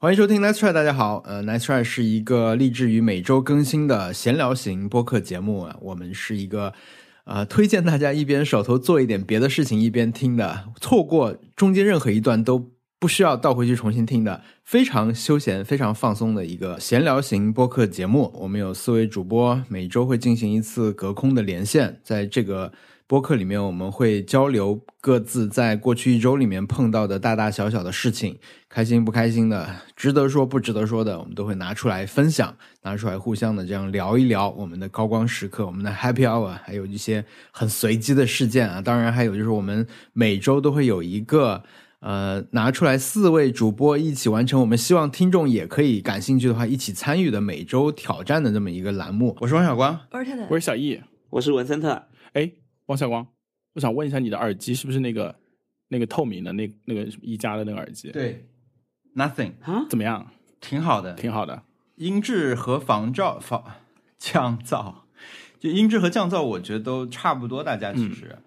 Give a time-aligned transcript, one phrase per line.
[0.00, 6.72] 欢迎收听 Nice Try，大家好，呃，Nice Try 是一个立志于每周更新的闲聊型播客节目，我们是一个
[7.24, 18.30] 呃推荐大家一边手头做一点别的事情一边听的，错过中间任何一段都不需要倒回去重新听的，非常休闲、非常放松的一个闲聊型播客节目。
[18.36, 22.72] 我们有四位主播，每周会进行一次隔空的连线，在这个。
[23.08, 28.38] 播客里面我们会交流各自在过去一周里面碰到的大大小小的事情，
[28.68, 29.66] 开心不开心的，
[29.96, 38.82] 值得说不值得说的，我们都会拿出来分享，拿出来互相的这样聊一聊我们的高光时刻，我们的 Happy Hour，还有一些很随机的事件啊。
[38.82, 41.62] 当然还有就是我们每周都会有一个
[42.00, 49.34] 呃拿出来四位主播一起完成，我们希望听众也可以感兴趣的话一起参与的每周挑战的这么一个栏目。
[49.40, 49.98] 我是王小光，
[50.50, 52.02] 我是小易，我是文森特。
[52.34, 52.52] 哎。
[52.88, 53.26] 王小光，
[53.74, 55.38] 我想问一下，你的耳机是不是那个
[55.88, 58.10] 那个透明的那那个一加的那个耳机？
[58.10, 58.48] 对
[59.14, 60.30] ，Nothing 啊，怎么样？
[60.60, 61.62] 挺好的，挺好的。
[61.96, 63.62] 音质和防噪、防
[64.18, 64.94] 降噪，
[65.60, 67.62] 就音质和降噪，我觉得都差不多。
[67.62, 68.38] 大家其实，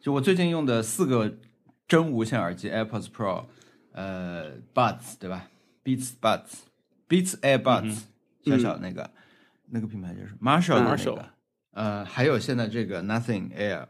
[0.00, 1.38] 就我最近用的四个
[1.86, 3.44] 真无线耳机，AirPods Pro，
[3.92, 5.48] 呃，Buds 对吧
[5.84, 8.02] ？Beats Buds，Beats AirBuds，
[8.42, 9.08] 小小那个
[9.66, 11.35] 那个品牌就是 Marshall 的那个。
[11.76, 13.88] 呃，还有现在这个 Nothing Air，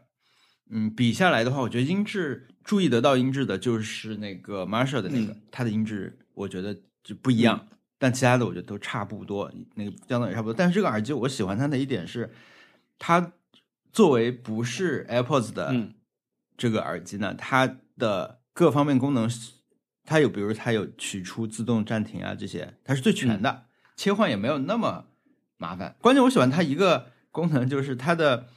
[0.69, 7.65] 嗯，比下来的话，我觉得音质注意得到音质的就是那个 Marshall 的那个，它的音质我觉得就不一样，
[7.97, 10.53] 但其他的我觉得都差不多，那个相当也差不多。
[10.53, 12.29] 但是这个耳机我喜欢它的一点是，
[12.99, 13.31] 它
[13.93, 15.73] 作为不是 AirPods 的
[16.57, 19.29] 这个耳机呢，它的各方面功能，
[20.03, 25.05] 它有比如它有取出、自动暂停啊这些，它是最全的，切换也没有那么
[25.55, 25.95] 麻烦。
[26.01, 27.15] 关键我喜欢它一个。
[27.37, 28.47] 功能就是它的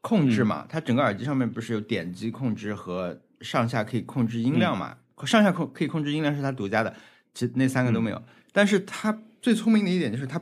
[0.00, 4.96] 控制嘛，它整个耳机上面不是有点击控制和上下可以控制音量嘛？
[5.26, 6.96] 上下控可以控制音量是它独家的，
[7.34, 8.22] 其那三个都没有。
[8.50, 10.40] 但是它最聪明的一点就是它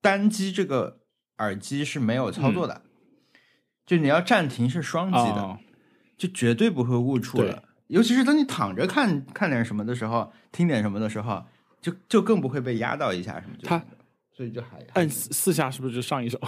[0.00, 0.98] 单击这个
[1.38, 2.82] 耳机是没有操作的，
[3.86, 5.58] 就你要暂停是双击的，
[6.18, 7.62] 就绝对不会误触了。
[7.86, 11.44] 尤其是当你躺着看看点什么的时候，听点什么的时候，
[11.80, 13.54] 就就更不会被压到一下什么。
[13.62, 13.80] 它
[14.32, 16.40] 所以就还按四下是不是就上一首？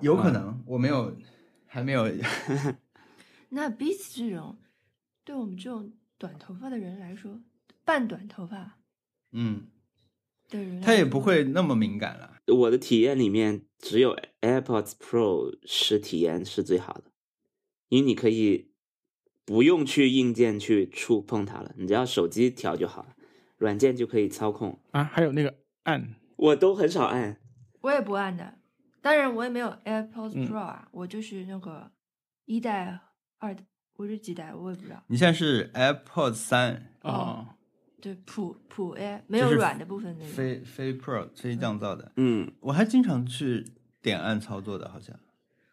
[0.00, 1.16] 有可能，我没有，
[1.66, 2.06] 还没有。
[3.50, 4.58] 那 Beats 这种，
[5.24, 7.40] 对我们这种短头发的人来说，
[7.84, 8.78] 半短头发，
[9.32, 9.66] 嗯，
[10.48, 12.36] 的人，他也不会那么敏感了。
[12.46, 17.04] 我的体验里面，只有 AirPods Pro 实体验是最好的，
[17.88, 18.72] 因为你可以
[19.44, 23.16] 不用去硬件去触碰它了，你只要手机调就好了，
[23.56, 25.04] 软件就可以操控啊。
[25.04, 27.40] 还有那个按，我都很少按，
[27.80, 28.59] 我也不按的。
[29.02, 31.90] 当然，我也没有 AirPods Pro 啊，我就是那个
[32.44, 33.00] 一代、
[33.38, 33.64] 二代，
[33.96, 35.02] 我是几代我也不知道。
[35.06, 37.46] 你现在是 AirPods 三哦，
[38.00, 40.30] 对，普普 Air 没有软的部分那个。
[40.30, 43.64] 非非 Pro 非降噪的，嗯，我还经常去
[44.02, 45.18] 点按操作的，好像。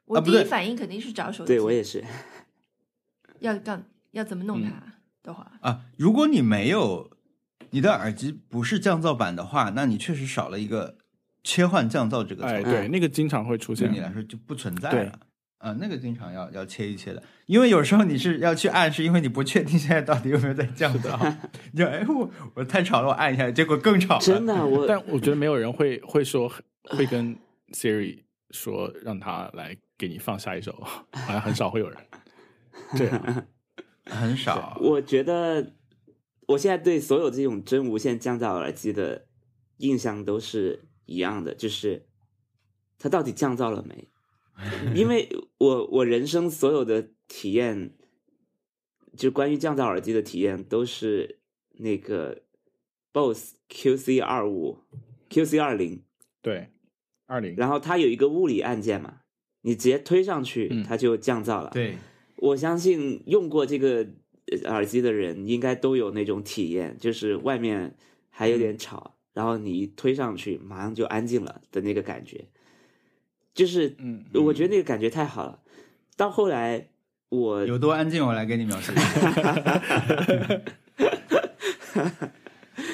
[0.06, 2.02] 我第一反应肯定是找手机，对我也是。
[3.40, 4.82] 要干要怎么弄它
[5.22, 7.12] 的话啊，如果你没有
[7.72, 10.98] 你的耳机不是降噪版的话，那你确实少了一个。
[11.44, 15.20] 切换降噪这个，哎，对，那个经常会出现，对你来说就不存在了。
[15.60, 21.36] 啊，那个经常要要切一切的，因为有时候你是要去按，是因为你不确定现在到底有没有在降噪。
[21.72, 24.20] 你就哎，我我太吵了，我按一下，结果更吵。
[24.20, 26.48] 真的，我 但我觉得没有人会会说
[26.84, 27.36] 会跟
[27.72, 28.20] Siri
[28.52, 30.72] 说让他来给你放下一首，
[31.12, 31.98] 好像很少会有人。
[32.96, 33.10] 对，
[34.06, 34.78] 很少。
[34.80, 35.74] 我觉得
[36.50, 39.26] 我现在对所有这种真无线降噪耳机的
[39.78, 40.84] 印象都是。
[41.08, 42.06] 一样的，就是
[43.00, 44.08] 它到底降噪了没？
[44.96, 47.94] 因为我我人生所有的体验，
[49.16, 51.40] 就关于降噪耳机的体验，都是
[51.80, 52.44] 那个
[53.14, 54.80] BOSS QC 二五、
[55.30, 56.04] QC 二零，
[56.42, 56.72] 对，
[57.28, 57.56] 二零。
[57.56, 59.22] 然后它有一个物理按键嘛，
[59.62, 61.70] 你直接推上去，它就降噪了。
[61.72, 61.98] 对，
[62.38, 64.08] 我相信用过这个
[64.66, 67.96] 耳机的人，应该都有那种体验，就是外面
[68.30, 69.17] 还有点吵。
[69.38, 72.44] 然后你一推上去，马上就安静了的那个感觉，
[73.54, 75.60] 就是，嗯，我觉得那个感觉太好了。
[76.16, 76.88] 到后来，
[77.30, 78.92] 我有多安静，我来给你描述。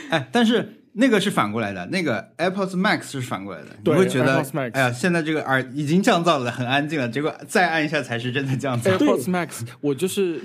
[0.10, 4.44] 哎，但是那个是反过来的，那个 AirPods Max 是反过来的，你会觉得，
[4.74, 8.98] 哎呀，现在这个耳已经降噪了，很安静了，结果再按一下才是真的降噪。
[8.98, 10.42] AirPods Max，我就是，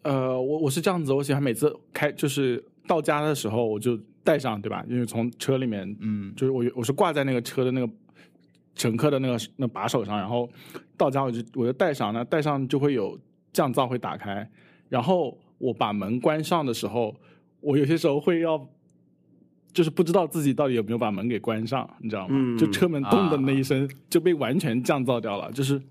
[0.00, 4.00] 呃，我我是这样子，我喜欢每次开就是到家的时候我就。
[4.30, 4.84] 带上对吧？
[4.88, 7.92] 因为从车里面，嗯，就是我我是挂在那个车的那个
[8.76, 10.48] 乘客的那个那把手上，然后
[10.96, 13.18] 到家我就我就带上，那带上就会有
[13.52, 14.48] 降噪会打开，
[14.88, 17.12] 然后我把门关上的时候，
[17.60, 18.64] 我有些时候会要
[19.72, 22.34] 就是不知道自己到底有没有把门给关上，你知道吗？
[22.38, 25.82] 嗯就车门咚的那一声就被完全降噪掉了，就是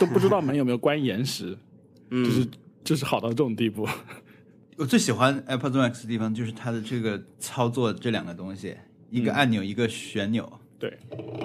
[0.00, 1.56] 都不知道门有没有关严实，
[2.10, 2.48] 嗯，就是
[2.82, 3.86] 就是好到这种地步。
[4.76, 8.76] 我最喜欢 AirPods Max 的地方就是它的这个操作这两个东西，
[9.10, 10.98] 一个嗯按钮，一个旋钮，对，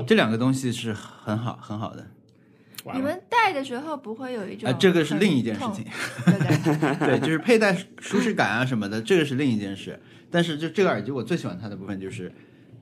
[0.07, 2.07] 这两个东西是很好很好的。
[2.93, 5.85] 你们戴的时候不会有一种啊，这个是另一件事情。
[6.99, 9.99] 对，就是佩戴舒适感啊什么的，这个是另一件事。
[10.31, 12.31] 但是就这个耳机，我最喜欢它的部分就是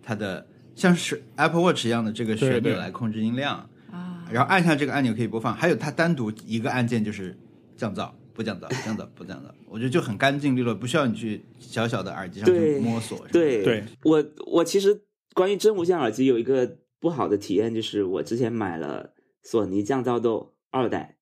[0.03, 0.45] 它的
[0.75, 4.23] 像是 Apple Watch 一样的这个旋钮来控制音量，啊。
[4.31, 5.53] 然后按下这个按钮可以播放。
[5.53, 7.37] 还有它单独一个按键就是
[7.75, 13.27] 降噪、不降噪、降噪、不降噪，我觉得就很干净利落，不需要你去小小的耳机上去摸索。
[13.31, 15.01] 对对我我其实
[15.33, 21.17] 关于真无线耳机有一个不好的体验，就是我之前买了索尼降噪豆二代，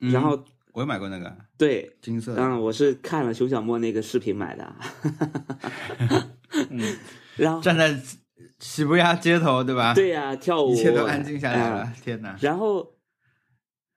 [0.00, 4.76] 嗯然后我也买过那个对，金色的，嗯，我是看了熊小莫那个视频买的，啊
[6.68, 6.96] 嗯，
[7.36, 7.96] 然后站在
[8.58, 9.94] 喜布亚街头，对吧？
[9.94, 11.84] 对呀、跳舞一切都安静下来了。
[11.84, 12.36] 嗯天哪！
[12.40, 12.92] 然后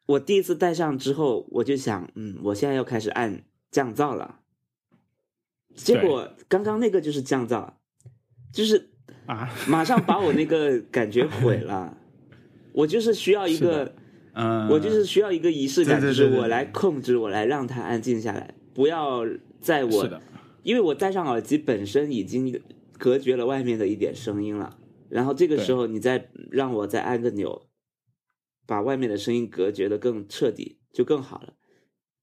[0.05, 4.39] 我第一次戴上之后，我就想，嗯，我现在要开始按降噪了。
[5.75, 7.73] 结果刚刚那个就是降噪，
[8.51, 8.89] 就是
[9.25, 11.97] 啊， 马上把我那个感觉毁了。
[12.73, 13.93] 我就是需要一个，
[14.33, 19.25] 嗯，我就是需要一个仪式感，就是我来控制，我来让它安静下来，不要
[19.61, 20.21] 在我，
[20.63, 22.59] 因为我戴上耳机本身已经
[22.97, 24.77] 隔绝了外面的一点声音了，
[25.09, 27.61] 然后这个时候你再让我再按个钮，
[28.65, 31.53] 把外面的声音隔绝的更彻底，就更好了。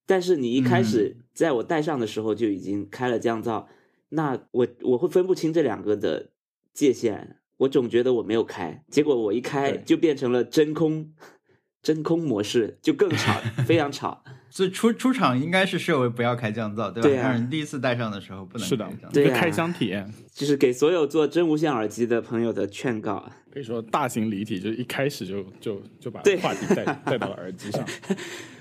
[0.07, 3.67] 但是你一开始在我戴上的时候就已经开了降噪，
[4.09, 6.31] 那我我会分不清这两个的
[6.73, 11.13] 界限，我总觉得我没有开，结果我一开就变成了真空
[11.83, 14.25] 真空模式，就更吵，非常吵。
[14.51, 17.09] 所以出出厂应该是设为不要开降噪，对吧？
[17.09, 19.15] 对啊让人第一次戴上的时候不能是的开降，噪。
[19.15, 20.13] 对啊一个开箱体验。
[20.35, 23.15] 就是给所有做真无线耳机的朋友的劝告。
[23.15, 27.85] 啊可以说大型离体，就一开始就就就把话题带 带到了耳机上。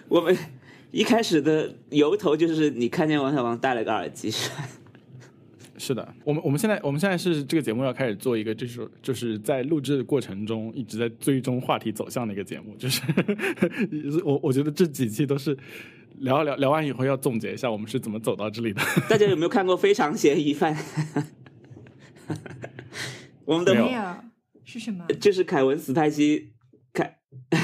[0.08, 0.36] 我们
[0.90, 4.68] 一开始的由头就是你看见王小王戴了个耳机，是吧
[5.80, 13.02] 是的，我们我们现在我们现在是这个节目要开始做一个，就是就是在录制的过程中一直在追踪话题走向的一个节目，就是
[14.26, 15.58] 我我觉得这几期都是
[16.18, 18.82] 聊聊聊完以后要总结一下我们是怎么走到这里的。
[19.10, 20.76] 大家有没有看过《非常嫌疑犯》？
[23.46, 24.02] 我们的没有
[24.66, 25.08] 是什么？
[25.20, 26.52] 就是凯文·史派西
[26.92, 27.18] 凯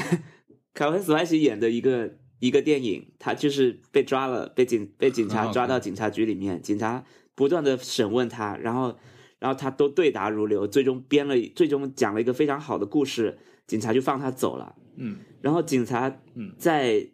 [0.72, 7.04] 凯文·史派西演的一个一个电影，他就是被抓了，被警被警察抓到警察局里面，警察
[7.36, 8.98] 不断的审问他，然后
[9.38, 13.38] 然后他都对答如流，最终编了最终讲了一个非常好的故事，
[13.68, 14.74] 警察就放他走了。
[14.96, 17.06] 嗯然后警察嗯在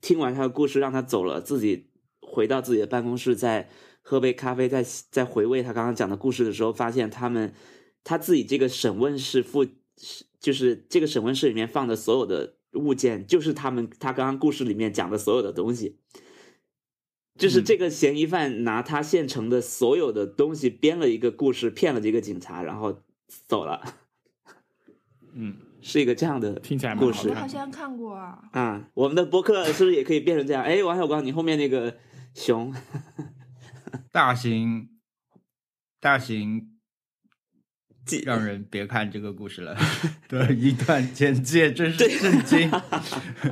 [0.00, 1.86] 听完他的故事，让他走了，自己
[2.20, 3.70] 回到自己的办公室，再
[4.02, 7.54] 喝杯咖啡，再再回味他刚刚讲的故事的时候，发现他们
[8.02, 9.64] 他自己这个审问室附，
[10.40, 15.98] 就是这个审问室里面放的所有的物件，就是他们他刚刚故事里面讲的所有的东西。
[17.38, 23.00] 就是这个嫌疑犯拿他现成的所有的东西编了一个故事，骗了这个警察，然后
[23.46, 23.80] 走了，
[25.32, 28.40] 嗯， 是一个这样的听起来蛮故事好像看过啊。
[28.52, 30.64] 啊，我们的博客是不是也可以变成这样？
[30.64, 31.96] 哎，王小光，你后面那个
[32.34, 32.74] 熊，
[34.10, 34.88] 大型
[36.00, 36.72] 大型
[38.04, 39.76] 记让人别看这个故事了
[40.28, 42.68] 的一段简介，真是震惊！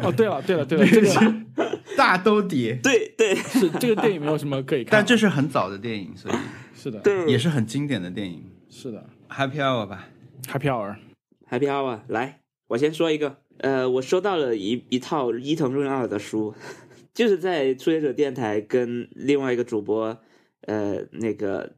[0.03, 1.66] 哦，对了对了对了，这个
[2.07, 3.35] 大兜底，对对。
[3.35, 6.35] 是这个电影没有什么可以看，但这是很早的电影，所以
[6.75, 8.45] 是的，对，也是很经典的电影。
[8.71, 9.05] 是的。
[9.29, 10.09] Happy Hour 吧
[10.45, 16.55] ，，Happy Hour，Happy Hour，来，我先说一个，呃，我收到了一一套伊藤润二的书，
[17.13, 20.17] 就是在初学者电台跟另外一个主播，
[20.61, 21.75] 呃，那个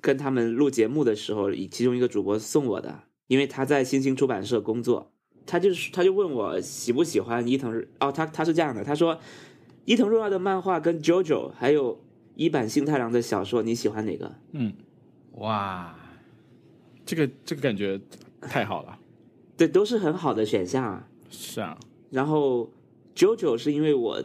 [0.00, 5.12] 跟他们录节目的时候，以其中一个主播送我的，因为他在新兴出版社工作，
[5.44, 9.18] 他就是他就问我喜不喜欢伊藤润，哦，他他是这样的，他说
[9.84, 12.00] 伊藤润二的漫画跟 JoJo 还有
[12.36, 14.34] 一坂幸太郎的小说，你喜欢哪个？
[14.52, 14.72] 嗯，
[15.32, 15.94] 哇，
[17.04, 18.00] 这个这个感觉
[18.40, 18.98] 太好了，
[19.56, 21.08] 对，都是很好的选项啊。
[21.30, 21.78] 是啊，
[22.10, 22.70] 然后
[23.16, 24.22] JoJo 是因为我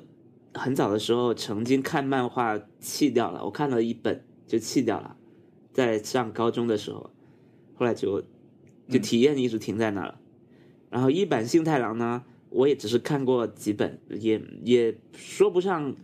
[0.53, 5.15] 很早的时候曾经看漫画弃掉了，我看了一本就弃掉了，
[5.74, 7.09] 在上高中的时候，
[7.75, 8.21] 后来就
[8.89, 10.19] 就体验一直停在那了。
[10.89, 15.96] 然后一版幸太郎呢，我也只是看过几本，也也说不上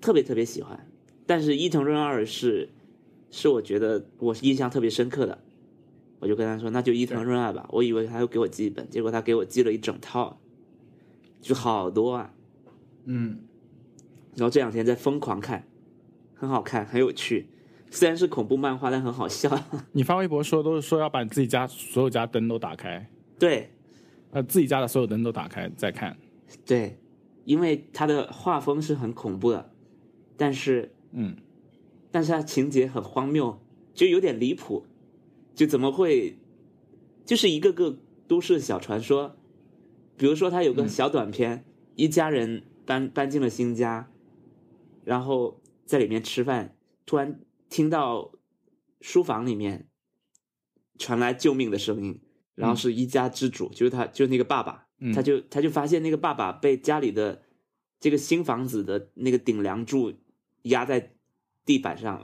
[0.00, 0.86] 特别特别喜欢，
[1.26, 2.68] 但是伊藤润二是
[3.30, 5.38] 是我觉得我印象特别深刻的。
[6.18, 7.68] 我就跟他说，那就伊藤润二吧。
[7.72, 10.38] 我以为他会给我寄一本，结果他给我寄了一整套，
[11.40, 12.32] 就好多啊。
[13.06, 13.40] 嗯，
[14.36, 15.66] 然后这两天在疯狂看，
[16.36, 17.48] 很好看，很有趣。
[17.90, 19.50] 虽然是恐怖漫画，但很好笑。
[19.90, 23.71] 你发微博说都是说要把你自己家所有家灯都打开，对
[24.32, 26.16] 呃，自己家的所有灯都打开再看。
[26.66, 26.98] 对，
[27.44, 29.72] 因为他的画风是很恐怖的，
[30.36, 31.36] 但是嗯，
[32.10, 33.60] 但是他情节很荒谬，
[33.94, 34.86] 就有点离谱，
[35.54, 36.38] 就怎么会，
[37.24, 39.36] 就是一个个都市小传说。
[40.16, 41.64] 比如说，他有个小短片，
[41.96, 44.10] 一家人搬搬进了新家，
[45.04, 48.32] 然后在里面吃饭，突然听到
[49.00, 49.88] 书房里面
[50.98, 52.20] 传来救命的声音，
[52.54, 55.12] 然后是一家之主，就是他，就是那个爸爸，嗯。
[55.12, 57.42] 他就他就发现那个爸爸被家里的
[57.98, 60.12] 这个新房子的那个顶梁柱
[60.62, 61.14] 压在
[61.64, 62.22] 地板上，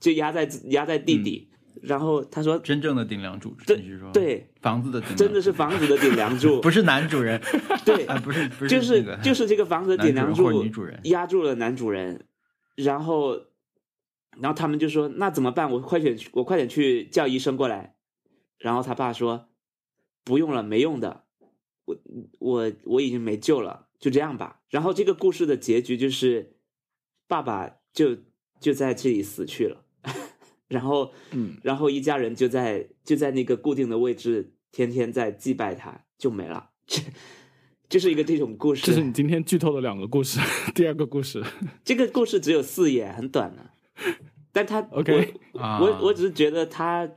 [0.00, 1.50] 就压在压在地底，
[1.82, 7.40] 然后他说真正的顶梁柱，对是说对，房子的顶梁柱，真的是房子的顶梁柱， 不是男主人，
[7.84, 12.26] 对， 啊，不是不是就是那个就是这个房子的顶梁柱女主人压住了男主人，
[12.76, 13.36] 然后
[14.40, 15.70] 然后他们就说那怎么办？
[15.70, 17.94] 我快点去我快点去叫医生过来。
[18.58, 19.47] 然后他爸说
[20.24, 21.24] 不用了，没用的，
[21.84, 21.96] 我
[22.38, 24.60] 我我已经没救了，就这样吧。
[24.68, 26.56] 然后这个故事的结局就是
[27.26, 28.16] 爸爸就
[28.60, 29.84] 就在这里死去了，
[30.68, 36.70] 然后嗯然后一家人就在就在那个固定的位置，天天在祭拜他，就没了。
[36.86, 37.02] 这
[37.88, 38.84] 就是一个这种故事。
[38.86, 40.38] 这是你今天剧透的两个故事，
[40.74, 41.42] 第二个故事。
[41.82, 43.70] 这个故事只有四页，很短的，
[44.52, 47.10] 但他 OK 我啊我我只是觉得他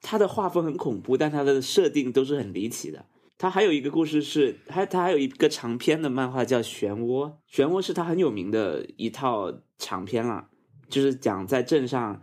[0.00, 3.06] 他的画风很恐怖，但他的设定都是很离奇的。
[3.36, 10.48] 他还有一个故事是，他他还有一个长篇的漫画叫《漩涡》，漩涡是他很有名的一套长篇了，
[10.88, 12.20] 就是讲在镇上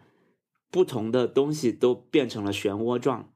[0.70, 3.32] 不同的东西都变成了漩涡状，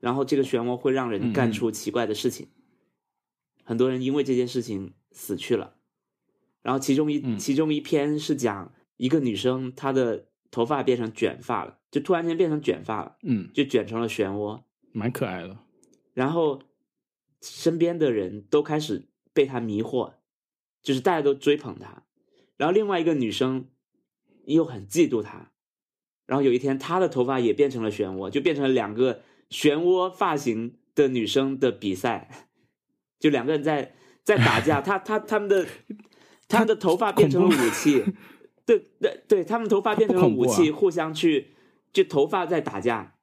[0.00, 2.48] 然后这个漩涡会让人干出奇怪的事情，
[3.62, 5.76] 很多人因为这件事情死去了。
[6.62, 14.60] 然后其中一、嗯其中一篇是讲一个女生她的头发变成卷发了，就突然间变成卷发了，嗯，就卷成了漩涡，
[14.92, 15.56] 蛮可爱的。
[16.12, 16.60] 然后
[17.40, 20.12] 身边的人都开始被他迷惑，
[20.82, 22.02] 就是大家都追捧他。
[22.58, 23.68] 然后另外一个女生
[24.44, 25.52] 又很嫉妒他，
[26.26, 32.50] 然后有一天她的头发也变成了漩涡，就变成了两个漩涡发型的女生的比赛，
[33.18, 35.66] 就两个人在在打架， 她她他们的
[36.46, 38.04] 他们的头发变成了武器，
[38.66, 41.55] 对对对，他们头发变成了武器，互相去
[41.96, 43.14] 就头发在打架，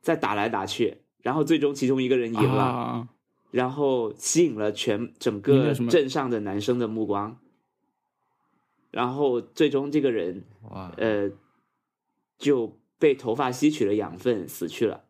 [0.00, 2.62] 在打来打去，然后最终其中一个人赢了。
[2.64, 3.08] 啊，
[3.52, 7.38] 然后吸引了全整个镇上的男生的目光，
[8.90, 10.44] 然后最终这个人，
[10.96, 11.30] 呃
[12.36, 15.04] 就被头发吸取了养分死去了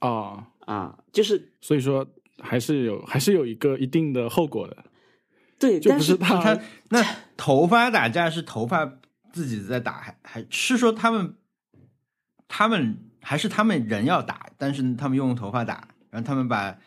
[0.00, 1.52] 哦，啊，就是。
[1.60, 2.06] 所以说
[2.38, 4.84] 还是有还是有一个一定的后果的，
[5.58, 6.58] 对，就是他他
[6.88, 7.04] 那
[7.36, 8.98] 头发打架是头发
[9.34, 11.34] 自己在打，还还是说他们
[12.46, 16.78] 他们还是他们人要打，但是他们用头发打，然后他们把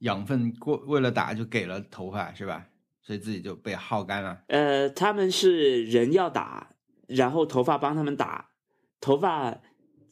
[0.00, 2.66] 养分过为了打就给了头发是吧？
[3.02, 4.42] 所以自己就被耗干了。
[4.48, 6.74] 呃，他们是人要打，
[7.06, 8.50] 然后头发帮他们打，
[9.00, 9.62] 头发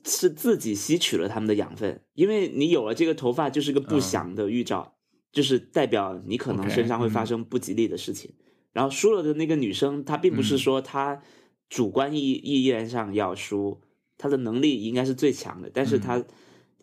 [0.06, 4.96] 是自己吸取了他们的养分，因为你有了这个头发，就是个不嗯祥的预兆，
[5.30, 8.32] 就是代表你可能身上会发嗯生不吉利的事情。
[8.72, 11.20] 然后输了的那个女生，她并不是嗯说她
[11.68, 13.80] 主观意意愿上要输，
[14.16, 16.22] 他的能力应该是最强的，但是他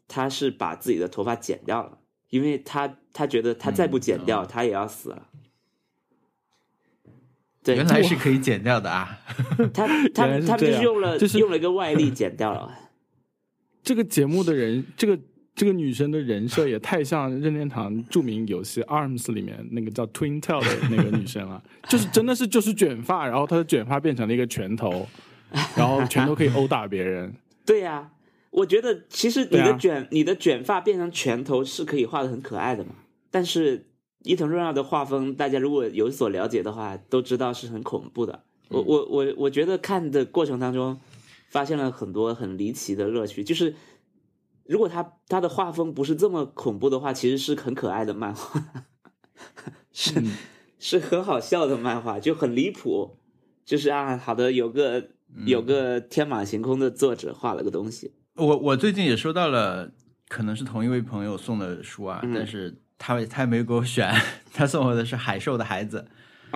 [0.07, 1.99] 他是把自己的头发剪掉了，
[2.29, 5.29] 因为他他觉得他再不剪掉，嗯哦她也要死了。
[7.63, 9.19] 对，原来是可以剪掉的啊！
[9.73, 12.77] 他他他就是用了就是用了一个外力剪掉了。
[13.81, 15.17] 这个节目的人，这个
[15.55, 25.07] 这个女生的人设也太像任天堂著名游戏 ARMS 里面那个叫 Twin Tail 的那个女生了， 就是真的是就是卷发，然后她的卷发变成了一个拳头，
[25.75, 27.31] 然后拳头可以殴打别人。
[27.63, 28.09] 对呀、
[28.49, 32.95] 我觉得其实你的卷、你的卷发变成拳头是可以画的很可爱的嘛，
[33.29, 33.85] 但是
[34.23, 38.43] 伊藤润二的画风，大家如果有所了解的话，都知道是很恐怖的。
[38.69, 40.99] 我我我我觉得看的过程当中，
[41.49, 43.75] 发现了很多很离奇的乐趣，就是。
[44.65, 48.61] 如果他他的画风不是这么恐怖的话，其实是很可爱的漫画，
[49.91, 50.31] 是、嗯
[50.79, 53.17] 是很好笑的漫画，就很离谱。
[53.63, 55.11] 就是啊，好的，有个
[55.45, 59.91] 有个天马行空的作者画了个东西，我我最近也收到了，
[60.27, 64.13] 可能是同一位朋友送的书啊，嗯但是他他没给我选，
[64.53, 66.05] 他送我的是《海兽的孩子》。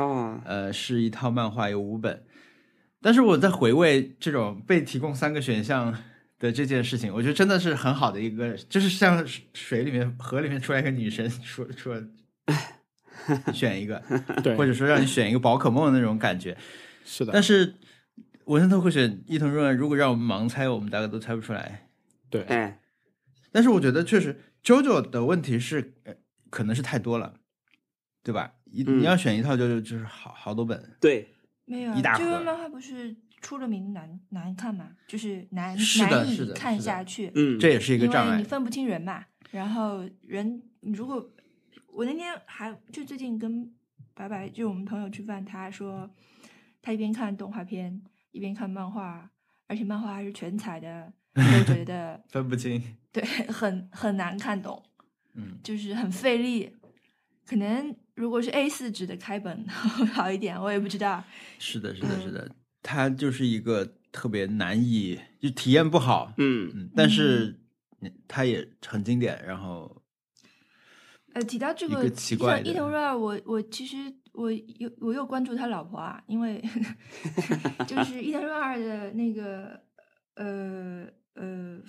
[0.04, 2.26] 啊，呃，是一套漫画，有五本。
[3.02, 5.98] 但是我在回味这种被提供三个选项
[6.40, 12.02] 的这件事情，我觉得真的是很好的一个，就是像水里面、河里面出来一个女神，说说
[13.54, 14.02] 选一个，
[14.44, 16.58] 对，或者说让你选一个宝可梦的那种感觉。
[17.04, 17.76] 是的但，是
[18.46, 21.90] 文森特会选伊藤润二，如果让我们盲猜，我们大概都猜不出来。
[22.30, 22.80] 对，哎，
[23.52, 26.14] 但是我觉得确实，JoJo 的问题是，呃
[26.50, 27.36] 可能是太多了，
[28.24, 28.54] 对吧？
[28.72, 31.34] 一、嗯你要选一套 JoJo 就是好好多本，对，
[31.66, 37.32] 没有啊一大盒这个漫画不是出了名难难看嘛，就是难是难以看下去。
[37.36, 38.32] 嗯，这也是一个因障碍。
[38.34, 39.26] 为你分不清人嘛。
[39.52, 41.30] 然后人，你如果
[41.88, 43.74] 我那天还就最近跟
[44.14, 46.10] 白白就我们朋友吃饭，他说
[46.82, 48.02] 他一边看动画片
[48.32, 49.32] 一边看漫画，
[49.68, 54.84] 而且漫画还是全彩的，我觉得 分不清，对很很难看懂，
[55.36, 56.76] 嗯， 就是很费力。
[57.46, 59.66] 可能如果是 A 四纸的开本
[60.14, 61.24] 好一点，我也不知道。
[61.58, 62.56] 是的，是的，嗯是的，
[62.90, 66.72] 它就是一个特别难以就体验不好，嗯。
[66.74, 67.60] 嗯，但是
[68.30, 70.02] 它也很经典，然后
[71.34, 73.98] 呃，提到这个个奇怪的伊藤润二，我我其实
[74.32, 76.64] 我有我又关注他老婆啊，因为
[77.86, 79.82] 就是伊藤润二的那个
[80.36, 81.82] 呃呃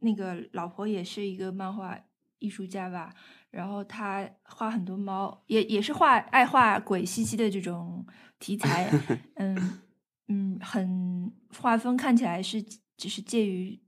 [0.00, 1.96] 那个老婆也是一个漫画
[2.40, 3.14] 艺术家吧，
[3.50, 8.04] 然后他画很多猫，也也是画爱画鬼兮兮的这种
[8.40, 8.90] 题材，
[9.36, 9.80] 嗯
[10.26, 12.60] 嗯，很画风看起来是
[12.96, 13.80] 只是介于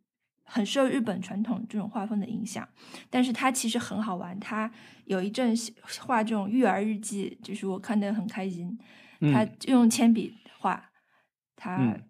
[0.44, 2.68] 很受日本传统这种画风的影响。
[3.10, 4.38] 但是它其实很好玩。
[4.38, 4.70] 他
[5.06, 5.52] 有一阵
[6.00, 8.78] 画这种育儿日记，就是我看的很开心。
[9.32, 10.90] 他嗯用铅笔画，
[11.56, 12.02] 他、嗯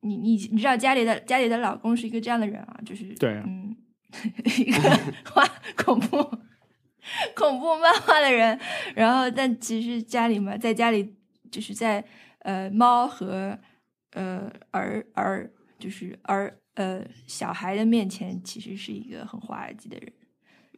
[0.00, 3.74] 你你你知道家里的家里的老公是一个这样的人啊，就是对啊嗯，
[4.58, 4.80] 一个
[5.32, 5.42] 画
[5.76, 6.16] 恐怖
[7.34, 8.58] 恐怖漫画的人。
[8.94, 11.14] 然后，但其实家里嘛，在家里
[11.54, 12.04] 就是在
[12.40, 13.56] 呃猫和
[14.10, 20.12] 呃儿儿就是儿呃小孩的面前，其实是一个很滑稽的人。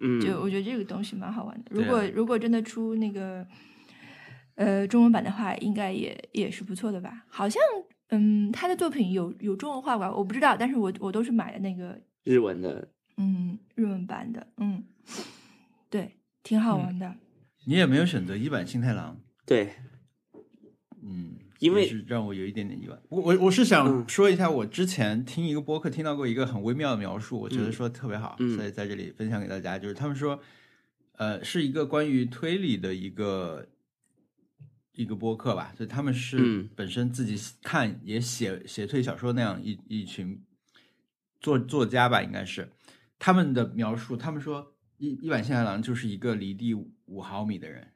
[0.01, 1.71] 嗯，就我觉得这个东西蛮好玩的。
[1.71, 3.47] 如果、如果真的出那个
[4.57, 7.25] 呃中文版的话，应该也也是不错的吧？
[7.29, 7.63] 好像
[8.11, 10.15] 嗯，他的作品有有中文化吧？
[10.15, 14.85] 我不知道，但是我我都是买的那个日文的，嗯日文版的，嗯，
[15.89, 17.15] 对，挺好玩的。
[17.65, 19.73] 你也没有选择一版新太郎，对，
[21.09, 22.99] 嗯，因为是让我有一点点意外。
[23.09, 29.79] 我我我是想嗯说一下，我之前听一个播客听到过一个很微妙的描述，我觉得嗯说特别好，嗯所以在这里分享给大家。
[29.79, 30.41] 就是他们说，
[31.13, 33.67] 呃，是一个关于推理的一个
[34.95, 40.43] 一个播客吧，所以他们是嗯本身自己看也写写推理小说那样一一群
[41.41, 42.69] 作作家吧，应该是
[43.19, 44.17] 他们的描述。
[44.17, 47.87] 他们说一一坂幸太郎就是一个离地五毫米的人，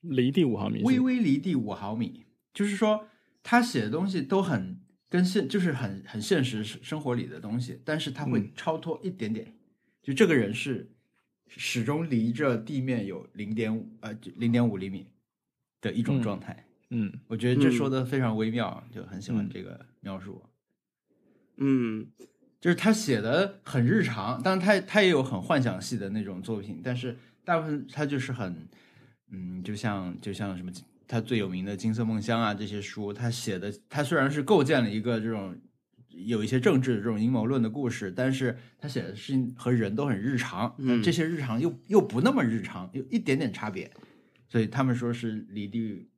[0.00, 2.25] 离地五毫米，微微离地五毫米，
[2.56, 3.06] 就是说
[3.42, 8.50] 他写的东西都很跟现，就是很很现实生生活里的东西，但是他会嗯。
[8.56, 9.54] 超脱一点点，
[10.02, 10.90] 就这个人是
[11.46, 15.06] 始终离着地面有零点五呃零点五厘米
[15.82, 16.66] 的一种嗯状态。
[16.88, 17.12] 嗯。
[17.28, 17.72] 我觉得这嗯。
[17.72, 19.50] 说的非常微妙，就很喜欢嗯。
[19.52, 20.42] 这个描述。
[21.58, 22.06] 嗯。
[22.58, 28.66] 就是他写的很日常，当然他他也有很幻想系的那种作品，但是大部分他就是很，
[29.30, 30.72] 嗯，就像就像什么
[31.08, 35.56] 他最有名的《金色梦乡》啊这些书，他写的他虽然是构建了一个这种
[36.08, 43.90] 有一些政治的这种阴谋论的故事，但是他写的事情和人都很日常，嗯这些日常又又不那么日常，有一点点差别，
[44.48, 46.08] 所以他们说是离地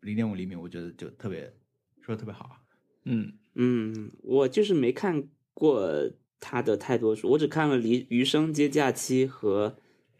[0.00, 1.52] 零点五厘米，我觉得就特别
[2.00, 2.58] 说的特别好。
[3.04, 9.70] 嗯嗯，我就是没看过他的太多书，我只看了《离余生皆假期》和《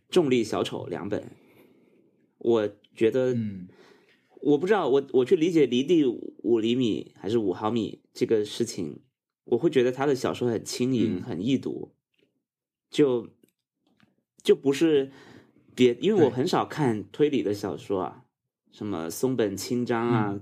[0.08, 1.30] 重力小丑》两本。
[2.38, 3.68] 我觉得，嗯
[4.42, 9.00] 我不知道，我我去理解离地五厘米还是五毫米这个事情，
[9.44, 11.22] 我会觉得他的小说很轻盈，嗯。
[11.22, 11.92] 很易读，
[12.90, 13.28] 就
[14.42, 15.10] 就不是
[15.74, 18.24] 别，因为我很少看推理的小说啊，
[18.72, 20.40] 什么松本清张啊，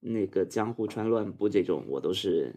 [0.00, 2.54] 那个江户川乱步这种，我都是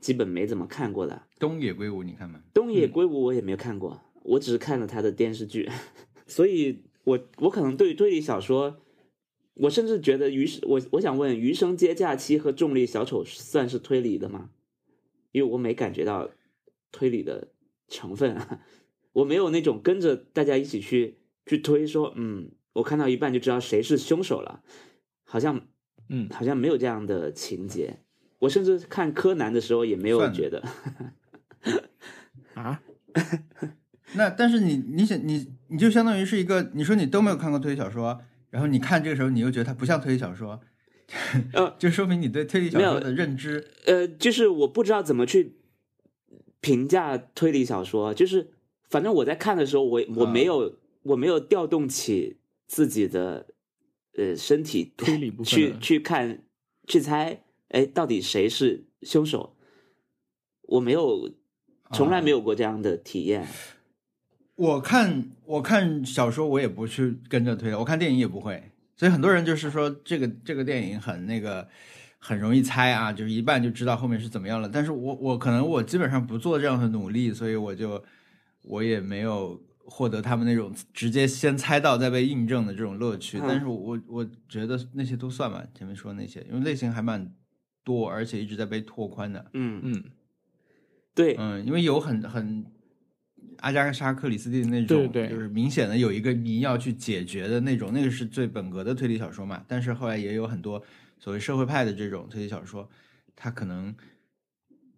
[0.00, 1.26] 基本没怎么看过的。
[1.38, 2.40] 东野圭吾，你看吗？
[2.54, 5.68] 东野圭吾我也没有看过，我只是看了他的电视剧，
[6.26, 8.78] 所以我我可能对推理小说，
[9.56, 14.50] 我甚至觉得余我我想问，《余生皆假期》和《重力小丑》算是推理的吗？
[15.32, 16.30] 因为我没感觉到
[16.92, 17.48] 推理的
[17.88, 18.60] 成分啊，
[19.12, 24.62] 我没有那种跟着大家一起去去推说，嗯，我看到一半就知道谁是凶手了，
[25.24, 25.66] 好像
[26.08, 26.28] 嗯。
[26.30, 27.98] 好像没有这样的情节。
[28.38, 30.62] 我甚至看柯南的时候也没有觉得，
[32.52, 32.82] 啊，
[34.14, 40.60] 那但是你你想你你就相当于是一个，你说你都没有看过推理小说，然后你看这个时候你又觉得它不像推理小说，
[41.52, 45.56] 呃 就说明你对推理小没有说的认知，呃，就是我不知道怎么去
[46.60, 48.52] 评价推理小说，就是
[48.88, 53.46] 反正我在看的时候，我我啊没有、我没有调动起自己的
[54.16, 56.44] 呃身体推理部分去去看
[56.86, 59.56] 去猜哎，到底谁是凶手？
[60.62, 61.30] 我没有，
[61.92, 63.46] 从来没有过这样的体验。
[64.56, 68.72] 我看我看小说，我也不去跟着推，我看电影也不会。
[68.96, 71.68] 所以很多人就是说，这个这个电影很那个，
[72.18, 74.68] 很容易猜啊，就是一半就知道后面是怎么样了。
[74.68, 78.02] 但是我我可能我基本上不做这样的努力，所以我就
[78.62, 83.38] 我也没有获得他们那种直接先猜到再被印证的这种乐趣。
[83.38, 87.30] 嗯但是我我觉得那些都算吧，前面说的那些，因为类型还蛮
[87.84, 89.44] 多，而且一直在被拓宽的。
[89.52, 90.04] 嗯，嗯，
[91.14, 92.64] 对，嗯，因为有很很
[93.60, 99.64] 阿加莎·克里斯蒂的那种，对对就是明显的有一个谜要去解决的那种，那个是最本格的推理小说嘛。
[99.66, 100.82] 但是后来也有很多
[101.18, 102.88] 所谓社会派的这种推理小说，
[103.34, 103.94] 它可能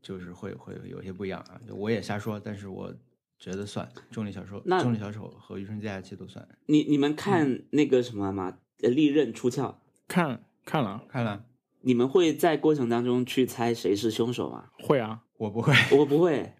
[0.00, 1.60] 就是会会有些不一样啊。
[1.68, 2.94] 我也瞎说，但是我
[3.38, 6.46] 觉得算重力小说，那重力小丑和余生假期都算。
[6.66, 8.58] 你你们看那个什么吗？
[8.82, 11.44] 呃，利刃出鞘，看看了看了，
[11.80, 14.70] 你们会在过程当中去猜谁是凶手吗？
[14.78, 16.52] 会啊，我不会，我不会，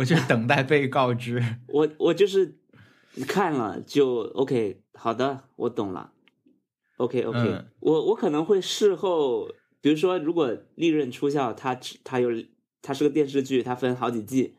[0.00, 1.42] 我就等待被告知。
[1.68, 2.56] 我我就是
[3.28, 6.12] 看了就 OK，好的，我懂了。
[6.96, 9.48] OK OK，、嗯我我可能会事后，
[9.82, 12.30] 比如说，如果《利润出鞘》它它有
[12.80, 14.54] 它是个电视剧，它分好几季，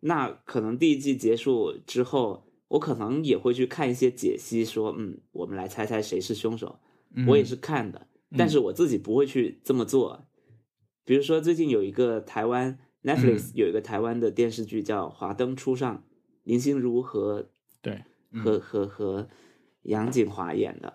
[0.00, 6.80] 那可能第一季结束之后，我可能也会去看一些解析，说嗯，我们来猜猜谁是凶手。
[7.14, 8.06] 嗯我也是看的，
[8.38, 10.26] 但是我自己不会去这么做。
[11.04, 15.96] 比如说，最近有一个台湾 Netflix 有一个台湾的电视剧叫《华灯初上》，
[16.44, 19.28] 林心如和对，和和和
[19.82, 20.92] 杨锦华演的，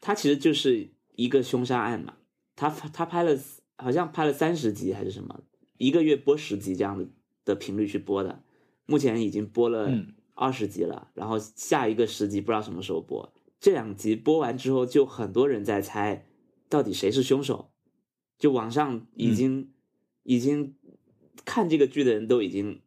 [0.00, 2.14] 他其实就是一个凶杀案嘛。
[2.56, 3.38] 他他拍了
[3.76, 5.42] 好像拍了三十集还是什么，
[5.78, 7.06] 一个月播十集这样的
[7.44, 8.42] 的频率去播的，
[8.86, 13.32] 目前已经播了嗯二十集了，然后下一个十集不知道什么时候播。
[13.60, 16.26] 这两集播完之后，就很多人在猜
[16.68, 17.70] 到底谁是凶手，
[18.38, 19.72] 就网上已经、
[20.22, 20.74] 已经
[21.44, 22.80] 看这个剧的人都已经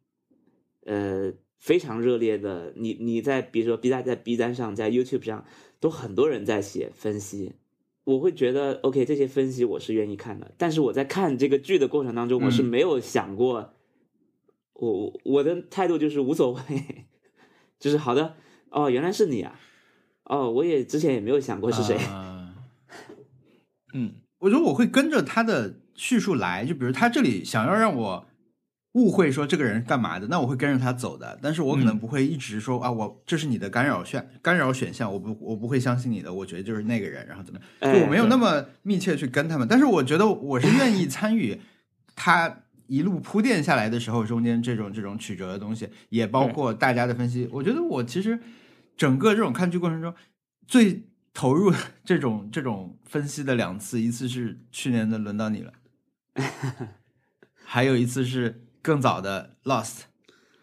[0.84, 5.44] 呃非常热烈的，你你在比如说 B 站在 B 站上，在 YouTube 上
[5.80, 7.52] 都很多人在写分析，
[8.04, 12.64] 我会觉得 OK 这些分析我是愿意看的，但是我在看这个剧的过程当中，我是嗯。
[12.64, 13.74] 没有想过，
[14.74, 16.60] 我我的态度就是无所谓，
[17.78, 18.36] 就是好的
[18.70, 19.58] 哦，原来是你啊，
[20.24, 22.54] 哦，我也之前也没有想过是谁，啊。
[23.94, 28.27] 嗯我觉得我会跟着他的叙述来，就比如他这里想要让我
[28.98, 31.38] 误会说这个人干嘛的，那我会跟着他走的。
[31.40, 39.68] 但是我可能嗯不会一直说、啊，我这是你的干扰选干扰选项，我不我不会相信你的，我觉得就是那个人，然后怎么就我没有那么密切去跟他们。
[39.68, 41.60] 但是我觉得我是愿意参与
[42.16, 47.48] 他一路铺垫下来的时候，中间这种这种曲折的东西，也包括大家的分析。
[47.52, 48.40] 我觉得我其实
[48.96, 50.12] 整个这种看剧过程中
[50.66, 51.72] 最投入
[52.04, 55.72] 这种这种分析的两次，一次是去年的轮到你了，
[57.62, 60.02] 还有一次是更早的 Lost。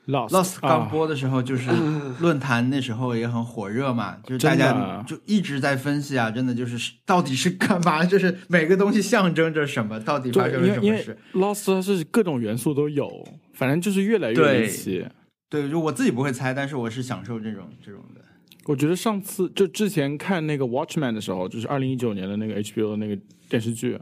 [0.08, 1.70] ，Lost Lost 刚啊播的时候，就是
[2.22, 8.06] 论坛那时候也很火热嘛，就是大家就一直在分析啊，真的就是到底是干嘛？
[8.06, 13.10] 就是每个东西象征着什么，到底发，生了什么事？Lost 它是各种元素都有，
[13.54, 15.06] 反正就是越来越对离奇。
[15.50, 18.22] 对，就我自己不会猜，但是我是享受这种这种的。
[18.66, 23.16] 我觉得上次就之前看那个 Watchman 的时候，就是二零一九年的那个 HBO 的那个
[23.48, 23.96] 电视剧《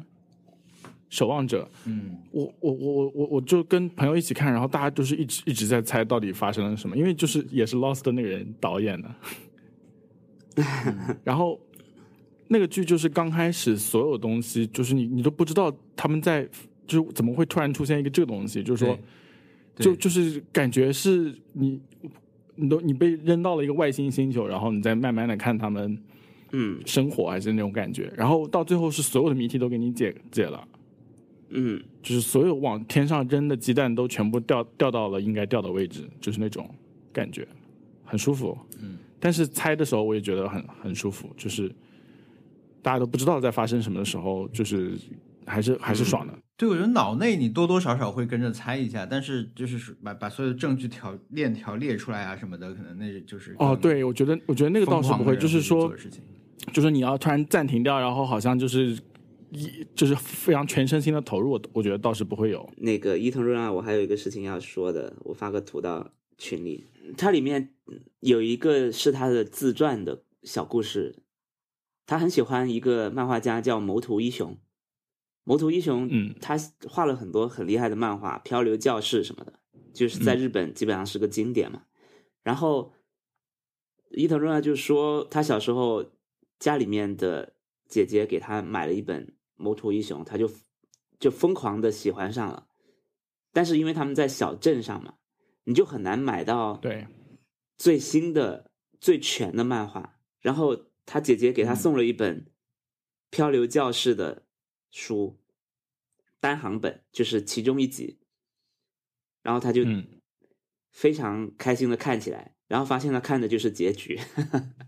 [1.14, 9.16] 守望者》，嗯，我我我我我我就跟朋友一起看，然后大家就是一直一直在猜到底发生了什么，因为就是也是 Lost 的那个人导演的，
[11.24, 11.60] 然后
[12.48, 16.50] 那个剧就是刚开始所有东西就是你你都不知道他们在
[16.88, 18.98] 就是怎么会突然出现一个这个东西，就是说
[19.76, 21.80] 就就是感觉是你
[22.56, 25.96] 你都你被扔到了一个外星星球，然后你再慢慢的看他们
[26.54, 26.80] 嗯。
[26.88, 30.68] 生活，还是那种感觉，然后到最后是所有的谜题都给你解解了。
[31.54, 36.70] 嗯就是所有往天上扔的鸡蛋都全部掉掉到了应该掉的位置，就是那种
[37.12, 37.48] 感觉，
[38.04, 38.58] 很舒服。
[38.82, 41.72] 嗯，但是猜的时候我也觉得很很舒服，就是
[42.82, 44.98] 大家都不知道在发生什么的时候，就是
[45.46, 46.34] 还是还是爽的。
[46.58, 55.94] 对，我觉得脑内你多多少少会跟着猜一下，但是就是把把所有的证据条链条列出来啊什么的，可能那就是哦，对，我觉得我觉得那个倒是不会，就是说。
[56.72, 58.98] 就是你要突然暂停掉，然后好像就是
[59.54, 62.68] 一就是非常全身心的投入，我我觉得倒是不会有。
[62.78, 66.88] 那个伊藤润二，我还有一个事情要说的，我发个图到群里。
[67.18, 67.76] 它里面
[68.20, 71.24] 有一个是他的自传的小故事，
[72.06, 74.58] 他很喜欢一个漫画家叫谋图一雄。
[75.44, 79.60] 谋图一雄，嗯他画了很多很厉害的漫画，《漂流教室》什么的，
[79.94, 81.84] 就是在日本基本上是个经典嘛。
[82.44, 82.94] 然后
[84.12, 86.06] 伊藤润二就说，他小时候
[86.60, 87.56] 家里面的
[87.90, 90.52] 姐姐给他买了一本《谋图一雄》，他就
[91.20, 92.68] 就疯狂的喜欢上了。
[93.52, 95.16] 但是因为他们在小镇上嘛，
[95.66, 97.08] 你就很难买到对，
[97.78, 100.20] 最新的、最全的漫画。
[100.42, 102.42] 然后他姐姐给他送了一本
[103.30, 104.44] 《漂流教室》的
[104.92, 105.40] 书，
[106.40, 108.20] 单行本，就是其中一集。
[109.42, 110.08] 然后他就嗯
[110.90, 114.20] 非常开心的看起来，然后发现他看的就是结局。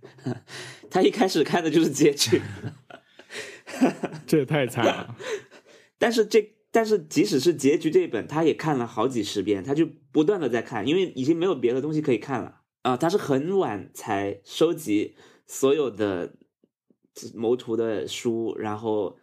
[0.89, 2.41] 他一开始看的就是结局，
[4.27, 5.15] 这也太惨了。
[5.97, 15.15] 但是这但是即使是结局这一本，他也看了好几十遍，他就不断的在看，因为已经没有别的东西可以看了啊、他是很晚才收集
[15.47, 16.35] 所有的
[17.33, 19.17] 谋图的书，然后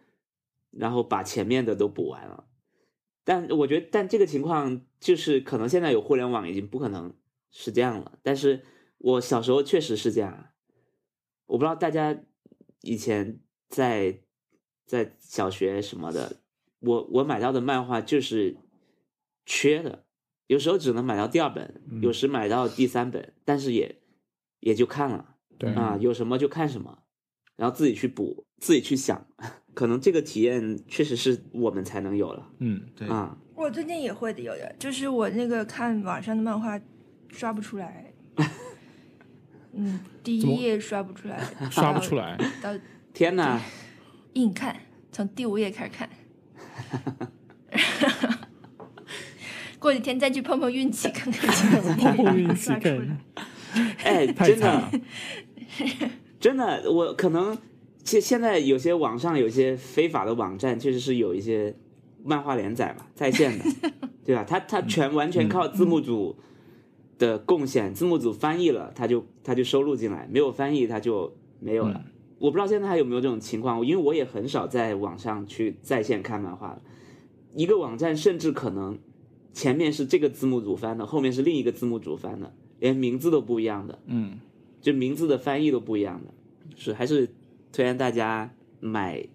[0.71, 2.49] 然后把前面的都补完了。
[3.23, 7.15] 但我觉得，但这个情况就是可能现在有互联网，已经不可能
[7.51, 8.19] 是这样了。
[8.21, 8.65] 但是
[8.97, 10.51] 我小时候确实是这样啊，
[11.45, 12.19] 我不知道大家
[12.81, 14.19] 以前在
[14.85, 16.37] 在小学什么的，
[16.79, 18.57] 我我买到的漫画就是
[19.45, 20.03] 缺的，
[20.47, 24.01] 有时候只能买到第二本，有时买到第三本，但是也
[24.59, 26.99] 也就看了对啊，有什么就看什么，
[27.55, 29.25] 然后自己去补，自己去想，
[29.73, 33.37] 可能这个体验确实是我们才能有了嗯，对，啊。
[33.55, 36.79] 我最近也会的，有的，就是我那个看网上的漫画
[37.29, 38.13] 刷不出来，
[39.73, 41.39] 嗯，第一页刷不出来，
[41.71, 42.35] 刷不出来。
[42.61, 42.79] 到，到
[43.13, 43.61] 天哪！
[44.33, 44.75] 硬看，
[45.11, 46.09] 从第五页开始看，
[49.79, 53.17] 过几天再去碰碰运气，看看运气刷出来。
[54.03, 54.91] 哎，真的
[56.39, 57.57] 真的，我可能
[58.03, 61.75] 现现在有些网上有些非法的网站，确实是有一些
[62.23, 63.65] 漫画连载嘛，在线的，
[64.25, 64.43] 对吧？
[64.43, 66.35] 他他全完全靠字幕组
[67.17, 72.03] 的贡献，字幕组翻译了，他就他就收录进来，没有翻译他就没有了。
[72.43, 76.81] 我不知道现在还有没有这种情况，因为我也很少在网上去在线看漫画了。
[77.55, 78.99] 一个网站甚至可能
[79.53, 83.97] 前面是这个字幕组翻的，后面是另一个字幕组翻的，连名字都不一样的。
[84.07, 84.37] 嗯，
[84.81, 86.33] 就名字的翻译都不一样的，
[86.75, 87.25] 是还是
[87.71, 89.25] 推荐大家买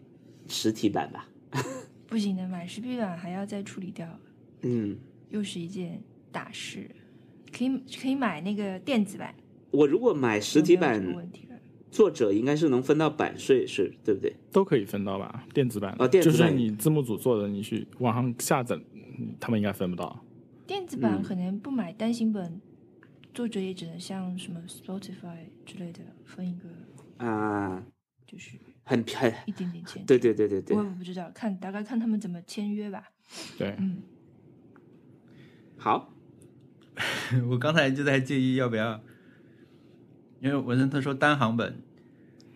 [0.46, 1.26] 实体版吧。
[2.06, 4.06] 不行的，买实体版还要再处理掉，
[4.60, 4.94] 嗯，
[5.30, 6.90] 又是一件大事。
[7.50, 9.34] 可以可以买那个电子版，
[9.70, 11.47] 我如果买实体版，问题了。
[11.90, 14.34] 作者应该是能分到版税，是对不对？
[14.52, 15.46] 都可以分到吧？
[15.54, 18.76] 电子版哦电子版就是你字幕组做的，你去网上下载，
[19.18, 20.24] 嗯他们应该分不到。
[20.66, 22.60] 电子版嗯可能不买单行本，
[23.32, 27.82] 作者也只能像什么 Spotify 之类的分一个，啊，
[28.26, 30.04] 就是很很，一点点钱。
[30.04, 33.10] 对对对对对我，也不知道，看大概看他们怎么签约吧。
[33.56, 34.02] 对，嗯，
[35.78, 36.12] 好，
[37.48, 39.00] 我刚才就在介意要不要，
[40.40, 41.74] 因为文森特说单行本，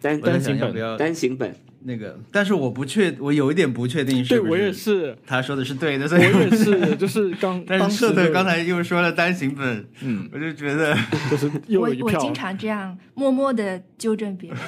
[0.01, 10.97] 单单行本要不要单行本，那个，但是我不确，我有一点不确定是不是对我也，是，他说的是对的，所以我也是， 就是刚但是社特刚才又说了单行本，嗯，我就觉得
[11.31, 14.59] 就是又一票我经，常这样默默的纠正别人，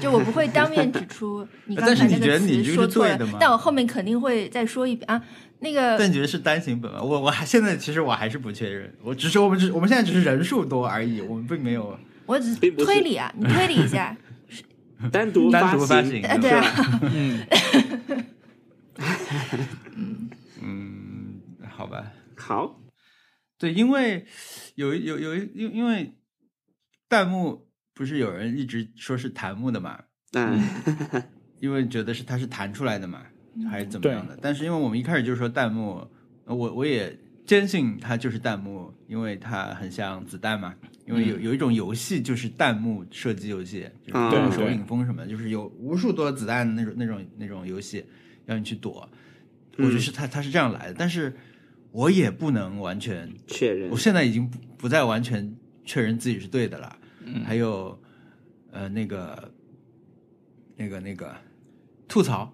[0.00, 5.20] 就我不会当面指出你刚但是你觉才那个词得你说错了是对的吗，但我后面肯定会再说一遍啊。
[5.62, 7.02] 那个但你觉得是单行本吗？
[7.02, 11.98] 我我还现在其实我还是不确认，我只是我们只我们现在只是人数多而已，我们并没有
[12.30, 12.60] 我只是。
[12.72, 14.16] 推理啊， 你推理一下。
[15.10, 17.00] 单 独单独发行对啊。
[17.02, 17.40] 嗯，
[20.62, 22.80] 嗯，好吧，好，
[23.58, 24.26] 对，因为
[24.74, 26.14] 有有有一因因为
[27.08, 29.98] 弹幕不是有人一直说是弹幕的嘛，
[30.34, 30.62] 嗯，
[31.60, 33.22] 因为觉得是它是弹出来的嘛，
[33.70, 34.38] 还是怎么样的？
[34.42, 36.06] 但是因为我们一开始就说弹幕，
[36.44, 40.74] 呃我我也坚信它就是弹幕，因为它很像子弹嘛。
[41.10, 48.04] 因为有有一种游戏就是弹幕射击游戏，就是手对影风什么，就是有无数多子弹那种那种那种游戏
[48.46, 49.08] 让你去躲。
[49.76, 51.34] 我觉得是它它是这样来的，但是
[51.90, 56.96] 我也不能完全确认我，现在已经不不再完全确认自己是对的了。
[57.44, 57.98] 还有，
[58.72, 59.52] 呃，那个，
[60.76, 61.34] 那个，那个
[62.08, 62.52] 吐槽，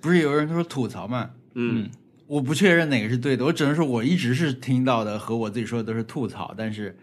[0.00, 1.30] 不是有人说吐槽嘛？
[1.54, 1.88] 嗯，
[2.26, 6.96] 我不确认哪个是对的，我只能说我一直是听到的和我自己说的都是吐槽，但是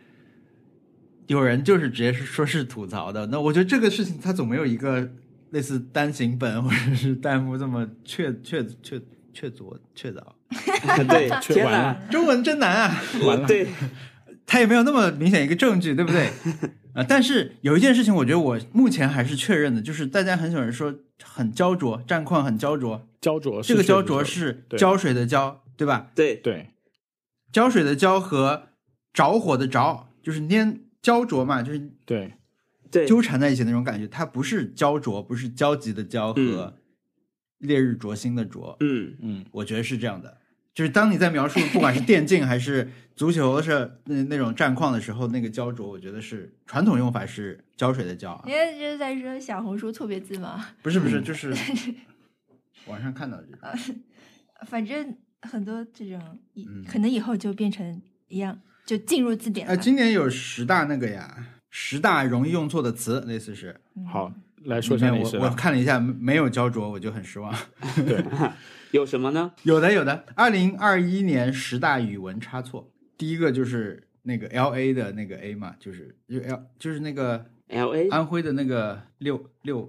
[1.30, 3.28] 有人就是直接是说是吐槽的。
[3.28, 5.08] 那我觉得这个事情它总没有一个
[5.52, 9.00] 类似单行本或者是弹幕这么确确确
[9.32, 10.20] 确凿确凿。
[11.08, 11.30] 对，
[11.64, 13.02] 完了哪，中文真难啊！
[13.24, 13.68] 完了，对，
[14.48, 16.32] 他也没有那么明显一个证据，对不对？
[16.94, 23.08] 啊、 但是有一件事情，我觉得我目前还是确认的，就是大家很喜欢说很焦灼，战况很焦灼。
[23.22, 26.08] 焦灼是这个焦灼是对胶水的浇，对吧？
[26.16, 26.72] 对，对，
[27.52, 28.70] 浇水的浇和
[29.14, 32.34] 着火的着，就是粘焦灼嘛，就是对，
[32.92, 34.08] 对，纠缠在一起那种感觉。
[34.08, 36.78] 它不是焦灼，不是焦急的焦和
[37.60, 40.38] 烈日灼心的灼，嗯嗯我觉得是这样的。
[40.74, 50.68] 就是当你在描述不管是电竞还是足球是那那种战况的时候，那个焦灼，我觉得是传统用法是胶水的胶啊你，这就是在说小红书错别字吗？
[50.82, 51.54] 不是不是，就是
[52.88, 53.78] 网上看到的这个。
[54.66, 56.40] 反正很多这种，
[56.88, 59.74] 可能以后就变成一样，就进入字典了。
[59.74, 63.80] 呃，今年有十大那个呀，十大容易用错的词，类似是。
[63.96, 65.50] 嗯好，来说一下我我？
[65.52, 67.54] 看了一下，没有焦灼，我就很失望。
[68.04, 68.26] 对，
[68.90, 69.52] 有什么呢？
[69.62, 79.88] 有的有的，二零二一年十大语文差错，第一个就是那个 L A 的那个 A 嘛，就是就 L 就是那个 L A 安徽的那个六六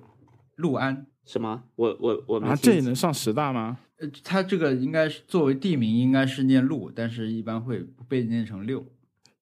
[0.56, 1.62] 六安，什么？
[1.76, 3.78] 我我我没啊，这也能上十大吗？
[4.00, 8.84] 呃，它这个应该是作为地名应该是念路，但是一般会被念成六。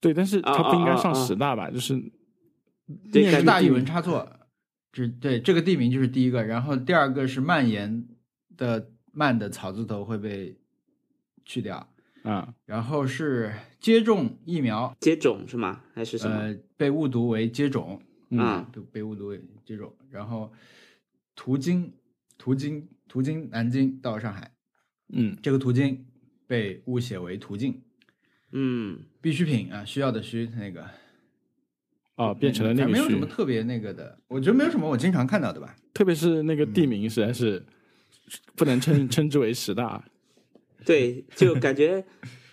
[0.00, 1.70] 对，但是它不应该上啊啊啊十大吧？
[1.70, 1.94] 就是
[3.12, 4.28] 对念十大语文差错，
[4.92, 8.06] 这对这个地名就是第一个，然后第二个是蔓延
[8.56, 10.56] 的蔓的草字头会被
[11.44, 11.88] 去掉，
[12.22, 15.82] 啊，然后是接种疫苗，接种是吗？
[15.94, 16.36] 还是什么？
[16.36, 20.52] 呃，被误读为接种，嗯啊被被误读为接种，然后
[21.34, 21.92] 途经
[22.36, 24.52] 途经途经南京到上海，
[25.12, 26.06] 嗯这个途经
[26.46, 27.82] 被误写为途径，
[28.52, 30.86] 嗯必需品啊，需要的需那个。
[32.16, 35.76] 哦，变成了那个没有什么，特别那个的，我觉得没有什么我经常看到的吧。
[35.94, 37.64] 特别是那个地嗯名实在是
[38.56, 40.04] 不能称 称之为十大。
[40.84, 42.04] 对，就感觉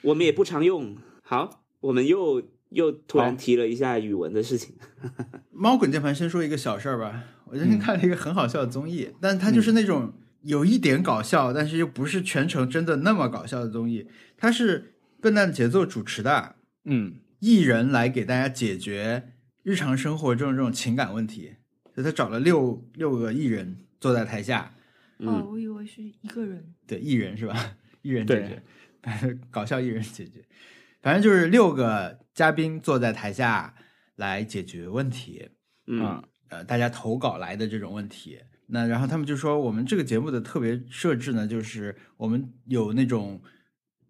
[0.04, 0.96] 我们也不常用。
[1.24, 4.76] 好，我们又又突然提了一下语文的事情。
[5.50, 10.14] 猫滚键盘先说一个小事儿吧，我最嗯近看了一个很好笑的综艺，但它就是那种
[10.46, 14.08] 有一点搞笑，但是又不是全程真的那么搞笑的综艺。
[14.38, 21.56] 它是笨蛋节奏主持的嗯艺人来给大家解决日常生活中这种情感问题，
[21.94, 24.74] 所以他找了六六个艺人坐在台下，
[25.18, 26.74] 哦，嗯我以为是一个人。
[26.86, 27.78] 对，艺人是吧？
[28.04, 30.46] 艺人解对决，搞笑艺人解决，
[31.02, 33.74] 反正就是六个嘉宾坐在台下
[34.16, 35.50] 来解决问题。
[35.88, 38.40] 嗯啊呃，大家投稿来的这种问题。
[38.68, 43.42] 那然后他们就说，我们这个节目的特别设置呢，就是我们有那种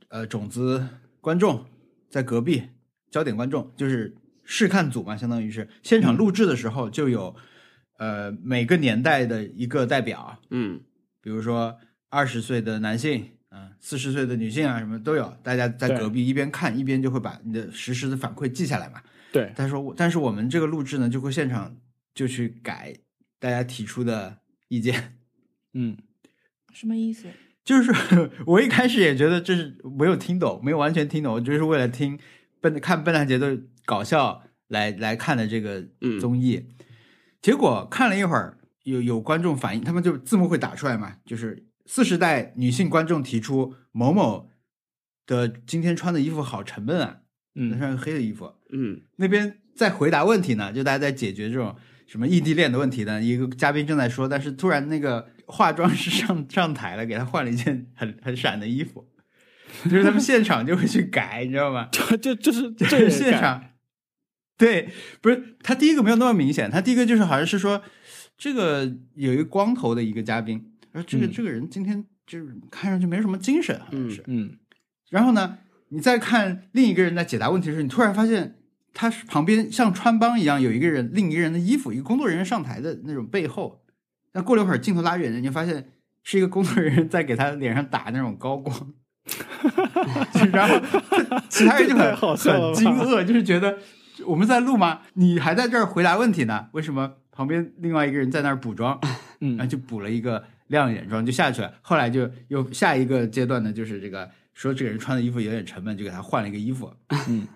[0.09, 0.87] 呃种子
[1.21, 1.65] 观众
[2.09, 2.63] 在隔壁，
[3.09, 5.67] 焦点观众就是试看组嘛，相当于是。
[5.83, 7.35] 现场录制的时候就有、
[7.97, 10.81] 呃每个年代的一个代表，嗯。
[11.21, 11.75] 比如说
[12.09, 19.01] 二十岁的男性啊，四十岁的女性啊，什么都有，大家在隔壁一边看一边就会把你的实时的反馈记下来嘛。
[19.31, 21.75] 对，他说，但是我们这个录制呢，就会现场
[22.13, 22.95] 就去改
[23.39, 24.37] 大家提出的
[24.67, 25.17] 意见。
[25.73, 25.97] 嗯
[26.73, 27.27] 什么意思？
[27.63, 27.91] 就是
[28.45, 32.19] 我一开始也觉得这是没有听懂，没有完全听懂，我就是为了听
[32.61, 36.67] 笨看笨蛋节的搞笑来来看的这个嗯综艺。
[37.41, 44.49] 结果看了一会儿，有有观众反映，他们就字幕会打出来嘛，就是四十代女性观众提出某某
[45.25, 47.21] 的今天穿的衣服好沉闷啊，
[47.55, 53.21] 嗯穿个黑的衣服，嗯那边在回答问题呢，就大家在解决这种什么异地恋的问题呢。
[53.21, 59.07] 一个嘉宾正在说，但是突然那个化妆师上上台了，给他换了一件很很闪的衣服，
[59.85, 61.89] 就是他们现场就会去改，你知道吗？
[61.91, 63.63] 就就就是就这是现场，
[64.57, 64.89] 对，
[65.21, 67.81] 不是他第一个没有那么明显，他第一个就是好像是说
[68.37, 74.23] 这个有一个光头的一个嘉宾，说这个、嗯这个人今天就是看上去没什么精神，好像是。
[74.27, 74.57] 嗯
[75.09, 78.57] 然后呢，你再看另一个人在解答问题的时候，你突然发现
[78.95, 83.83] 他旁边像穿帮一样有一个人，另一个人的衣服，一个工作人员上台的那种背后。
[84.31, 85.89] 那过了一会儿，镜头拉远了，你就发现
[86.23, 88.93] 是一个工作人员在给他脸上打那种高光。
[90.53, 90.79] 然 后
[91.49, 93.77] 其他人就很好很惊愕，就是觉得
[94.25, 95.01] 我们在录吗？
[95.13, 96.67] 你还在这儿回答问题呢？
[96.71, 98.99] 为什么旁边另外一个人在那儿补妆？
[99.41, 101.73] 嗯然后就补了一个亮眼妆就下去了。
[101.81, 106.93] 后来就又下一个阶段呢，就是这个说这个人穿的衣服有点沉闷，就给他换了一个衣服。
[107.27, 107.47] 嗯，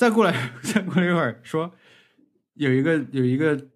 [0.00, 1.74] 再过来， 再过来一会儿说
[2.54, 3.66] 有一个有一个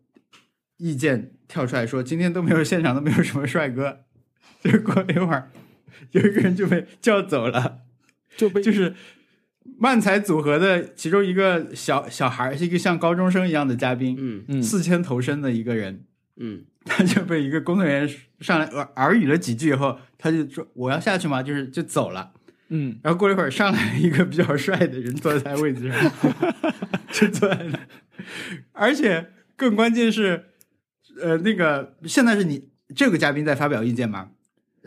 [0.79, 4.07] 意见跳出来说，今天都没有现场都没有什么帅哥。
[4.65, 5.51] 就过了一会儿，
[6.13, 7.81] 有一个人就被叫走了，
[8.39, 8.95] 就被就是
[9.79, 16.07] 漫才组合的其中一个小小孩，是一个像高中生一样的嘉宾，嗯嗯四千头身的一个人。
[16.39, 21.43] 嗯 他就被一个工作人员上来耳耳语了几句以后，他就说我要下去吗？
[21.43, 22.33] 就是就走了。
[22.75, 26.13] 嗯然后过了一会儿，上来一个比较帅的人坐在位置上，
[27.13, 27.79] 就坐在那。
[28.73, 30.45] 而且更关键是，
[31.23, 34.31] 呃，那个现在是你这个嘉宾在发表意见嘛，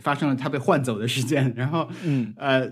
[0.01, 2.69] 发生了他被换走的事件，然后嗯呃，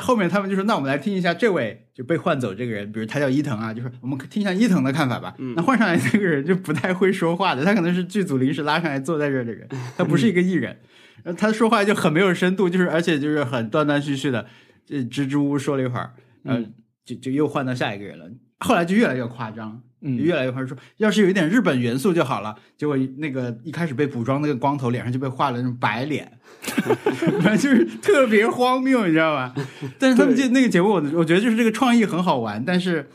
[0.00, 5.34] 后面他们就说，那我们来听一下这位就被换走这个人，比如他叫伊藤啊，就是我们听一下伊藤的看法吧。
[5.38, 9.66] 嗯那换上来这个人就不太会说话的，他可能是剧组临时拉上来坐在这儿的人，
[9.96, 10.76] 他不是一个艺人。
[11.36, 14.46] 他说话就很没有深度，就是而且就是很断断续续的，
[14.86, 16.12] 这支支吾吾说了一会儿，
[16.44, 18.26] 嗯、嗯就就又换到下一个人了。
[18.60, 22.54] 后来就越来越夸张，嗯越来越夸张，说要是有一点日本元素就好了。
[22.76, 26.30] 结果那个一开始被补妆那个光头脸上就被画了那种白脸，
[27.40, 29.54] 反正就是特别荒谬，你知道吧？
[29.98, 33.08] 但是他们对这那个节目，我我觉得就是这个创意很好玩，但是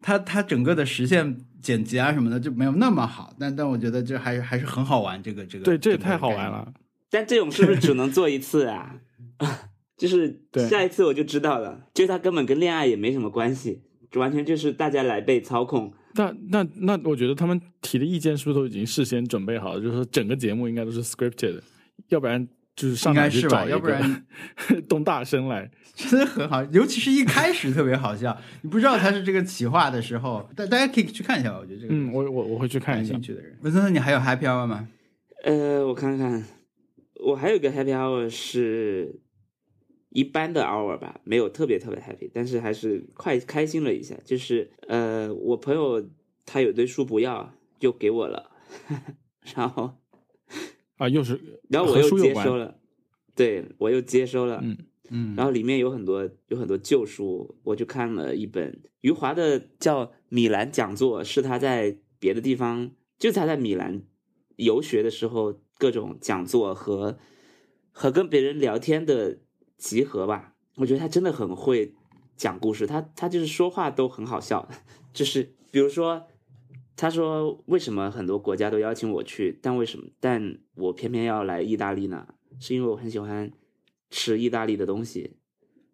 [0.00, 6.72] 他他整个的实现剪辑啊什么的就没有那么好，但但我觉得这还是还是很好玩，这个这个对，这也太好玩了。
[7.10, 8.96] 但这种是不是只能做一次啊？
[9.96, 13.82] 就是对下一次我就知道了，就它根本跟恋爱也没什么关系，
[14.14, 15.92] 完全就是大家来被操控。
[16.14, 19.80] 那那那，我觉得他们提的意见是不是都已经事先准备好了？
[19.80, 21.60] 就是说整个节目应该都是 scripted，
[22.08, 24.24] 要不然就是上应该哪去是吧找一要不然
[24.68, 25.70] 个 动大声来。
[25.96, 33.34] 真的很好，尤其是一开始特别好笑，你不知道他是这个企划的时候，大大家可以去看一下，我觉得这个嗯，我我我会去看一下感兴。
[33.34, 33.56] 趣的人。
[33.62, 34.86] 文森特，你还有 Happy Hour 吗？
[35.44, 36.44] 呃，我看看，
[37.24, 39.20] 我还有一个 happy hour 是
[40.10, 44.16] 一般的 hour 吧，没有特别特别 happy，但是还是快开心了一下。
[44.24, 46.08] 就是呃，我朋友
[46.44, 48.50] 他有堆书不要，就给我了，
[49.54, 49.94] 然后
[50.96, 52.78] 啊，又是然后我又接收了，
[53.34, 54.76] 对我又接收了，嗯
[55.10, 64.02] 嗯，然后里面有很多有很多旧书，我就看了一本余华的叫《米兰讲座》，是他在别的地方，就是他在米兰
[64.56, 67.18] 游学的时候各种讲座和
[67.90, 69.38] 和跟别人聊天的
[69.76, 70.54] 集合吧。
[70.76, 71.94] 我觉得他真的很会
[72.36, 74.68] 讲故事，他他就是说话都很好笑，
[75.12, 76.26] 就是比如说。
[76.98, 82.26] 他说：“为什么很多国家都邀请我去，但为什么但我偏偏要来意大利呢？
[82.58, 83.52] 是因为我很喜欢
[84.08, 85.36] 吃意大利的东西，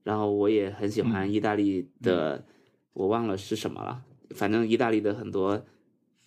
[0.04, 2.46] 然后我也很喜欢意大利的，
[2.92, 4.04] 我忘了是什么了，
[4.36, 5.66] 反正意大利的很多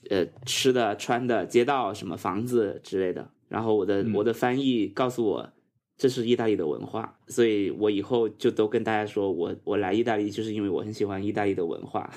[0.09, 3.31] 呃吃的、穿的、街道、什么房子之类的。
[3.55, 5.49] 然后我的、嗯我的翻译告诉我，
[5.97, 12.11] 这是意大利的文化，所以我以后就都跟大家说我我来意大利就是因为我很喜欢意大利的文化，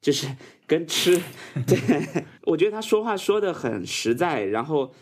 [0.00, 0.28] 就是
[0.68, 1.20] 跟吃，
[1.66, 1.76] 对
[2.44, 4.92] 我觉得他说话说的很实在，然后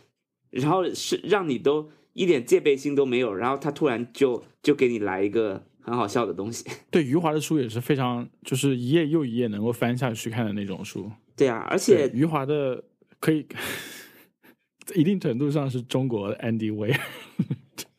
[0.48, 11.10] 然后是让你都一点戒备心都没有，然后他突然就就给你来一个很好笑的东西，对余华的书也是非常，就是一页又一页能够翻下去看的那种书。
[11.36, 12.82] 对啊，而且余华的
[13.20, 13.56] 可以，在
[14.94, 16.98] 一定程度上是中国的 Andy Weir。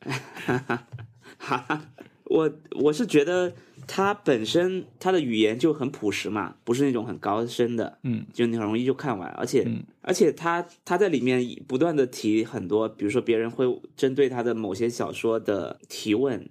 [1.38, 1.90] 哈哈，
[2.24, 3.54] 我我是觉得
[3.86, 8.26] 他本身他的语言就很朴实嘛，不是那种很高深的，嗯。
[8.32, 9.84] 就你很容易就看完，而且、嗯。
[10.02, 13.66] 而且他他在里面不断的提很多，比如说别人会
[13.96, 16.50] 针对他的某些小说的提问，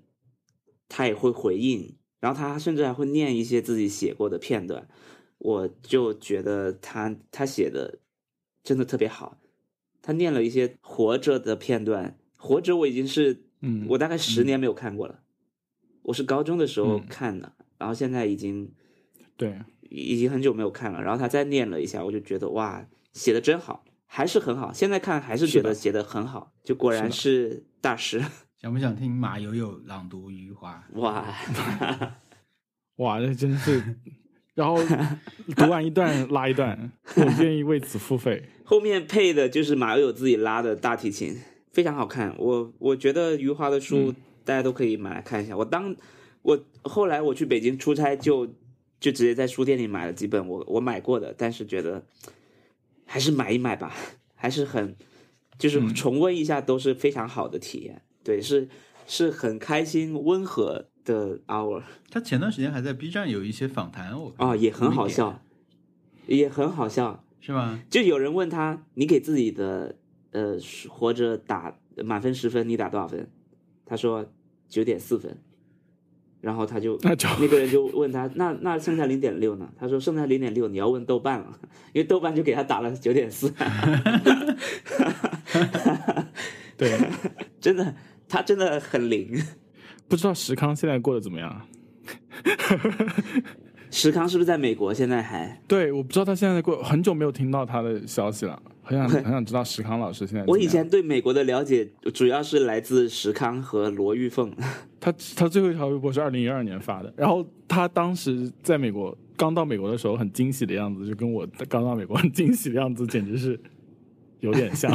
[0.90, 4.88] 他也会回应，然后他甚至还会念一些自己写过的片段，
[5.38, 8.00] 我就觉得他他写的
[8.64, 9.38] 真的特别好，
[10.04, 15.22] 他念了一些活着的片段，活着我已经是嗯，我大概十年没有看过了，
[16.04, 18.70] 我是高中的时候嗯看的，然后现在已经
[19.38, 21.02] 对，已经很久没有看了。
[21.02, 24.74] 然后他再念了一下，我就觉得哇，写的真好，还是很好。
[24.74, 28.22] 现在看还是觉得写的很好，就果然是大师
[28.60, 30.84] 想不想听马友友朗读余华？
[30.96, 31.34] 哇！
[32.98, 33.82] 哇，那真是，
[34.56, 34.78] 然后
[35.56, 38.44] 读完一段拉一段，我愿意为此付费。
[38.64, 41.36] 后面配的就是马友友自己拉的大提琴，
[41.72, 42.36] 非常好看。
[42.38, 45.58] 我我觉得余华的书嗯大家都可以买来看一下。
[45.58, 45.96] 我当
[46.42, 48.46] 我后来我去北京出差就
[49.00, 52.06] 就直接在书店里买了几本我我买过的，但是觉得
[53.06, 53.94] 还是买一买吧，
[54.36, 54.96] 还是很
[55.58, 58.02] 就是嗯重温一下都是非常好的体验。
[58.24, 58.70] 对，是
[59.08, 65.42] 是很开心温和的 hour 他前段时间还在 B 站有一些访谈，我看啊、也很好笑，
[66.28, 67.24] 也很好笑。
[67.40, 67.82] 是吗？
[67.90, 69.98] 就有人问他，你给自己的
[70.32, 73.30] 呃活着打满分十分，你打多少分？
[73.86, 74.26] 他说
[74.70, 75.38] 九点四分，
[76.40, 79.70] 然后他就那就那个人就问他，那那剩下零点六呢？
[79.78, 81.60] 他说剩下零点六你要问豆瓣了，
[81.92, 83.54] 因为豆瓣就给他打了九点四
[86.78, 86.98] 对，
[87.60, 87.94] 真的
[88.30, 89.38] 他真的很灵。
[90.08, 91.62] 不知道石康现在过得怎么样？
[93.90, 94.92] 石康是不是在美国？
[94.92, 95.62] 现在还？
[95.68, 100.44] 对，我不知道他现在过，很久没有听到他的消息了，很想很想知道石康老师现在。
[100.48, 104.52] 我以前对美国的了解主要是来自石康和罗玉凤。
[105.00, 113.60] 他他最后一条微博是二零一二年发的，然后他当时在美国刚到美国的时候很惊喜的样子，就跟我刚到美国很惊喜的样子，简直是
[114.40, 114.92] 有点像。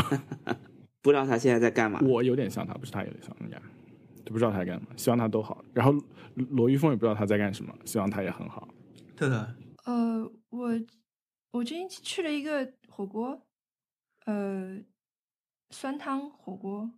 [1.00, 2.00] 不知道他现在在干嘛？
[2.02, 3.56] 我有点像他，不是他有点像人家，
[4.28, 5.64] 就不知道他在干嘛，希望他都好。
[5.72, 5.94] 然后
[6.34, 8.68] 罗玉凤也不知道他在干什么，希望他也很好。
[9.16, 9.54] 特特，
[9.86, 10.68] 呃，我
[11.50, 13.40] 我最近去了一个火锅，
[14.26, 14.78] 呃，
[15.70, 16.92] 酸汤火锅，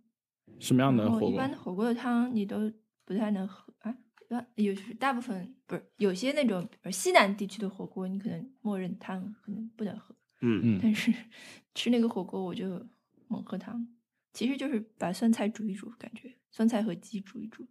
[0.59, 1.29] 什么样的火锅？
[1.29, 2.69] 一般的火锅的汤你都
[3.05, 3.95] 不太能喝啊，
[4.55, 11.13] 有大部分不是有些那种比如西南地区的火锅，你可能默认汤可能不能喝，嗯嗯但是
[11.73, 12.85] 吃那个火锅我就
[13.29, 13.87] 猛喝汤，
[14.33, 17.67] 其实就是把酸菜煮一煮，感觉酸菜和鸡煮一煮，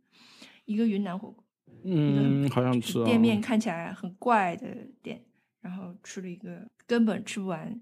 [0.64, 1.44] 一个云南火锅，
[1.84, 3.04] 嗯，好像就是哦。
[3.04, 4.66] 店面看起来很怪的
[5.02, 5.24] 店，
[5.60, 7.80] 然后吃了一个根本吃不完，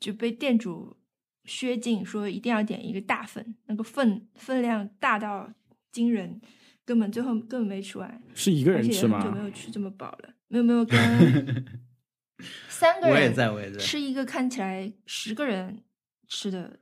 [0.00, 0.96] 就被店主
[1.44, 5.52] 削禁，说一定要点一个大份，那个份分量大到
[5.92, 6.40] 惊人，
[6.84, 9.38] 根本最后根本没吃完，是一个而且也人吃很久没？
[9.44, 10.98] 有吃这么饱了，没有没有跟
[12.68, 13.78] 三个人我也人在，我也在。
[13.78, 15.82] 吃一个看起来十个人
[16.26, 16.80] 吃的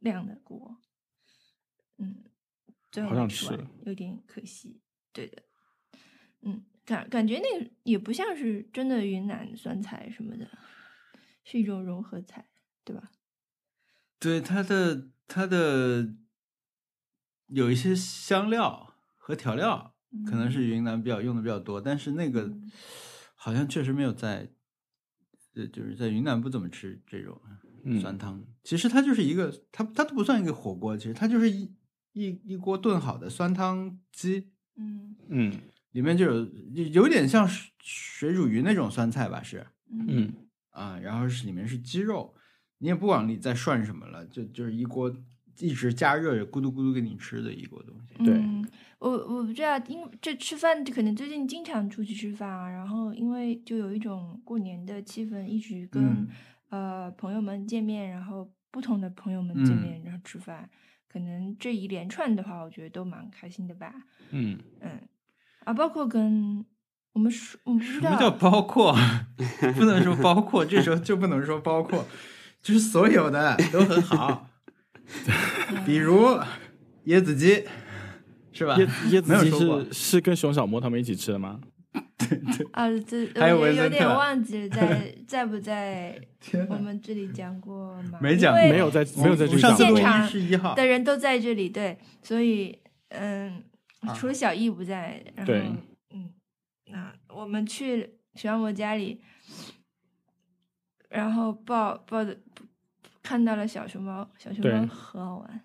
[0.00, 0.91] 量的锅，嗯，
[2.92, 4.80] 最后好想没吃完有点可惜。
[5.12, 5.42] 对的，
[6.42, 10.46] 嗯，感感觉那个也不像是真的云南酸菜什么的，
[11.42, 12.46] 是一种融合菜，
[12.84, 13.10] 对吧？
[14.20, 16.14] 对它的它的
[17.48, 22.70] 有一些香料和调料，可能是云南比较用的比较多，但是那个嗯
[23.34, 24.52] 好像确实没有在，
[25.54, 27.40] 呃，就是在云南不怎么吃这种
[27.84, 28.46] 嗯酸汤。
[28.62, 31.74] 其实它就是一个，它它都不算一个火锅，其实它就是一
[32.12, 35.16] 一一锅炖好的酸汤鸡，嗯。
[35.28, 35.52] 嗯。
[35.92, 39.66] 里面就有有有点像水水煮鱼那种酸菜吧，是。
[39.90, 40.06] 嗯。
[40.08, 40.32] 嗯。
[40.70, 42.34] 啊，然后是里面是鸡肉，
[42.78, 45.14] 你也不往里再涮什么了，就就是一锅
[45.58, 48.14] 一直加热着咕嘟咕嘟给你吃的一锅东西。
[48.24, 48.66] 对嗯，
[48.98, 56.28] 我我不知道，因为这吃饭可能最近经常出去吃饭啊，然后因为就有一种过年的气氛，一直跟、嗯。
[56.70, 59.82] 呃朋友们见面，然后不同的朋友们见嗯。
[59.82, 60.70] 面，然后吃饭，
[61.12, 63.92] 可能这一连串的话，我觉得都蛮开心的吧。
[64.30, 65.00] 嗯，嗯，
[65.64, 66.64] 啊，包括跟
[67.12, 68.96] 我们说，我们不知道什么叫包括？
[69.76, 72.06] 不能说包括，这时候就不能说包括，
[72.62, 74.48] 就是所有的都很好，
[75.84, 76.38] 比如
[77.06, 77.64] 椰子鸡，
[78.52, 78.76] 是吧？
[78.78, 81.60] 椰椰子鸡是是跟熊小莫他们一起吃的吗？
[82.72, 86.20] 啊，这还有我有有点忘记了在 在不在
[86.68, 88.18] 我们这里讲过吗？
[88.20, 93.62] 没讲没有在没有在这里讲过上次录音现场是一号，的人都在这里，对，所以嗯，
[94.00, 95.52] 啊除了小易不在，然后
[96.10, 96.30] 嗯，
[96.86, 99.20] 那我们去徐小莫家里，
[101.08, 102.36] 然后抱抱的
[103.22, 105.60] 看到了小熊猫，小熊猫很好玩，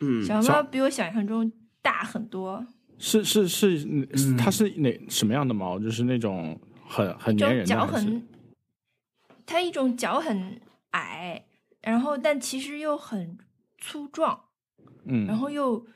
[0.00, 1.50] 嗯，小熊猫比我想象中
[1.82, 2.66] 大很多，
[2.98, 4.36] 是是是，嗯。
[4.36, 5.78] 它是哪什么样的猫？
[5.78, 8.28] 就是那种很很粘就脚人的很，
[9.44, 11.44] 它一种脚很矮，
[11.82, 13.38] 然后但其实又很
[13.78, 14.44] 粗壮，
[15.04, 15.86] 嗯，然后又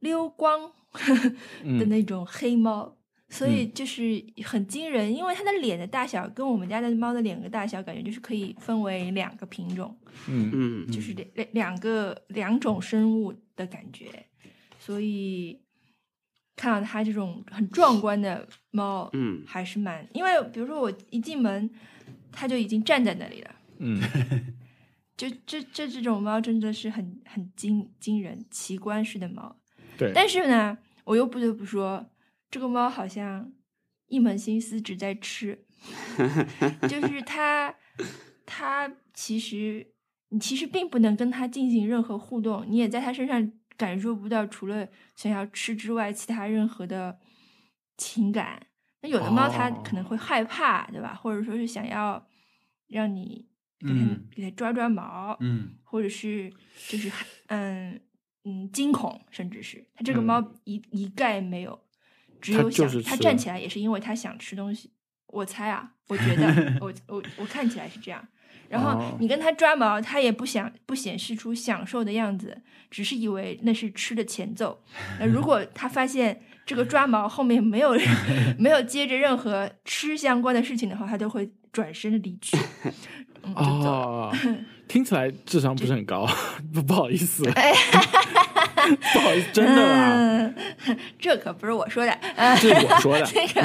[0.00, 1.34] 溜光的
[1.64, 2.96] 嗯那种黑猫，
[3.28, 9.96] 所以就是很惊人，因为它的脸的大小跟我们家的猫的脸的大小，感觉就是可以分为两个品种，
[10.28, 14.26] 嗯嗯就是两两两个两种生物的感觉，
[14.78, 15.60] 所以
[16.56, 19.44] 看到它这种很壮观的猫，嗯。
[19.46, 21.70] 还是蛮，因为比如说我一进门，
[22.32, 23.54] 它就已经站在那里了。
[23.78, 24.00] 嗯。
[25.16, 29.56] 就这这这种猫真的是很很惊惊人奇观式的猫，
[29.96, 32.10] 对，但是呢，我又不得不说，
[32.50, 33.50] 这个猫好像
[34.08, 35.64] 一门心思只在吃，
[36.86, 37.74] 就是它
[38.44, 39.86] 它其实
[40.28, 47.18] 你其实并不能跟它进行任何互动，你也在它身上感受不到除了想要吃之外其他任何的
[47.96, 48.66] 情感。
[49.02, 51.14] 那有的猫它哦可能会害怕，对吧？
[51.14, 52.26] 或者说是想要
[52.88, 53.46] 让你
[53.78, 56.52] 给它、嗯给它抓抓毛，嗯或者是
[56.88, 57.10] 就是
[57.48, 58.00] 嗯
[58.44, 61.78] 嗯惊恐，甚至是它这个嗯猫一、一概没有，
[62.40, 64.90] 只有想它站起来也是因为它想吃东西，
[65.26, 68.26] 我猜啊，我觉得我 我我看起来是这样。
[68.68, 74.82] 然后哦你跟它抓毛，它也不想不显示出享受的样子，只是以为那是吃的前奏。
[75.18, 77.96] 那如果 它发现这个抓毛后面没有
[78.58, 82.56] 没有接着任何吃相关的事情的话，它就会转身离去。
[83.54, 84.34] 哦，
[84.88, 86.28] 听起来智商不是很高，
[86.74, 87.72] 不不好意思，哎
[89.12, 90.54] 不好意思，真的啊，嗯，
[91.18, 93.60] 这可不是我说的，呃、 这是我说的，那个，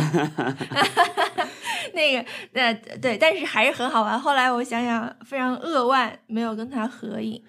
[1.93, 4.19] 那个，呃，对，但是还是很好玩。
[4.19, 7.41] 后来我想想，非常扼腕，没有跟他合影。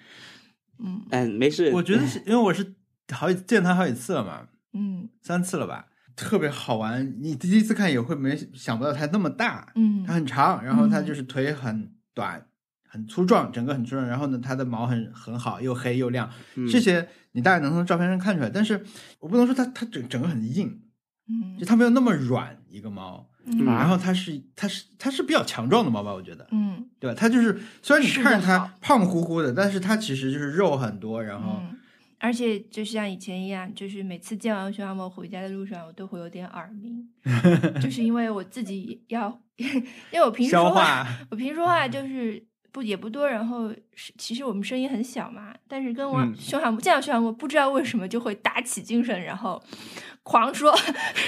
[0.79, 1.03] 嗯。
[1.11, 2.75] 哎，没事，我觉得是因为我是
[3.13, 4.43] 好几见他好几次了嘛，
[4.75, 5.09] 嗯。
[5.23, 7.17] 三次了吧，特别好玩。
[7.21, 10.05] 你第一次看也会没想不到他那么大，嗯。
[10.07, 12.45] 他很长，然后它嗯就是腿很短，
[12.93, 14.07] 很粗壮，整个很粗壮。
[14.07, 18.51] 然后呢，它的毛很很好，又黑又亮，嗯这些你大概能从照片上看出来。
[18.51, 18.85] 但是
[19.19, 20.83] 我不能说它它整整个很硬，
[21.29, 23.27] 嗯就它没有那么软一个猫。
[23.45, 27.17] 嗯然后它是它是它是比较强壮的猫吧，我觉得，嗯对吧？
[27.19, 31.77] 它就是虽然你看着它胖乎乎的，但是它其实就是肉很多，然后嗯
[32.21, 37.05] 而且就像以前一样，就是每次见完熊小莫回家的路上，我都会有点耳鸣，
[37.83, 42.41] 就是因为我自己要， 因为我平时说话我平时说话就是
[42.73, 46.35] 不也不多，然后是其实我们声音很小嘛，但是跟我嗯。
[46.37, 49.63] 熊小莫见到熊小莫，不知道为什么就会打起精神，然后
[50.25, 50.75] 狂说，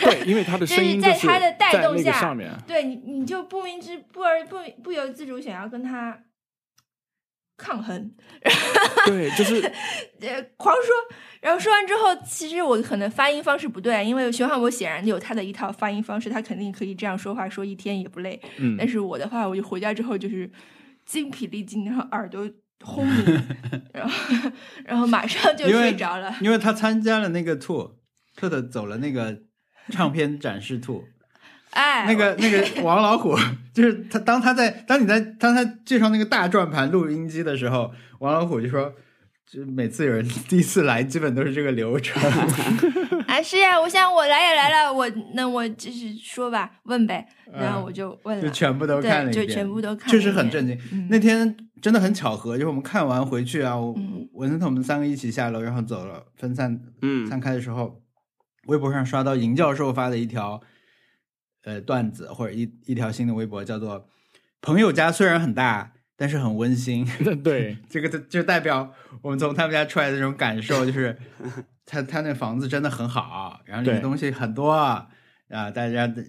[0.02, 2.34] 对，因为他的 声音是在他的带动下
[2.66, 6.18] 对你你就不明知不而不不由自主想要跟他
[7.56, 8.10] 抗衡，
[9.06, 9.60] 对，就是
[10.20, 18.40] 呃，狂说，然后说完之后，其实我可能发音方式不对，因为熊汉我显然有他的一套发音方式，他肯定可以这样说话，说一天也不累。
[18.58, 18.76] 嗯。
[18.76, 20.50] 但，是我的话，我就回家之后就是
[21.04, 22.48] 精疲力尽，然后耳朵
[22.82, 23.42] 轰鸣，
[23.92, 24.50] 然后
[24.84, 26.34] 然后马上 就睡着了。
[26.40, 27.94] 因为他参加了那个 tour，
[28.36, 29.42] 特特走了那个
[29.90, 31.02] 唱片展示 tour，
[31.70, 33.36] 哎，那个那个王老虎，
[33.72, 38.94] 就是他当他在当你在当他介绍那个大转盘录音机的时候，王老虎就说。
[39.54, 42.20] 就每次有人第一次来，基本都是这个流程。
[43.28, 50.76] 啊， 是呀，我想我来也来了，我那我就是说吧，问呗，然后嗯我就问了，就全部都看了一，遍，就全部都看了确，实很震惊。
[50.90, 51.06] 嗯。
[51.08, 54.28] 那天真的很巧合，就是我们看完回去啊，我嗯。
[54.32, 57.24] 文森特我们三个一起下楼，然后走了，分散嗯。
[57.28, 58.02] 散开的时候，
[58.66, 60.60] 微博上刷到尹教授发的一条
[61.62, 64.08] 呃段子或者一一条新的微博，叫做
[64.60, 67.06] “朋友家虽然很大，但是很温馨”。
[67.42, 68.92] 对， 这个就就代表
[69.22, 71.16] 我们从他们家出来的这种感受，就是
[71.86, 74.72] 他他那房子真的很好，然后里面东西很多
[75.50, 76.22] 啊，大家的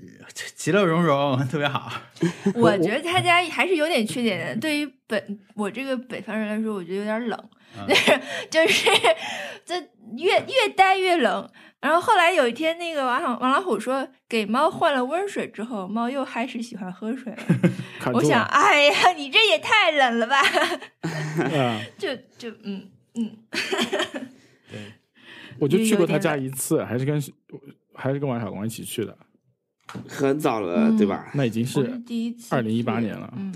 [0.55, 1.91] 其乐融融，特别好。
[2.55, 4.55] 我觉得他家还是有点缺点的。
[4.59, 7.87] 对于本我这个北方人来说，我觉得有点冷，嗯
[8.51, 8.89] 就是
[9.65, 9.75] 这
[10.17, 11.49] 越越待越冷。
[11.81, 17.71] 然后后来有一天，那个王老王老虎说给猫换了温水之后，猫又开始喜欢喝水了。
[18.11, 20.41] 我想，哎呀，你这也太冷了吧！
[21.53, 23.37] 嗯，就就嗯嗯，
[24.71, 24.79] 对
[25.59, 27.21] 我就去过他家一次，还是跟
[27.95, 29.17] 还是跟王小光一起去的，
[30.07, 30.97] 很早了，嗯。
[30.97, 31.31] 对吧？
[31.33, 33.33] 那已经是是第一次去，2018年了。
[33.37, 33.53] 嗯。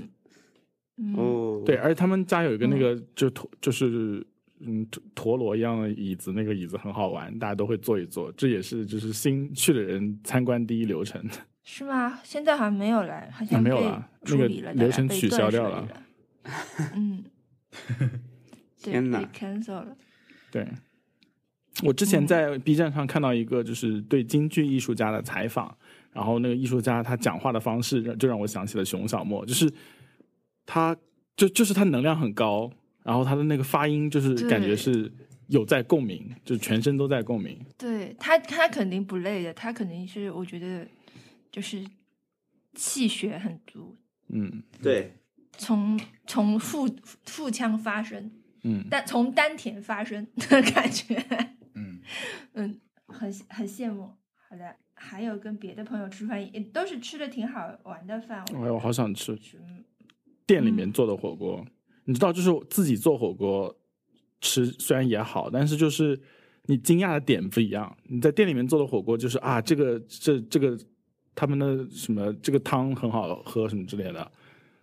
[0.97, 2.79] 嗯，哦，对，而且他们家有一个那嗯。
[2.79, 4.25] 个就陀就是
[4.59, 11.23] 嗯陀陀螺一样的椅子，那个椅子很好玩，大家都会坐一坐，这也是就是新去的人参观第一流程。
[11.63, 12.19] 是吗？
[12.23, 15.81] 现在好像没有了，好像被没有了那个流程取消掉了。
[15.81, 16.03] 了。
[16.95, 17.23] 嗯，
[18.81, 19.23] 天哪。
[19.33, 19.95] cancel 了。
[20.51, 20.67] 对，
[21.83, 22.27] 我之前嗯。
[22.27, 25.75] 在 B 站上看到一个就是对京剧艺术家的采访，
[26.11, 29.71] 然后那个艺术家他讲话的方式让就让我想起了熊小莫，就是
[30.65, 30.95] 他
[31.35, 32.69] 就就是他能量很高，
[33.03, 35.11] 然后他的那个发音就是感觉是
[35.47, 37.57] 有在共鸣，就是全身都在共鸣。
[37.77, 40.85] 对他，他肯定不累的，他肯定是我觉得
[41.51, 41.83] 就是
[42.75, 43.95] 气血很足，
[44.27, 44.61] 嗯。
[44.81, 45.13] 对，
[45.57, 46.87] 从从腹
[47.25, 48.31] 腹腔发声，
[48.63, 51.15] 嗯，但从丹田发声的感觉，
[51.75, 51.99] 嗯，
[52.53, 54.11] 嗯， 很很羡慕。
[54.49, 58.39] 好的，还有跟别的朋友吃饭，也都是吃的挺好玩的饭。
[58.53, 59.83] 哎我我好想吃嗯
[60.47, 61.63] 店里面做的火锅。
[62.05, 63.77] 你知道，就是自己做火锅
[64.41, 66.19] 吃虽然也好，但是就是
[66.65, 67.95] 你惊讶的点不一样。
[68.05, 70.75] 你在店里面做的火锅，就是啊，这个这这个
[71.35, 74.31] 他们的什么这个汤很好喝什么之类的，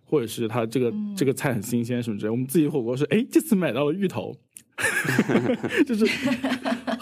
[0.05, 2.33] 或者是他这个、嗯这个菜很新鲜什么之类的。
[2.33, 4.33] 我们自己火锅是哎，这次买到了芋头。
[5.87, 6.05] 就是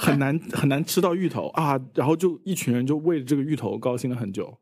[0.05, 4.57] 很难很难吃到芋头啊，然后就一群人就为了这个芋头高兴了很久，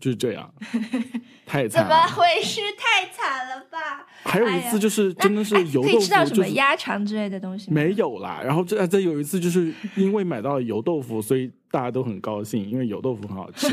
[0.00, 0.52] 就是这样，
[1.46, 1.90] 太怎惨了。
[1.90, 2.60] 么回事？
[2.76, 4.06] 太惨了吧！
[4.24, 7.70] 还有一次就是真的是哎油豆腐，可以吃到什么鸭肠之类的东西？
[7.70, 8.40] 没有啦。
[8.44, 13.68] 然后这再有一次就是因为买到了油豆腐，所以大家都很高兴，因为油豆腐很好吃，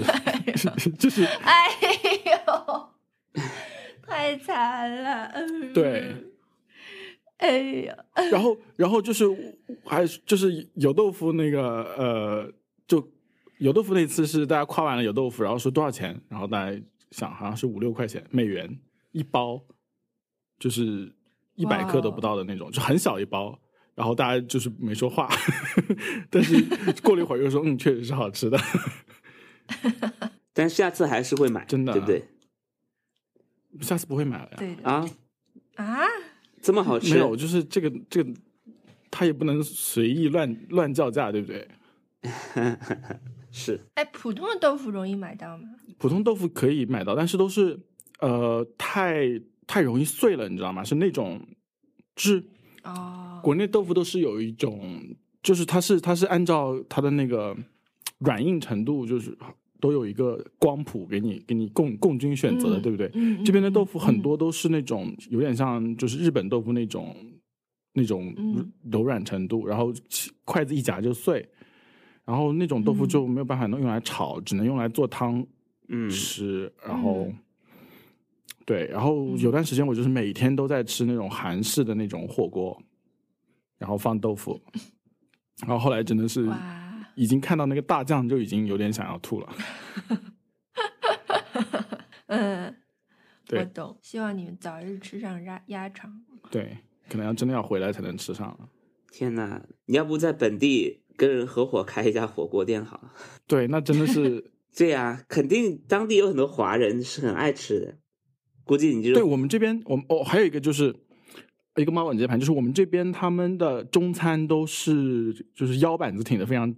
[0.97, 1.67] 就是哎
[2.25, 2.89] 呦，
[4.07, 5.25] 太惨了。
[5.33, 6.15] 嗯对。
[7.37, 7.95] 哎呀，
[8.31, 9.25] 然后然后就是
[9.83, 12.51] 还就是油豆腐那个呃，
[12.87, 13.05] 就
[13.59, 16.81] 油豆腐那次是大家夸完了油豆腐，然后说多少钱，然后大家
[17.11, 18.79] 想好像是五六块钱美元
[19.11, 19.61] 一包，
[20.59, 21.13] 就是
[21.55, 23.59] 一百克都不到的那种，就很小一包。
[23.95, 25.29] 然后大家就是没说话，
[26.29, 26.61] 但是
[27.01, 28.59] 过了一会儿又说，嗯，确实是好吃的。
[30.51, 32.25] 但下次还是会买，真的对不对？
[33.79, 34.55] 下次不会买了呀？
[34.57, 35.09] 对的啊，
[35.75, 36.04] 啊，
[36.65, 38.33] 这么好吃，没有，就是这个这个，
[39.11, 41.67] 他也不能随意乱乱叫价，对不对？
[43.51, 45.69] 是哎，普通的豆腐容易买到吗？
[45.99, 47.79] 普通豆腐可以买到，但是都是
[48.19, 50.83] 呃太太容易碎了，你知道吗？
[50.83, 51.39] 是那种，
[52.15, 52.43] 就是
[52.83, 54.99] 哦，国内豆腐都是有一种，
[55.43, 57.55] 就是它是它是按照它的那个
[58.17, 59.37] 软硬程度，就是
[59.85, 63.11] 都有一个光谱给你给你供供均选择的，嗯对不对？
[63.13, 64.21] 嗯这边的豆腐很嗯。
[64.23, 67.15] 多都是那种有点像就是日本豆腐那种
[67.93, 68.71] 那种嗯。
[68.89, 69.93] 柔软程度，然后
[70.43, 71.47] 筷子一夹就碎，
[72.25, 75.45] 然后那种豆腐嗯就没有办法能用来炒，只能用来做汤
[75.89, 76.09] 嗯。
[76.09, 77.27] 吃，然后。
[77.27, 77.37] 嗯。
[78.65, 79.37] 对，然后嗯。
[79.37, 82.75] 有段时间我就是每天都在吃那种韩式的那种火锅，
[83.77, 84.59] 然后放豆腐，
[85.61, 86.84] 然后后来真的是哇，
[87.15, 89.49] 已经看到那个大酱就已经有点想要吐了。
[92.27, 92.75] 嗯，
[93.51, 93.97] 我懂。
[94.01, 96.21] 希望你们早日吃上鸭鸭肠。
[96.51, 96.77] 对，
[97.09, 98.69] 可能要真的要回来才能吃上了。
[99.11, 103.11] 天呐，你要不在本地跟人合伙开一家火锅店好了？
[103.47, 107.97] 对，那真的是 对呀、肯定当地有很多华人是很爱吃的，
[108.65, 110.93] 估计你就对我们这边，我们哦还有一个就是
[111.77, 116.75] 一个猫碗接盘，就是我们这边他们的中餐都是就是腰板子挺的非常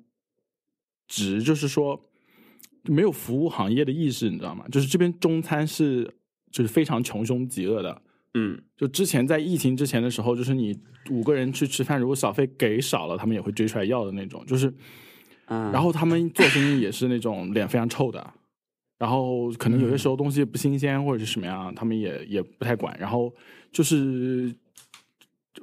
[1.07, 1.99] 直，就是说
[2.83, 4.65] 没有服务行业的意识，你知道吗？
[4.71, 6.03] 就是这边中餐是
[6.51, 8.01] 就是非常穷凶极恶的。
[8.33, 10.77] 嗯就之前在疫情之前的时候，就是你
[11.09, 14.45] 五个人去吃饭，如果小费给少了，他们也会追出来要的那种。
[14.45, 14.71] 就是，
[15.47, 18.33] 嗯，然后他们做生意也是那种脸非常臭的，
[18.99, 22.95] 然后可能有些时候东西不新鲜或者是什么样，他们也也不太管。
[22.99, 23.33] 然后
[23.71, 24.53] 就是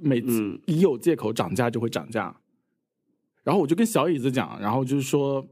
[0.01, 2.35] 每次嗯一有借口涨价就会涨价。
[3.45, 5.47] 然后我就跟小椅子讲，然后就是说，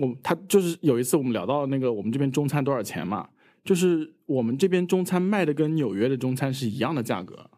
[0.00, 3.26] 我他就是有一次我们聊到那个我们这边中餐多少钱嘛，
[3.64, 7.48] 就是我们这边中餐卖的跟纽约的中餐是一样的价格，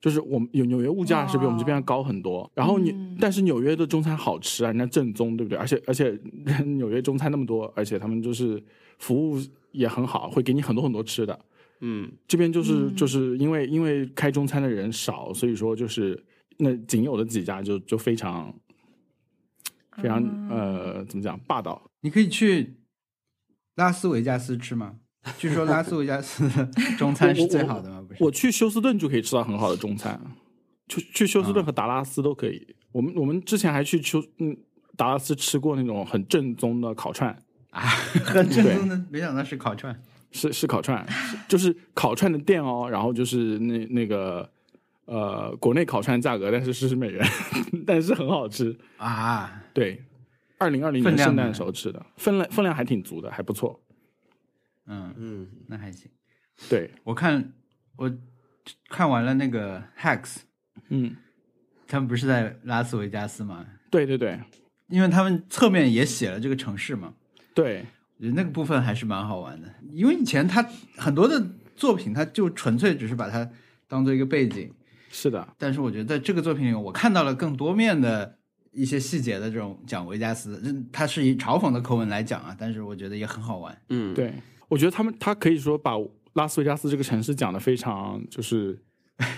[0.00, 2.50] 就是我们有纽约物价是比我们这边要高很多。
[2.54, 5.58] 然后你、嗯但是纽约的中餐好吃啊，人家正宗，对不对？
[5.58, 6.18] 而且而且
[6.64, 8.62] 纽约中餐那么多，而且他们就是
[8.98, 9.38] 服务
[9.72, 11.38] 也很好，会给你很多很多吃的。
[11.80, 16.22] 嗯这边就是、嗯就是因为因为开中餐的人少，所以说就是
[16.60, 18.54] 那仅有的几家就就非常
[19.96, 21.82] 非常、嗯呃怎么讲霸道。
[22.00, 22.76] 你可以去
[23.76, 24.96] 拉斯维加斯吃吗？
[25.36, 28.02] 据说拉斯维加斯的 中餐是最好的吗？
[28.06, 30.18] 不是，我去休斯顿就可以吃到很好的中餐，
[30.88, 32.74] 去去休斯顿和达拉斯都可以。
[32.92, 34.56] 我们我们之前还去休嗯
[34.96, 37.30] 达拉斯吃过那种很正宗的烤串，
[37.70, 37.80] 啊，
[38.24, 40.02] 很正宗的，没想到是烤串。
[40.32, 44.48] 是是烤串，是就是烤串的店哦，然后就是那那个
[45.10, 47.26] 呃国内烤串价格，但是是美元，
[47.84, 48.78] 但是很好吃。
[48.96, 50.04] 啊，对，
[50.56, 53.82] 二零二零年圣诞的时候吃的，分量分量还挺足的，还不错。
[54.86, 56.08] 嗯，嗯那还行。
[56.68, 57.52] 对，我看
[57.96, 58.10] 我
[58.88, 60.36] 看完了那个 Hacks，
[60.90, 61.16] 嗯，
[61.88, 63.66] 他们不是在拉斯维加斯吗？
[63.90, 64.38] 对对对
[64.86, 67.14] 因为他们侧面也写了这个城市嘛，
[67.54, 67.84] 对，
[68.18, 69.72] 我觉得那个部分还是蛮好玩的。
[69.92, 70.62] 因为以前他
[70.96, 71.44] 很多的
[71.74, 73.48] 作品，他就纯粹只是把它
[73.88, 74.72] 当做一个背景，
[75.10, 78.38] 是的，但是我觉得在这个作品里，我看到了更多面的
[78.72, 83.76] 一些细节的这种讲维加斯，这它是以嘲讽的口吻来讲啊，但是我觉得也很好玩。
[83.90, 84.32] 嗯，对，
[84.68, 85.92] 我觉得他们他可以说把
[86.32, 88.78] 拉斯维加斯这个城市讲的非常就是。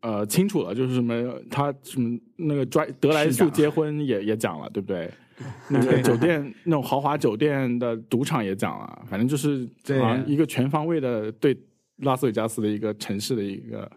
[0.00, 5.10] 呃，清楚了，就是什么，他什么那个拽德莱素结婚也也讲了，对不对？
[5.70, 11.58] 那个酒店那种豪华酒店的赌场也讲了，反正就是对好像一个全方位的对
[12.02, 13.90] 拉斯维加斯的一个城市的一个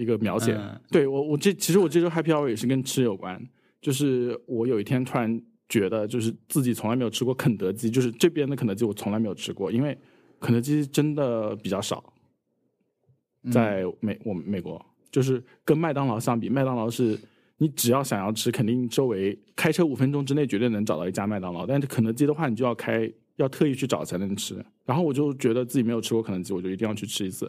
[0.00, 0.54] 一个描写。
[0.54, 3.40] 嗯对我，我这其实我这周 Happy Hour 也是跟吃有关，
[3.80, 9.96] 就是我有一天突然觉得，就是自己从来没有吃过肯德基，就是这边的肯德基我从来没有吃过，因为
[10.40, 12.02] 肯德基真的比较少，
[13.42, 17.18] 嗯在美我们美国，就是跟麦当劳相比，麦当劳是
[17.58, 24.64] 你只要想要吃，肯定周围开车五分钟之内绝对能找到一家麦当劳，但是肯德基的话，你就要开要特意去找才能吃。
[24.84, 27.46] 然后我就觉得自己没有吃过肯德基，我就一定要去吃一次，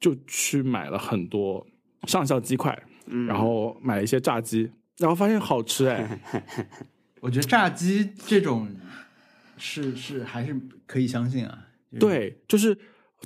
[0.00, 1.66] 就去买了很多
[2.06, 2.76] 上校鸡块，
[3.06, 6.20] 嗯然后买了一些炸鸡，然后发现好吃哎，
[7.20, 8.68] 我觉得炸鸡这种
[9.56, 11.66] 是是还是可以相信啊。
[11.92, 12.76] 就是，对，就是。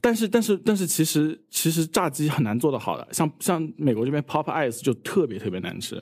[0.00, 6.00] 但是但是但是，其实其实炸鸡很难做的好的，像像美国这边 Pop Ice 就特别特别难吃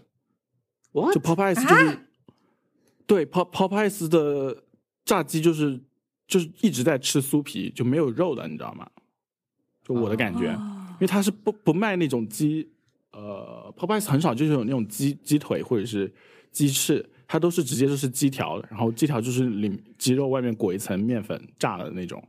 [0.93, 1.15] ，，what？
[1.15, 1.99] 就 Pop Ice 就是、
[3.07, 4.65] 对 Pop Pop Ice 的
[5.07, 5.81] 炸鸡就是
[6.27, 8.87] 就是一直在吃酥皮，就没有肉的，你知道吗？
[9.87, 12.67] 就我的感觉，哦因为它是不不卖那种鸡，
[13.13, 16.13] 呃 p o p e y e 很少就是有那种鸡鸡腿或者是
[16.51, 22.27] 鸡翅，它都是直接就是鸡条，然后鸡条就是里鸡肉外面裹一层面粉炸的那种，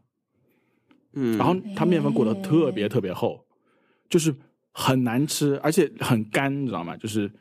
[1.13, 3.43] 嗯，然后它面粉裹的特别特别厚，
[4.09, 4.35] 就是
[4.73, 6.95] 很难吃，而且很干，你知道吗？
[6.97, 7.31] 就是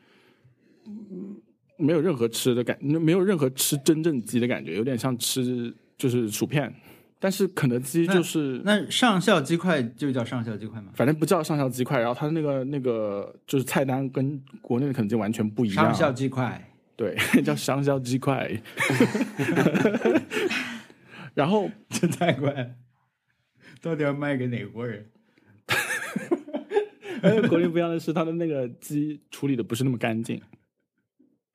[0.85, 1.35] 嗯
[1.77, 6.73] 没有任何吃的感，没有任何吃真正鸡的感觉，有点像吃就是薯片。
[7.19, 10.91] 但是肯德基就是那上校鸡块就叫上校鸡块吗？
[10.93, 15.85] 反正不叫上校鸡块，然后它那个那个就是菜单跟国内的肯德基完全不一样。
[15.85, 18.49] 上校鸡块，对， 叫上校鸡块。
[21.33, 22.75] 然后这菜怪，
[23.81, 25.05] 到底要卖给哪国人？
[27.23, 30.39] 而且国内不一样的是，它的那个鸡处理的不是那么干净，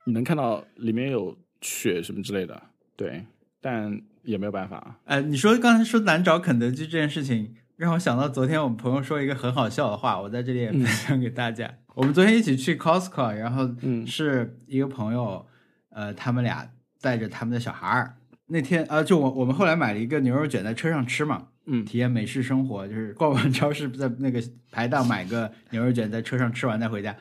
[0.05, 2.61] 你能看到里面有血什么之类的，
[2.97, 3.25] 对，
[3.61, 5.01] 但也没有办法。
[5.05, 11.73] 哎，你说刚才说难找肯德基这件事情，让我想到昨天我们朋友说一个很好笑的话，我在这里也分享给大家。
[11.95, 15.47] 我们昨天一起去 Costco，然后嗯是一个朋友，
[15.91, 16.67] 呃，他们俩
[17.01, 18.15] 带着他们的小孩儿。
[18.47, 27.15] 那天啊、呃就我我们后来买了一个牛肉卷在车上吃嘛，嗯体验美式生活，就是逛完超市，在那个排档买个牛肉卷，在车上吃完再回家。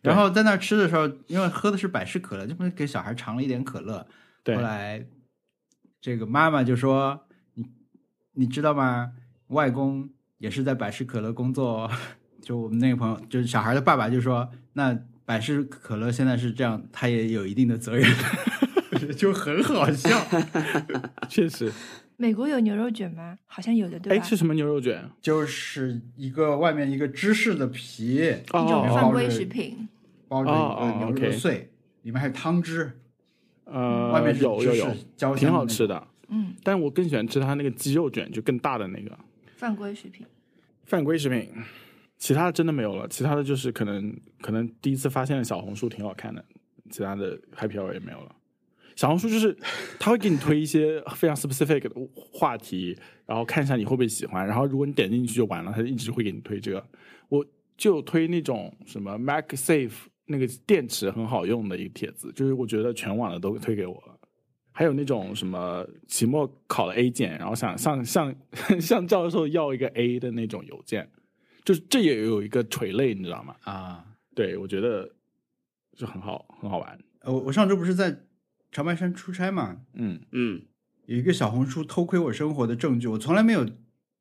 [0.00, 4.06] 然后在那吃的时候，因为喝的是百事可乐，就给小孩尝了一点可乐。
[4.44, 5.04] 对后来
[6.00, 7.64] 这个妈妈就说：“你
[8.34, 9.12] 你知道吗？
[9.48, 11.90] 外公也是在百事可乐工作哦。
[12.40, 18.08] ”就我们那个朋友，就是小孩的爸爸就说：“那百事可乐现在是这样，他也有一定的责任。
[19.16, 20.10] ”就很好笑。
[21.28, 21.72] 确实，
[22.16, 23.38] 美国有牛肉卷吗？
[23.46, 24.24] 好像有的，对哎，吧？
[24.24, 25.08] 是什么牛肉卷？
[25.20, 28.20] 就是一个外面一个芝士的皮，
[28.52, 29.88] 哦一种犯规食品。
[30.26, 31.70] 包着一个牛肉碎，
[32.02, 33.00] 里面还有汤汁，
[33.70, 36.06] 呃，外面有有有，挺好吃的。
[36.28, 39.18] 嗯，但我更喜欢吃它那个鸡肉卷，就更大的那个
[39.56, 40.26] 犯规食品。
[40.84, 41.50] 犯规食品。
[42.16, 46.44] 其他的真的没有了，其他的就是可能可能第一次发现了小红书挺好看的，
[46.90, 48.34] 其他的 Happy Hour 也没有了。
[48.96, 49.56] 小红书就是
[50.00, 56.84] 他会给你推一些非常 specific 的话题，然后看一下你会不会喜欢，然后如果你点进去就完了，他就一直会给你推这个。
[57.28, 57.46] 我
[57.76, 59.92] 就推那种什么 MagSafe
[60.28, 64.14] 那个电池很好用的一个帖子，就是我觉得全网的都推给我了。
[64.70, 68.32] 还有那种什么期末考了 A 减，然后想向向
[68.80, 71.10] 向教授要一个 A 的那种邮件，
[71.64, 73.56] 就是这也有一个垂类，你知道吗？
[73.64, 74.04] 啊。
[74.36, 75.10] 对，我觉得
[75.96, 76.96] 就很好，很好玩。
[77.22, 78.16] 呃我我上周不是在
[78.70, 80.62] 长白山出差嘛，嗯嗯，
[81.06, 83.68] 有一个小红书偷窥我生活的证据，我从来没有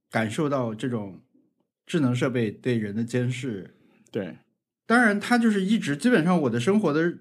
[0.09, 1.21] 感受到这种
[1.85, 3.75] 智能设备对人的监视。
[4.11, 4.35] 对，
[4.87, 7.13] 当然，它就是一直基本上我的生活的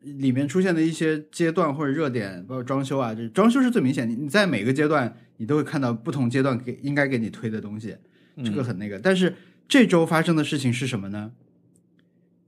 [0.00, 4.08] 里面出现的一些阶段或者热点，包括装修啊，这装修是最明显。
[4.08, 7.96] 你你在每个阶段，你都会看到不同阶段给应该给你推的东西，
[8.44, 8.98] 这个很那个。
[8.98, 9.34] 但是
[9.68, 11.32] 这周发生的事情是什么呢？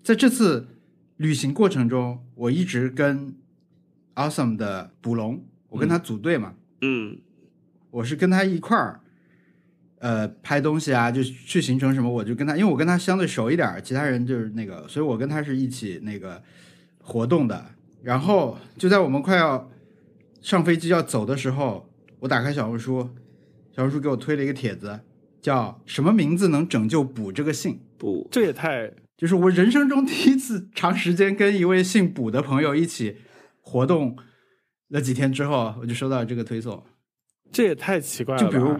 [0.04, 0.68] 在这次
[1.16, 3.34] 旅行过程中，我一直跟
[4.14, 7.18] Awesome 的捕龙，我跟他组队嘛，嗯
[7.90, 9.00] 我是跟他一块儿，
[10.00, 16.42] 呃，拍东西啊，就去行程什么，我就跟他，因为我跟他相对熟一点，其他人就是那个，所以我跟他是一起那个
[17.00, 17.66] 活动的。
[18.02, 19.68] 然后就在我们快要
[20.40, 21.88] 上飞机要走的时候，
[22.20, 23.10] 我打开小红书，
[23.74, 25.00] 小红书给我推了一个帖子，
[25.42, 28.92] 叫“什么名字能拯救卜这个姓卜，这也太……
[29.16, 33.16] 就是我人生中第一次长时间跟一位姓卜的朋友一起
[33.60, 34.16] 活动
[34.90, 36.80] 了几天之后，我就收到这个推送。
[37.50, 38.40] 这也太奇怪了。
[38.40, 38.76] 就比如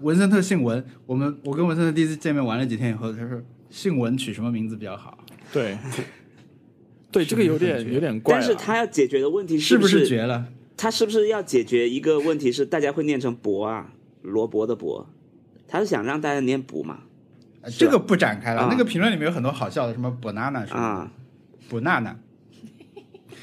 [0.00, 3.40] 文森特姓文，我们我跟文森特第一次见面玩了几天以后，他说
[3.70, 5.18] 姓文取什么名字比较好？
[5.52, 5.76] 对，
[7.12, 8.38] 对，这个有点有点怪啊。
[8.40, 10.46] 但是他要解决的问题是不不是是绝了？
[10.76, 13.92] 他是不是要解决一个问题是大家会念成博啊，
[14.22, 15.06] 罗伯的博，
[15.68, 17.00] 他是想让大家念补嘛？
[17.62, 18.62] 呃这个不展开了。
[18.62, 21.12] 啊那个评论里面有很多好笑的，什么 banana 什么啊
[21.70, 22.14] ，banana。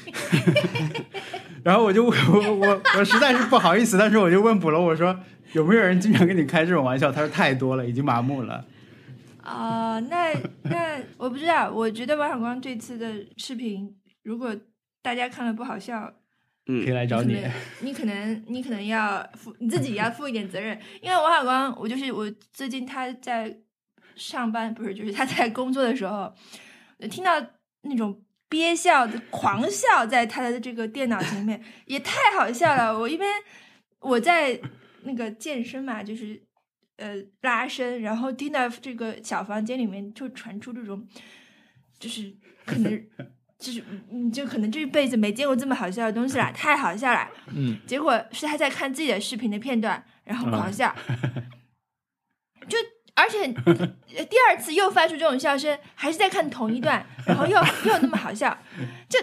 [1.62, 5.16] 然后我就我我我实在是不好意思，但是我就问补了，我说
[5.52, 7.10] 有没有人经常跟你开这种玩笑？
[7.10, 8.64] 他说太多了，已经麻木了。
[9.42, 10.34] 啊、那
[10.64, 14.54] 那我不知道，我觉得王小光这次的视频，如果
[15.00, 16.12] 大家看了不好笑，
[16.66, 17.42] 嗯可以嗯来找你。
[17.80, 23.56] 你可能你可能要负你自己也要负一点责任，因为王小光，我就是我最近他在
[24.16, 26.30] 上班，不是就是他在工作的时候，
[27.10, 27.42] 听到
[27.82, 28.20] 那种
[28.50, 32.98] 憋笑的狂笑，在他的这个电脑前面也太好笑了。
[32.98, 33.30] 我一边
[34.00, 34.60] 我在
[35.08, 36.40] 那个健身嘛，就是
[36.98, 41.04] 呃拉伸，然后听到这个小房间里面就传出这种，
[41.98, 42.32] 就是
[42.64, 43.02] 可能。
[43.58, 47.28] 就是你就可能这辈子没见过这么好笑的东西啦，太好笑了。
[47.52, 50.94] 嗯，结果是他在看自己的视频的片段，然后狂笑，
[52.68, 52.78] 就
[53.16, 53.52] 而且
[54.16, 58.56] 呃第二次又发出这种笑声，还是在看同一段，然后又又那么好笑，
[59.08, 59.18] 就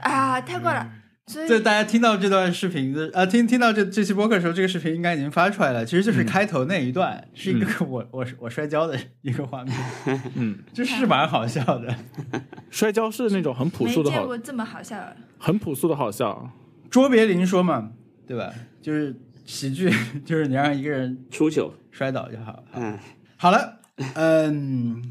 [0.00, 0.92] 啊太怪了。
[1.28, 5.84] 所以大家听到这段视频的，呃，听听到这这期播客的时候，这个视频应该已经发出来了。
[5.84, 9.76] 其实就是开头那一段，是一个我我我摔跤的一个画面，
[10.34, 11.94] 嗯， 这是蛮好笑的。
[12.70, 15.16] 摔跤是那种很朴素的好见过，这么好笑的。
[15.38, 16.50] 很朴素的好笑。
[16.90, 17.92] 卓别林说嘛，
[18.26, 18.52] 对吧？
[18.80, 19.14] 就是
[19.44, 19.90] 喜剧，
[20.24, 21.74] 就是你让一个人出糗。
[21.90, 22.62] 摔倒就好。
[22.74, 22.96] 嗯，
[23.36, 23.80] 好了，
[24.14, 25.02] 嗯，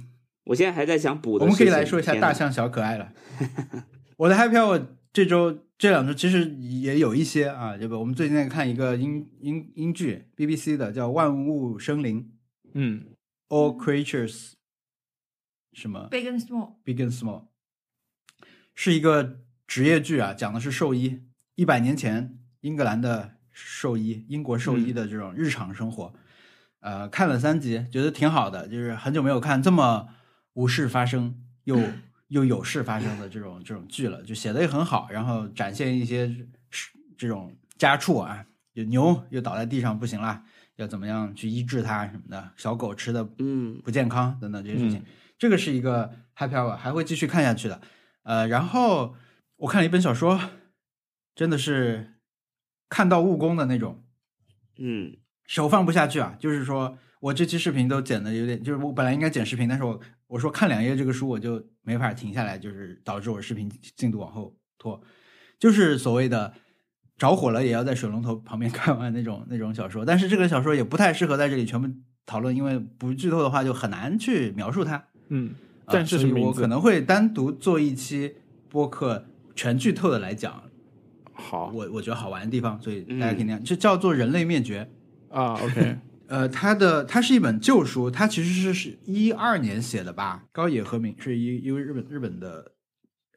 [0.46, 3.10] 我现在还在想补的我们可以来说一下大象小可爱了。
[4.16, 8.00] 我的 Happy Hour 这周这两周其实也有一些啊，这个？
[8.00, 12.24] 我们最近在看一个英英英剧，BBC 的叫《万物生灵》
[12.74, 13.06] 嗯
[13.50, 14.54] （All Creatures
[15.74, 17.50] 什么 Big and Small，Big and Small，
[18.74, 21.22] 是一个职业剧啊，讲的是兽医，
[21.54, 26.12] 一百年前英格兰的兽医，英国兽医的这种日常生活。
[26.80, 30.08] 呃，看了三集，觉得挺好的，就是很久没有看这么
[30.54, 31.80] 无事发生又
[32.28, 36.28] 又有事发生的这种这种剧了，就写的也很好，然后展现一些
[36.70, 40.44] 是这种家畜啊，有牛又倒在地上不行了，
[40.76, 45.06] 要怎么样去医治它什么的，小狗吃的嗯不健康等等这些事情，嗯
[45.38, 47.80] 这个是一个 happy hour，还会继续看下去的。
[48.24, 49.16] 呃，然后
[49.58, 50.40] 我看了一本小说，
[51.36, 52.16] 真的是
[52.90, 54.04] 看到悟空的那种，
[54.78, 56.36] 嗯手放不下去啊！
[56.40, 65.02] 就是说我这期视频都剪的有点，就是我本来应该剪视频，但是我我说看两页这个书我就没法停下来，就是导致我视频进度往后拖，
[65.60, 66.54] 就是所谓的
[67.18, 70.06] 着火了也要在水龙头旁边看完那种那种小说。
[70.06, 71.88] 但是这个小说也不太适合在这里全部
[72.26, 75.04] 讨论，因为不剧透的话就很难去描述它。
[75.30, 75.52] 嗯，
[75.86, 78.36] 啊但是我可能会单独做一期
[78.70, 79.26] 播客，
[79.56, 80.64] 全剧透的来讲
[81.32, 84.90] 好我我觉得好玩的地方，所以大家嗯可以那样，就叫做《人类灭绝》。
[85.36, 85.98] 啊，OK，
[86.28, 90.44] 呃，他的他是一本旧书，他其实是是一二年写的吧。
[90.52, 92.74] 高野和明是一一位日本日本的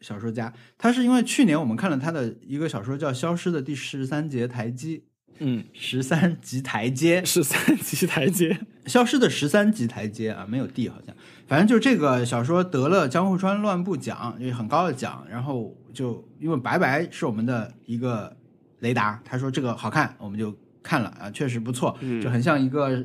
[0.01, 4.97] 小说家，他是因为去年我们看了他的一个小说叫《消失的第十三节台阶》，
[5.39, 11.15] 嗯，十三级台阶，十三级台阶，消失的十三级台阶啊，没有 D 好像，
[11.47, 15.25] 反正就这个小说得了江户川乱步奖，也很高的奖。
[15.31, 18.37] 然后就因为白白是我们的一个
[18.81, 23.05] 雷达，他说这个好看，我们就看了啊，确实不错，嗯就很像一个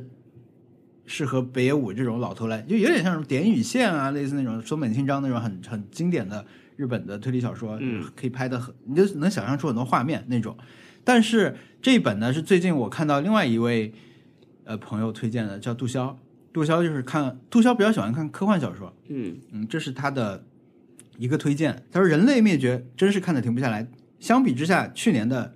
[1.04, 6.44] 适合北野武这种老头来，就有点像什么点与线啊，类似那种松本清张那种很很经典的
[6.76, 10.56] 日本的推理小说，嗯可以拍的很，你就能想象出很多画面那种。
[11.04, 13.92] 但是这一本呢，是最近我看到另外一位
[14.64, 16.16] 呃朋友推荐的，叫杜潇。
[16.52, 20.42] 杜潇就是看杜潇比较喜欢看科幻小说，嗯嗯，这是他的
[21.18, 21.84] 一个推荐。
[21.92, 23.86] 他说：“人类灭绝真是看的停不下来。
[24.18, 25.54] 相比之下，去年的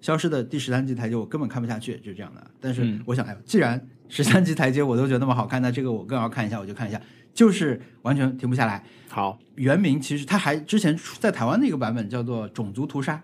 [0.00, 2.50] 消失的第十三级台阶》我根本看不下去，就是这样的。
[2.60, 7.00] 但是嗯我想，哎，既然十三级台阶我都觉得那么好看，那这个我更要看一下，我就看一下，
[7.34, 8.84] 就是完全停不下来。
[9.08, 13.14] 好，原名其实它还之前出在台湾的一个版本叫做《种族屠杀》，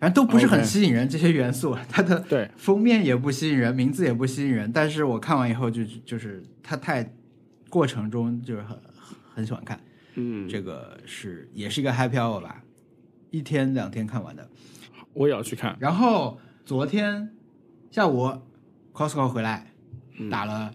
[0.00, 1.08] 反正都不是很吸引人。
[1.08, 4.70] 这些元素，它的对，封面也不吸引人，名字也不吸引人。
[4.72, 7.12] 但是我看完以后就就是它太
[7.68, 8.78] 过程中就是很
[9.34, 9.78] 很喜欢看，
[10.14, 12.62] 嗯，这个是也是一个 happy hour 吧，
[13.30, 14.48] 一天两天看完的。
[15.18, 15.76] 我也要去看。
[15.80, 17.28] 然后昨天
[17.90, 18.30] 下午
[18.92, 19.66] Costco 回来
[20.18, 20.70] 嗯打了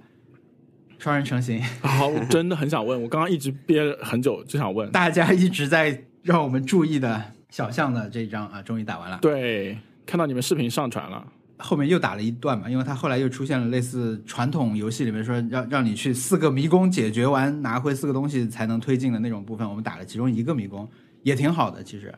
[1.00, 4.92] 双人成行，好，我真的很想问，我刚刚一直憋了很久，就想问。
[4.92, 9.18] 大家一直在让我们注意的小象的这一章啊，终于打完了。
[9.22, 11.26] 对，看到你们视频上传了，
[11.58, 20.90] 后面又打了一段嘛，因为他后来又出现了类似传统游戏里面说让让你去四个迷宫解决完拿回四个东西才能推进的那种部分，我们打了其中一个迷宫，
[21.22, 21.84] 也挺好的。
[21.84, 22.14] 其实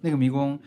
[0.00, 0.58] 那个迷宫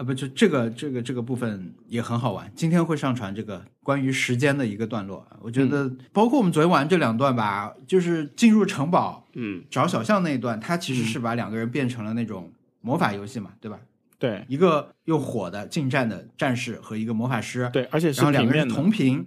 [0.00, 2.50] 啊，不就这个这个这个部分也很好玩。
[2.56, 13.78] 今天会上传这个关于时间的一个段落，我觉得包括我们昨天玩这两段吧，就是进入城堡嗯找小象那一段，它其实是把两个人变成了那种魔法游戏嘛，对吧？
[14.18, 19.26] 对一个又火的近战的战士和一个魔法师，对，而且是然后两个人同屏，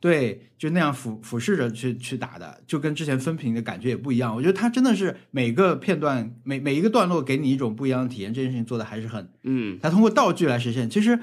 [0.00, 4.34] 对，就那样俯俯视着去去打的，就跟之前分屏的感觉也不一样。
[4.34, 10.88] 我觉得它真的是每个片段每每一个段落给你一种不一样的体验，这件事情做的还是很，嗯它通过道具来实现。
[10.88, 11.18] 其实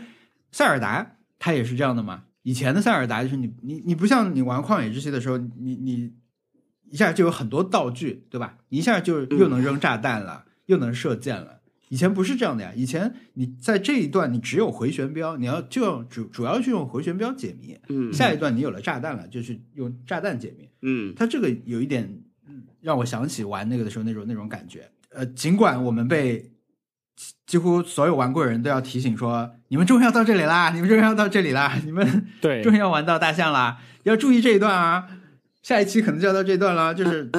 [0.51, 6.13] 塞尔达它也是这样的嘛，以前的塞尔达就是你你你不像你玩旷野之息的时候，你你
[6.91, 8.59] 一下就有很多道具，对吧？
[8.69, 11.56] 你一下就又能扔炸弹了，又能射箭了。
[11.89, 20.69] 以前不是这样的呀，以前你在这一段你只有回旋镖，你要就要主主要去用回旋镖解谜，嗯下一段你有了炸弹了，就去用炸弹解谜。
[20.81, 24.89] 嗯它这个有一点嗯让我想起玩那个的时候那种那种感觉。
[25.09, 26.51] 呃，尽管我们被
[27.15, 35.07] 几几乎所有玩过的人都要提醒说，你们终于要到这里啦，你们终于要到这里啦，你们 对 终于要玩到大象啦，要注意这一段啊，
[35.63, 37.31] 下一期可能就要到这段了，就是。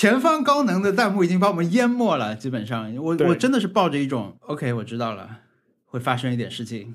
[0.00, 5.40] 前方高能的弹幕已经把我们淹没了，基本上我我真的是抱着一种 OK，我知道了，
[5.84, 6.94] 会发生一点事情，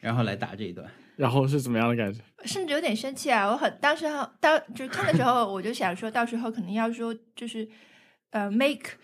[0.00, 0.90] 然后来打这一段。
[1.14, 2.20] 然后是怎么样的感觉？
[2.44, 3.48] 甚至有点生气啊！
[3.48, 7.68] 我很当时候当就是看的时候，我就想说到时候可能要说就是
[8.30, 8.96] 呃 make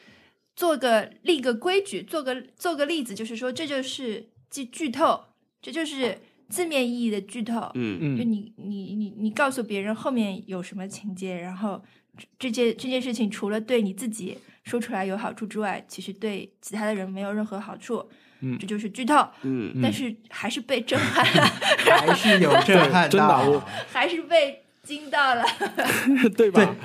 [0.57, 5.27] 做个立个规矩，做个做个例子，就是说这就是剧剧透，
[5.63, 7.71] 这就是字面意义的剧透。
[7.75, 11.85] 嗯嗯，就你你你你告诉别人后面有什么情节，然后
[12.17, 18.09] 这这件这件事情除了对你自己说出来有好处之外，其实对其他的人没有任何好处。
[18.41, 21.45] 嗯这就是剧透，嗯但是还是被震撼了，
[22.07, 25.43] 还是有震撼的到还是被惊到了。
[26.37, 26.77] 对吧？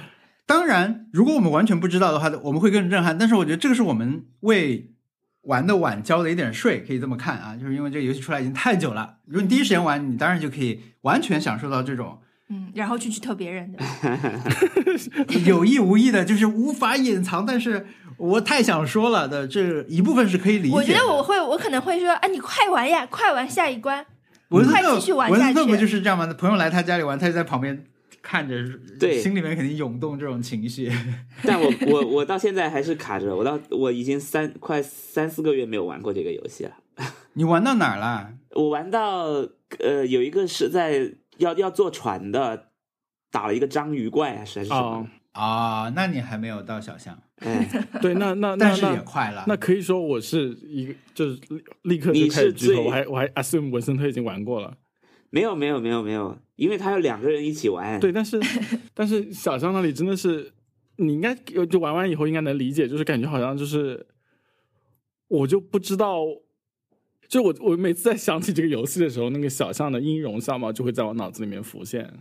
[0.46, 3.18] 当然，如果我们完全不知道的话，我们会更震撼。
[3.18, 4.92] 但是我觉得这个是我们为
[5.42, 9.18] 玩的晚交的一点税，可以这么看啊，就是因为这个游戏出来已经太久了。
[9.26, 12.22] 如果你第一时间玩，你当然就可以完全享受到这种
[12.52, 13.80] 嗯，然后去去偷别人的，
[15.48, 17.46] 有意无意的，就是无法隐藏。
[17.46, 17.88] 但是
[18.18, 20.76] 我太想说了的，这一部分是可以理解。
[20.76, 24.06] 我觉得我会，我可能会说，啊，你快玩呀，快玩下一关，
[24.50, 26.28] 快继续玩下文斯特不就是这样吗？
[26.38, 27.86] 朋友来他家里玩，他就在旁边
[28.22, 28.56] 看着，
[29.00, 30.92] 对心里面肯定涌动这种情绪。
[31.44, 36.72] 但我我我到现在还是卡着，我到我已经三快三四个月没有玩过这个游戏了。
[37.34, 38.30] 你玩到哪儿了？
[38.56, 39.48] 我玩到
[39.80, 41.10] 呃有一个是在
[41.42, 42.70] 要要坐船的，
[43.30, 45.08] 打了一个章鱼怪还是什么哦？
[45.34, 47.66] 啊、那你还没有到小象，哎，
[48.02, 49.46] 对，那那那但是也快了。
[49.48, 54.78] 那可以说我是一个就是立立刻就开始剧透，我还我还 assume 文森特已经玩过了。
[55.30, 57.98] 没有没有没有没有，因为他有两个人一起玩。
[58.02, 58.38] 对，但是
[58.94, 60.52] 但是小象那里真的是，
[60.98, 61.34] 你应该
[61.66, 64.06] 就玩完以后应该能理解，就是感觉好像就是，
[65.30, 66.26] 我就不知道，
[67.32, 72.14] 就我我每次在想起这个游戏的时候，那个小象的音容笑貌就会在我脑子里面浮现。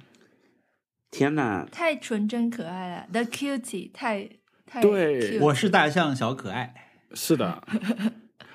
[1.10, 4.30] 天哪，太纯真可爱了，the cutie，太
[4.64, 6.72] 太对我是大象小可爱，
[7.12, 7.60] 是的，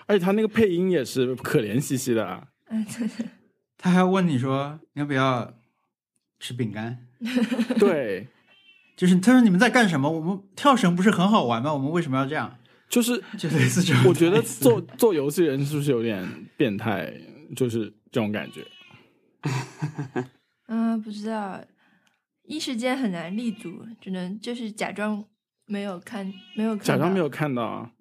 [0.06, 2.48] 而且他那个配音也是可怜兮兮的啊。
[2.70, 2.86] 嗯，
[3.78, 5.56] 他还问你说你要不要
[6.40, 7.06] 吃饼干，
[7.78, 8.30] 对，
[8.96, 10.10] 就是他说你们在干什么？
[10.10, 11.74] 我们跳绳不是很好玩吗？
[11.74, 12.58] 我们为什么要这样？
[12.90, 14.04] 就是就类似这种。
[14.06, 16.28] 我觉得做做游戏人是不是有点
[16.58, 17.14] 变态？
[17.56, 18.66] 就是这种感觉。
[20.68, 21.64] 嗯，不知道，
[22.44, 25.24] 一时间很难立足，只能就是假装
[25.68, 27.92] 没有看，没有看假装没有看到啊，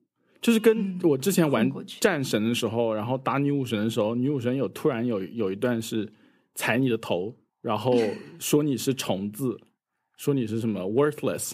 [0.40, 1.70] 就是跟嗯我之前玩
[2.00, 6.10] 战神的时候，然后打女武神的时候，女武神有突然有有一段是
[6.54, 7.94] 踩你的头，然后
[8.40, 9.60] 说你是虫子，
[10.16, 11.52] 说你是什么 worthless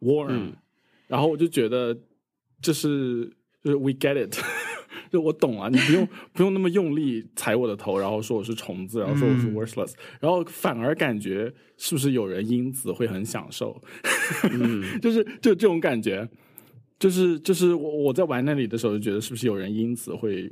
[0.00, 0.56] worm，、嗯
[1.06, 1.96] 然后我就觉得
[2.60, 3.30] 这是
[3.62, 4.36] 就是 we get it，
[5.10, 9.54] 就我懂啊，你不用不用那么用力踩我的头，然后说我是虫子，然后说我是嗯。
[9.54, 13.80] worthless，、然后反而感觉是不是有人因此会很享受？
[14.52, 16.28] 嗯， 就是就这种感觉，
[16.98, 20.50] 就是就是我我在玩那里的时候就觉得是不是有人因此会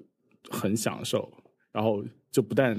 [0.48, 1.32] 很享受，
[1.72, 2.76] 然后就不但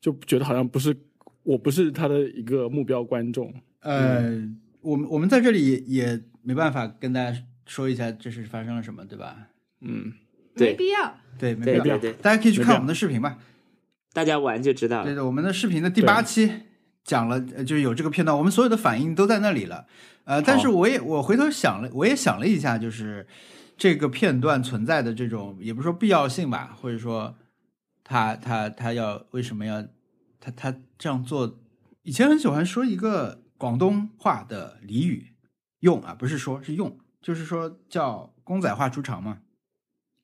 [0.00, 0.96] 就觉得好像不是
[1.42, 4.42] 我不是他的一个目标观众，呃，
[4.80, 9.48] 我们我们在这里也也没办法跟大家说一下这是发生了什么，对吧？
[9.80, 10.12] 嗯，
[10.54, 11.14] 对没必要。
[11.38, 11.98] 对，没必要。
[11.98, 13.38] 对对大家可以去看我们的视频吧。
[14.12, 15.04] 大家玩就知道了。
[15.04, 16.50] 对的，我们的视频的第八期
[17.04, 19.86] 讲了，呃就是有这个片段，我们所有的反应都在那里了。
[20.24, 23.26] 呃，但是我也我回头想了，我也想了一下，就是
[23.76, 27.36] 这个片段存在的这种，也不是说必要性吧，或者说
[28.02, 29.82] 他他他要为什么要
[30.40, 31.58] 他他这样做？
[32.02, 35.32] 以前很喜欢说一个广东话的俚语，
[35.80, 36.96] 用啊，不是说是用，
[37.26, 39.38] 就是说叫公仔画出肠嘛。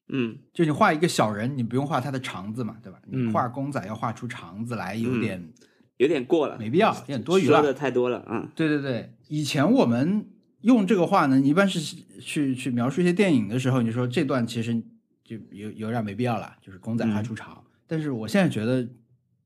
[0.06, 3.02] 嗯就你画一个小人，你不用画他的肠子嘛，对吧？
[3.06, 5.52] 你嗯画公仔要画出肠子来，有点
[5.96, 7.74] 有点过了，没必要，有点多余了说的了。
[7.74, 8.24] 太多了。
[8.30, 10.28] 嗯对对对，以前我们
[10.60, 11.80] 用这个话呢，一般是
[12.20, 14.80] 去去描述一些电影的时候，你说这段其实
[15.24, 17.64] 就有有点没必要了，就是公仔画出肠。
[17.88, 18.88] 但是我现在觉得，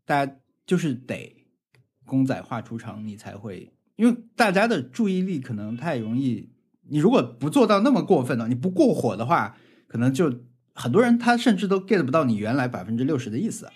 [0.04, 0.36] 大家
[0.66, 1.34] 就是得
[2.04, 6.50] 公仔画出肠，你才会，因为大家的注意力可能太容易，
[6.88, 9.56] 你如果不做到那么过分的，你不过火的话，
[9.88, 10.32] 可能就
[10.74, 13.66] 很多人他甚至都 get 不到你原来百分之六十的意思。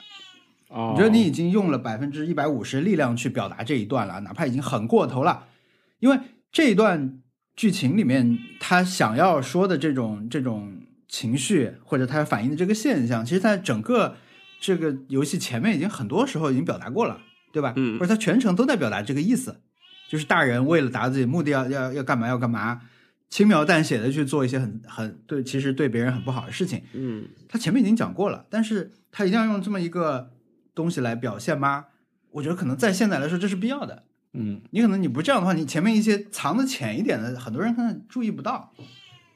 [0.68, 5.46] 哦我觉得你已经用了百分之一百五十力量去表达这一段了，哪怕已经很过头了，
[5.98, 6.20] 因为
[6.52, 7.18] 这一段
[7.56, 14.14] 剧情里面他想要说的这种这种情绪，或者他反映的这个现象，其实在整个
[14.60, 17.18] 这个游戏前面已经很多时候已经表达过了，
[17.52, 17.72] 对吧？
[17.74, 19.60] 嗯或者他全程都在表达这个意思，
[20.08, 22.80] 就是大人为了达到自己目的要要要干嘛要干嘛，
[23.30, 26.82] 轻描淡写的去做一些很很对，其实对别人很不好的事情。
[26.92, 30.30] 嗯他前面已经讲过了，但是他一定要用这么一个
[30.74, 31.86] 东西来表现吗？
[32.32, 34.04] 我觉得可能在现在来说这是必要的。
[34.34, 38.72] 嗯，你可能你不这样的话，你前面一些藏的浅一点的，很多人可能注意不到。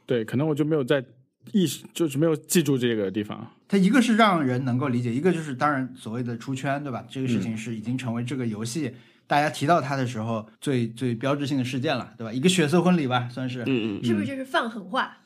[0.07, 1.05] 对，可能我就没有在
[1.53, 3.51] 意识，就是没有记住这个地方。
[3.67, 7.05] 它一个是让人能够理解，一个就是当然所谓的出圈，对吧？
[7.09, 8.95] 这个事情是已经成为这个游戏、
[9.27, 12.33] 大家提到他的时候最最标志性的事件了，对吧？
[12.33, 15.19] 一个血色婚礼吧，算是，嗯嗯是不是就是放狠话、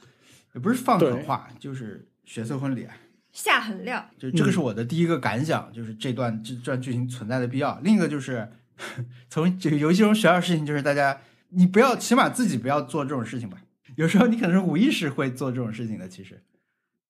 [0.55, 2.95] 也不是放狠话，就是血色婚礼啊。
[3.33, 4.05] 下狠料？
[4.19, 7.79] 就这个是我的第一个感想，就是这段这段剧情存在的必要。
[7.85, 8.51] 另一个就是
[9.29, 11.21] 从这个游戏中学到的事情，就是大家
[11.51, 13.59] 你不要起码自己不要做这种事情吧。
[13.97, 16.43] 有时候你可能是无意识会做这种事情的，其实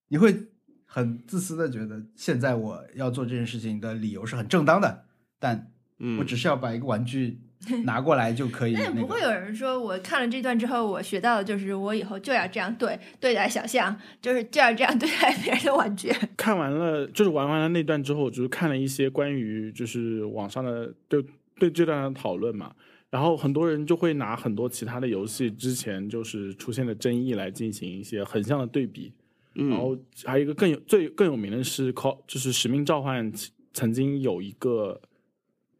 [0.09, 0.48] 你会
[0.85, 5.05] 很自私的觉得现在我要做这件事情的理由是很正当的，
[5.39, 7.38] 但嗯，我只是要把一个玩具
[7.84, 9.00] 拿过来就可以那那个。
[9.00, 16.12] 也不会有人说我看了这段之后，我学到的就是我以后就要这样对对待小象，就是就要这样对待别人的玩具。
[16.36, 21.24] 看完了，就是玩完了那段之后，就是看了一些关于就是网上的对
[21.58, 22.72] 对这段的讨论嘛，
[23.10, 29.12] 然后很多人就会拿很多其他的游戏之前就是出现的争议来进行一些横向的对比，
[29.56, 33.32] 嗯，然后还有一个更有最更有名的是 Call，就是《使命召唤》
[33.74, 35.00] 曾经有一个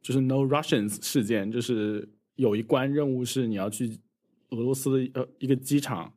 [0.01, 3.99] 就是 No Russians 事件，就是有一关任务是你要去
[4.51, 6.13] 俄罗斯的呃一个机场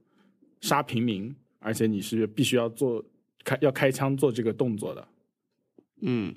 [0.62, 3.04] 杀平民，而且你是必须要做
[3.44, 5.08] 开要开枪做这个动作的。
[6.02, 6.34] 嗯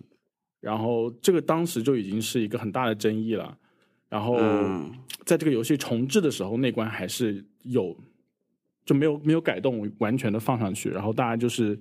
[0.61, 3.57] 然后这个当时就已经是一个很大的争议了。
[4.09, 4.93] 然后嗯
[5.25, 7.97] 在这个游戏重置的时候，那关还是有
[8.85, 10.89] 就没有没有改动，完全的放上去。
[10.89, 11.79] 然后大家就是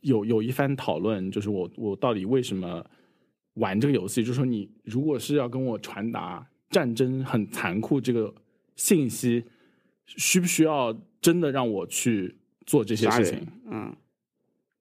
[0.00, 2.84] 有有一番讨论，就是我我到底为什么
[3.54, 4.22] 玩这个游戏？
[4.22, 8.32] 就是说你如果是要跟我传达战争很残酷这个
[8.76, 9.44] 信息，
[10.06, 12.36] 需不需要真的让我去
[12.66, 13.94] 做这些事情？，嗯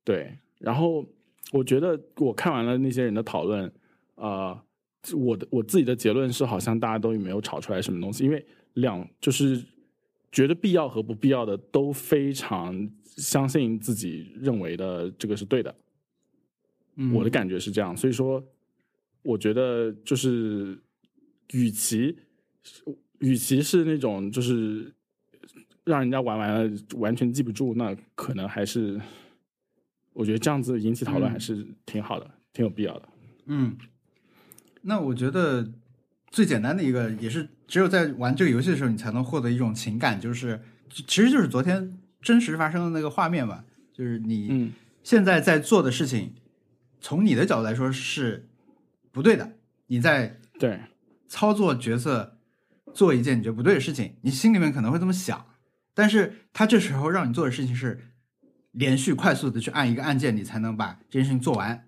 [0.03, 1.05] 对，然后
[1.51, 3.71] 我觉得我看完了那些人的讨论，
[4.15, 4.59] 呃，
[5.15, 9.63] 我的我自己的结论是，好像大家都没有吵出来什么东西，因为两就是
[10.31, 15.73] 觉得必要和不必要的都非常相信自己认为的这个是对的，
[16.95, 18.43] 嗯我的感觉是这样，所以说
[19.23, 20.77] 我觉得就是
[21.53, 22.17] 与其
[23.19, 24.93] 与其是那种就是
[25.83, 29.01] 让人家玩完了完全记不住，那可能还是
[30.13, 33.09] 我觉得这样子引起讨论还是挺好的，挺有必要的。
[33.45, 33.75] 嗯，
[34.81, 35.71] 那我觉得
[36.29, 44.73] 最简单的一个，也是只有在玩这个游戏的时候，你才能获得一种情感，就是其实就是昨天真实发生的那个画面吧，就是你嗯。
[45.03, 46.33] 现在在做的事情，
[47.01, 48.47] 从你的角度来说是
[49.14, 49.53] 不对的，
[49.88, 50.81] 你在对，
[51.27, 52.38] 操作角色
[52.94, 55.45] 做一件你觉得不对的事情，你心里面可能会这么想，
[55.94, 57.99] 但是他这时候让你做的事情是
[58.72, 61.85] 连续快速的去按一个按键，你才能把这件事情做完。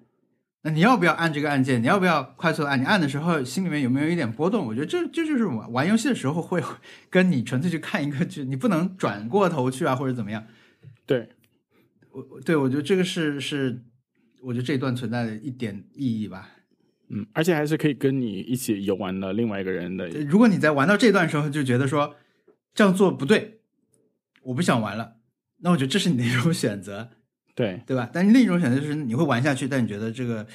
[0.61, 1.81] 那你要不要按这个按键？
[1.81, 2.79] 你要不要快速的按？
[2.79, 4.65] 你按的时候心里面有没有一点波动？
[4.65, 6.63] 我觉得这 这就是玩玩游戏的时候会
[7.09, 10.43] 跟你纯粹去看一个剧，你不能转过头去啊，或者怎么样。
[11.05, 11.29] 对，
[12.11, 13.83] 我我对我觉得这个是是，
[14.41, 16.49] 我觉得这一段存在的一点意义吧。
[17.09, 22.15] 嗯，而且还是可以跟你一起游玩的另外一个人的，如果你在玩到这段时候就觉得说
[22.73, 23.59] 这样做不对，
[24.43, 25.17] 我不想玩了，
[25.57, 27.09] 那我觉得这是你的一种选择，
[27.53, 28.09] 对，对吧？
[28.11, 30.45] 但是另一种选择就是你会玩下去，但你觉得这个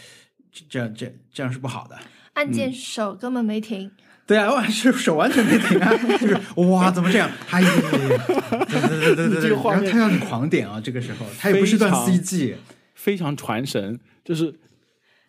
[0.53, 1.99] 这这样这这样是不好的。
[2.35, 3.91] 按键手根本没停，
[4.27, 7.31] 对啊，哇，是手完全没停啊， 就是哇，怎么这样？
[7.51, 12.55] 哎呀，对对对对对然后他让你狂点啊，这个时候他也不是段非常 CG，
[12.95, 14.55] 非常传神，就是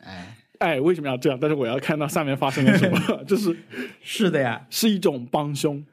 [0.03, 1.37] 哎，哎为什么要这样？
[1.41, 3.55] 但是我要看到下面发生了什么， 就是
[4.01, 5.83] 是的呀，是一种帮凶，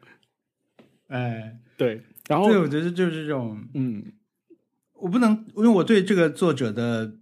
[1.09, 4.13] 哎，对，然后对，我觉得就是这种嗯
[4.95, 7.15] 我不能，因为我对这个作者的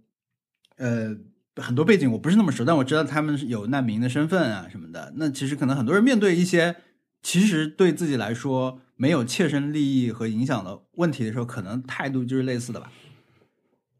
[0.77, 1.15] 呃
[1.55, 5.13] 很多背景我不是那么熟，但我知道他们是有难民的身份啊什么的。
[5.15, 6.75] 那其实可能很多人面对一些
[7.21, 12.91] 其实对自己来说没有切身利益和影响的问题的时候，可能态度就是类似的吧。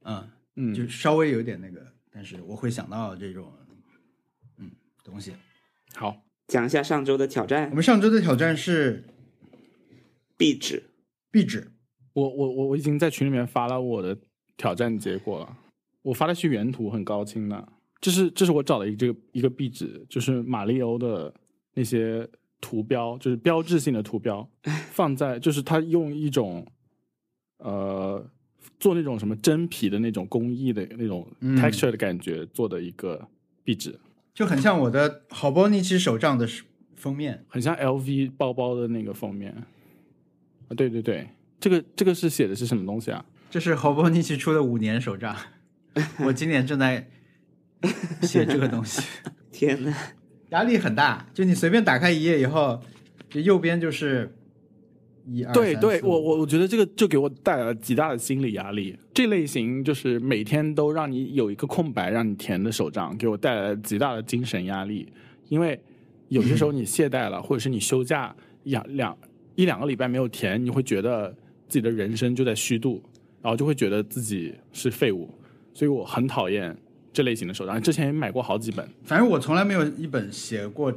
[0.03, 1.86] 嗯，嗯，就稍微有点那个，
[2.18, 3.53] 但是我会想到这种
[4.57, 4.72] 嗯
[5.03, 5.34] 东西。
[5.94, 9.03] 好，讲一下上周的挑战我们上周的挑战是
[10.35, 10.81] 壁纸，
[11.30, 11.72] 壁纸，
[12.14, 14.18] 我我我我已经在群里面发了我的
[14.57, 15.57] 挑战结果了，
[16.02, 17.72] 我发的是原图，很高清的。
[18.02, 21.31] 这是这是我找的一个一个壁纸，就是马里欧的
[21.76, 22.27] 那些
[22.60, 24.49] 图标，就是标志性的图标，
[24.89, 26.65] 放在就是他用一种
[27.60, 28.27] 呃
[28.80, 33.27] 做那种什么真皮的那种工艺的那种嗯 texture 的感觉做的一个
[33.64, 33.99] 壁纸，
[34.34, 36.48] 就很像我的好波尼奇手账的
[36.95, 37.44] 封面。
[37.48, 39.52] 很像 LV 包包的那个封面。
[39.52, 41.27] 啊，对对对，
[41.60, 43.23] 这个这个是写的是什么东西啊？
[43.49, 45.35] 这是侯波尼奇出的五年手账，
[46.26, 47.10] 我今年正在
[48.22, 49.02] 写这个东西，
[49.52, 49.94] 天呐，
[50.49, 51.26] 压力很大。
[51.34, 52.81] 就你随便打开一页以后，
[53.30, 54.36] 就右边就是
[55.28, 58.98] 一二对对，我我我觉得这个就给我带来了极大的心理压力。
[59.14, 65.08] 这类型就是每天都让你有一个空白让你填的手账，给我带来了极大的精神压力。
[65.49, 65.80] 因为
[66.30, 69.18] 有些时候你懈怠了，或者是你休假两两
[69.56, 71.30] 一两个礼拜没有填，你会觉得
[71.68, 73.02] 自己的人生就在虚度，
[73.41, 75.30] 然后就会觉得自己是废物。
[75.74, 76.76] 所以我很讨厌
[77.14, 78.88] 这类型的手账，之前也买过好几本。
[79.04, 80.94] 反正我从来没有一本写过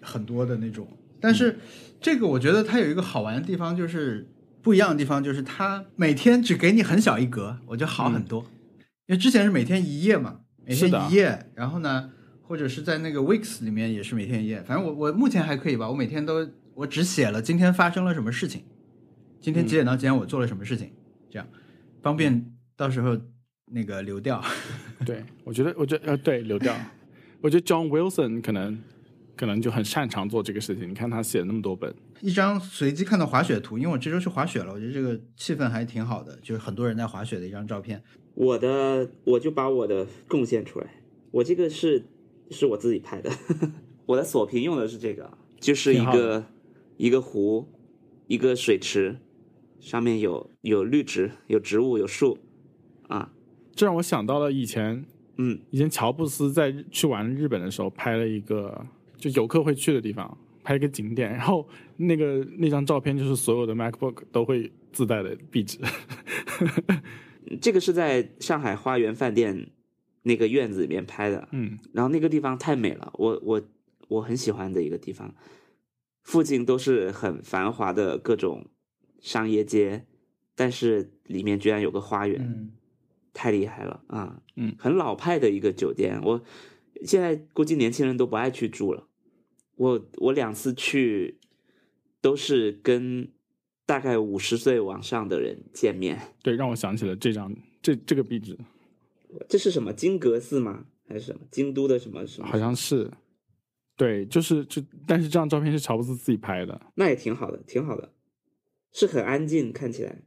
[0.00, 0.86] 很多的那种，
[1.20, 1.58] 但是
[2.00, 4.28] 这个我觉得它有一个好玩的地方，就是
[4.62, 8.46] 不一样的地方，就是它每天只给你很小一格，我觉得好很多。
[9.06, 12.10] 因为之前是每天一页嘛，每天一页，然后呢
[12.42, 14.62] 或者是在那个 Weeks 里面也是每天一页。
[14.62, 18.62] 反正我我目前还可以吧，我每天都我只写了今天发生了什么事情，
[19.40, 20.92] 今天几点到几点我做了什么事情，
[21.30, 21.48] 这样
[22.02, 23.18] 方便到时候
[23.72, 24.44] 那个流掉。
[25.06, 26.76] 对，我觉得，我觉得，呃，对，流掉。
[27.40, 28.78] 我觉得 John Wilson 可能
[29.38, 30.90] 可能就很擅长做这个事情。
[30.90, 38.02] 你看他写了那么多本，一张随机看到滑雪图，因为我这周去滑雪了，我觉得这个气氛还挺好的，就是很多人在滑雪的一张照片。
[38.34, 42.04] 我的我就把我的贡献出来，我这个是
[42.50, 43.30] 是我自己拍的，
[44.06, 46.44] 我的锁屏用的是这个，就是一个
[46.96, 47.66] 一个湖，
[48.26, 49.18] 一个水池，
[49.80, 52.38] 上面有有绿植，有植物，有树，
[53.08, 53.32] 啊，
[53.74, 55.04] 这让我想到了以前
[55.36, 55.60] 嗯。
[55.70, 58.86] 以前乔布斯在去玩日本的时候拍了一个
[59.18, 65.78] 就游客会去的地方，拍一个景点，然后那个那张照片就是所有的 MacBook 都会自带的壁纸。
[67.60, 69.70] 这个是在上海花园饭店
[70.22, 73.62] 那个院子里面拍的，嗯，然后那个地方太美了，我我
[74.08, 75.34] 我很喜欢的一个地方，
[76.22, 78.66] 附近都是很繁华的各种
[79.20, 80.04] 商业街，
[80.54, 82.72] 但是里面居然有个花园，嗯，
[83.32, 84.42] 太厉害了啊！
[84.56, 86.42] 嗯很老派的一个酒店，我
[87.04, 89.07] 现在估计年轻人都不爱去住了。
[89.78, 91.38] 我我两次去
[92.20, 93.32] 都是跟
[93.86, 96.20] 大概五十岁往上的人见面。
[96.42, 98.58] 对，让我想起了这张这这个壁纸，
[99.48, 100.84] 这是什么金阁寺吗？
[101.08, 102.46] 还是什么京都的什么什么？
[102.46, 103.10] 好像是，
[103.96, 108.12] 对，就是就，但是这张照片是乔布斯自己拍的，那也挺好的，挺好的，
[108.92, 110.20] 是很安静，看起来。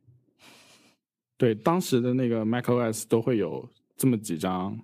[1.38, 4.80] 对，当时的那个 macOS 都会有这么几张，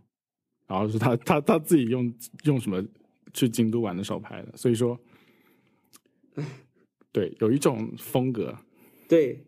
[0.68, 2.14] 然后是他他他自己用
[2.44, 2.84] 用什么
[3.38, 5.00] 去京都玩的时候拍的，所以说，
[7.14, 8.58] 对，有一种风格，
[9.08, 9.46] 对，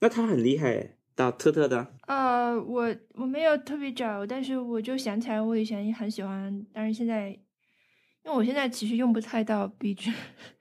[0.00, 1.94] 那他很厉害耶，到特特的。
[2.06, 7.28] 呃，我我没有特别找，但是我就想起来，我以前也很喜欢，但是现在，
[8.24, 10.14] 因为我现在其实用不太到 B 站，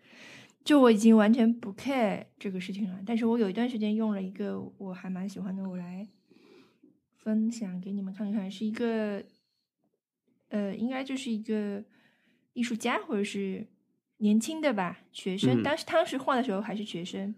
[0.65, 3.01] 就我已经完全不 care 这个事情了。
[3.05, 6.05] 但是我有一段时间用了一个我还蛮喜欢的，我来
[7.15, 9.23] 分享给你们看看，是一个，
[10.49, 11.81] 呃，应该就是一个
[12.55, 13.67] 艺术家或者是
[14.17, 17.35] 年轻的吧学生，嗯当时当时画的时候还是学生，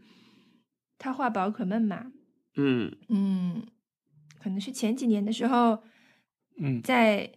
[0.97, 2.11] 他画宝可梦嘛，
[2.55, 3.65] 嗯嗯，
[4.39, 5.83] 可能是前几年的时候，
[6.57, 7.31] 嗯在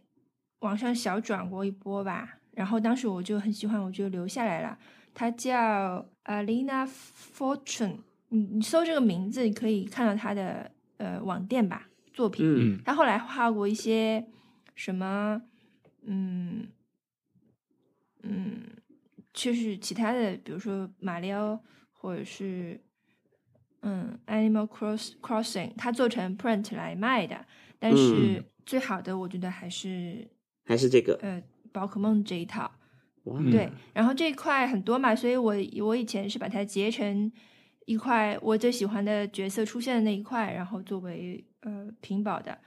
[0.61, 2.37] 网上小转过一波吧。
[2.53, 4.79] 然后当时我就很喜欢，我就留下来了。
[5.15, 7.99] 他叫 Alina Fortune，
[8.29, 12.45] 你你搜这个名字，你可以看到他的呃网店吧作品。
[12.45, 14.27] 嗯嗯他后来画过一些
[14.75, 15.41] 什么，
[16.03, 16.69] 嗯
[18.23, 18.63] 嗯，
[19.33, 22.81] 就是其他的，比如说马里奥，或者是
[23.83, 27.47] 嗯 Animal Cross Crossing，它做成 print 来卖的。
[27.79, 30.29] 但是嗯最好的，我觉得还是
[30.65, 31.19] 还是这个。
[31.23, 31.43] 呃
[31.73, 32.71] 宝可梦这一套。
[33.53, 37.31] 对，然后这一块很多嘛，所以我我以前是把它截成
[37.87, 42.59] 一块我最喜欢的角色出现的那一块，然后作为呃屏保的。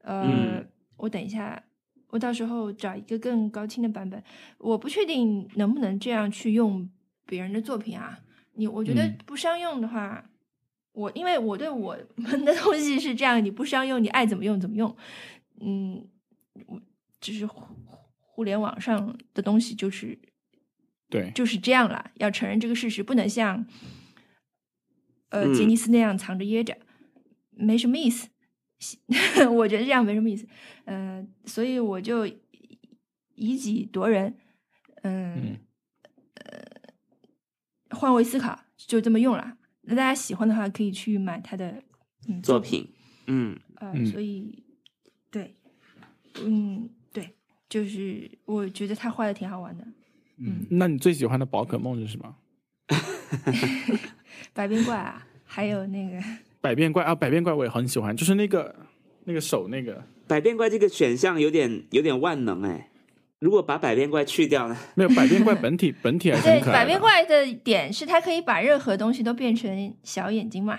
[0.00, 1.62] 呃，嗯我等一下，
[2.08, 4.22] 我到时候找一个更高清的版本。
[4.58, 6.88] 我不确定能不能这样去用
[7.26, 8.18] 别人的作品啊。
[8.54, 10.30] 你我觉得嗯不商用的话，
[10.92, 14.96] 我因为我对我 们的东西是这样，你不商用，你爱怎么用怎么用。
[15.60, 16.08] 嗯，
[16.66, 16.80] 我
[17.20, 17.62] 就是互
[18.20, 20.18] 互联网上的东西就是
[21.10, 23.66] 对，就是这样了，要承认这个事实，不能像
[25.30, 26.76] 呃嗯杰尼斯那样藏着掖着，
[27.50, 28.28] 没什么意思。
[29.50, 30.46] 我觉得这样没什么意思，
[30.84, 32.26] 嗯、所以我就
[33.34, 34.36] 以己夺人，
[35.02, 35.58] 嗯、嗯
[36.34, 39.56] 呃，换位思考，就这么用了。
[39.82, 41.82] 那大家喜欢的话，可以去买他的
[42.28, 42.88] 嗯作，品。
[43.26, 44.62] 嗯呃，嗯所以
[45.30, 45.54] 对，
[46.42, 47.34] 嗯，对，
[47.68, 49.84] 就是我觉得他画的挺好玩的，
[50.38, 52.36] 嗯，那你最喜欢的宝可梦是什么？
[54.54, 56.22] 白冰怪啊，还有那个。
[56.68, 58.74] 百变怪啊，百变怪我也很喜欢，就是那个
[59.24, 62.90] 那个手那个百变怪这个选项有点有点万能哎，
[63.38, 64.76] 如果把百变怪去掉呢？
[64.94, 66.60] 没有百变怪本体 本体还是对。
[66.70, 70.78] 百变怪的点是它可以把任何东西都变成小眼睛嘛，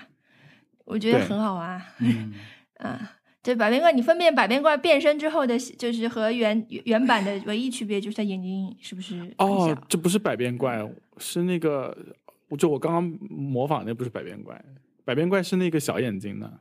[0.85, 1.81] 我觉得很好玩。
[2.01, 2.33] 嗯
[2.77, 10.87] 啊，对，百变怪你分辨百变怪变身之后的，就是和原原版的唯一区别就是它眼睛是不是很哦，这不是百变怪，
[11.17, 11.97] 是那个，
[12.59, 14.63] 就我刚刚模仿那不是百变怪，
[15.09, 16.59] 百变怪是那个小眼睛的，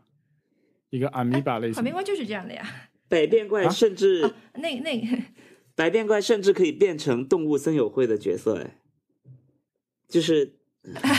[0.89, 1.75] 一个阿米巴类型。
[1.75, 2.67] 百变怪就是这样的呀。
[3.07, 4.23] 百变怪啊甚至、
[4.55, 5.19] 那那个
[5.77, 8.79] 百变怪甚至可以变成动物森友会的角色哎，
[10.09, 10.55] 就是，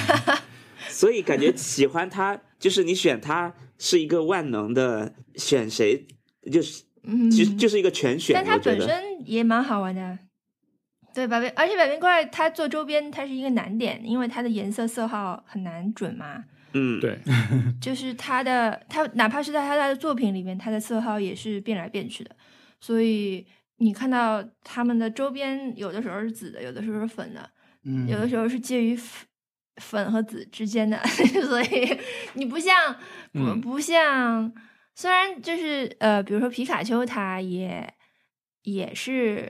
[0.90, 6.08] 所以感觉喜欢他，就是你选他是一个万能的，选谁
[6.52, 10.18] 就是嗯，其实就是一个全选，但它我觉得本身也蛮好玩的。
[11.14, 16.46] 对，百变，而且百变怪它做周边它是一个难点，因为它的颜色色号很难准嘛。
[16.74, 17.20] 嗯，对，
[17.82, 22.36] 就是他的，他哪怕是在他的作品里面，他的色号也是变来变去的，
[22.80, 23.46] 所以
[23.78, 27.50] 你看到他们的周边有的时候是紫的，有的时候是粉的，
[27.84, 29.26] 嗯，有的时候是介于粉
[29.82, 30.98] 粉和紫之间的，
[31.48, 31.98] 所以
[32.34, 32.94] 你不像
[33.32, 33.62] 不嗯。
[33.62, 34.54] 不像，
[34.96, 37.92] 虽然就是呃，比如说皮卡丘，它也
[38.64, 39.50] 也是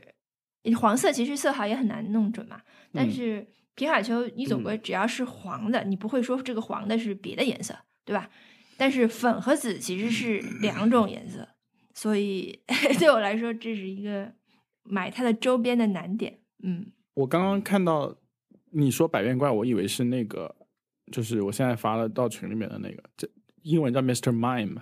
[0.80, 2.62] 黄色，其实色号也很难弄准嘛，
[2.94, 3.12] 但嗯。
[3.12, 3.48] 是
[3.80, 7.74] 皮卡丘你总归只要是黄的，你不会说这个黄的是别的颜色，
[8.04, 8.30] 对吧？
[8.76, 11.48] 但是粉和紫其实是两种颜色，
[11.94, 12.60] 所以
[13.00, 14.34] 对我来说这是一个
[14.84, 16.92] 买它的周边的难点，嗯。
[17.14, 18.18] 我刚刚看到
[18.72, 20.54] 你说百变怪，我以为是那个，
[21.10, 23.30] 就是我现在发了到群里面的那个，这
[23.62, 24.38] 英文叫 Mr.
[24.38, 24.76] Mime，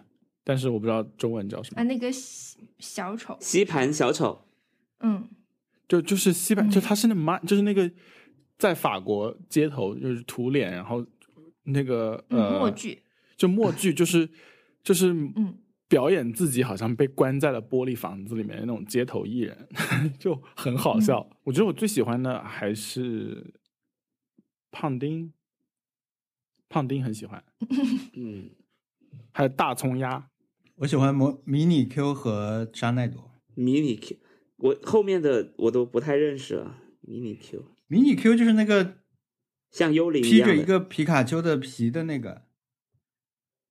[0.44, 1.88] 但是我不知道中文叫什么啊，么。
[1.88, 4.48] 那个小小丑，吸盘小丑，
[5.02, 5.30] 嗯，
[5.88, 7.90] 就就是西班，嗯就它是那 Mime，就是那个
[8.58, 11.06] 在法国街头就是涂脸，然后
[11.64, 13.04] 那个嗯呃默剧，
[13.36, 14.30] 就墨剧，就是
[14.84, 15.58] 就是嗯
[15.88, 19.68] 表演自己好像被关在了玻璃房子里面的那种街头艺人，
[20.20, 21.26] 就很好笑。
[21.32, 23.54] 嗯我觉得我最喜欢的还是
[24.70, 25.32] 胖丁，
[26.68, 27.42] 胖丁很喜欢，
[28.14, 28.50] 嗯，
[29.32, 30.30] 还有大葱鸭。
[30.76, 33.32] 我喜欢模迷你 Q 和沙奈朵。
[33.56, 34.18] 迷你 Q，
[34.58, 36.82] 我后面的我都不太认识了。
[37.02, 38.96] 迷你 Q 迷你 Q 就是那个
[39.72, 42.44] 像幽灵披着一，个皮卡丘的皮的那个，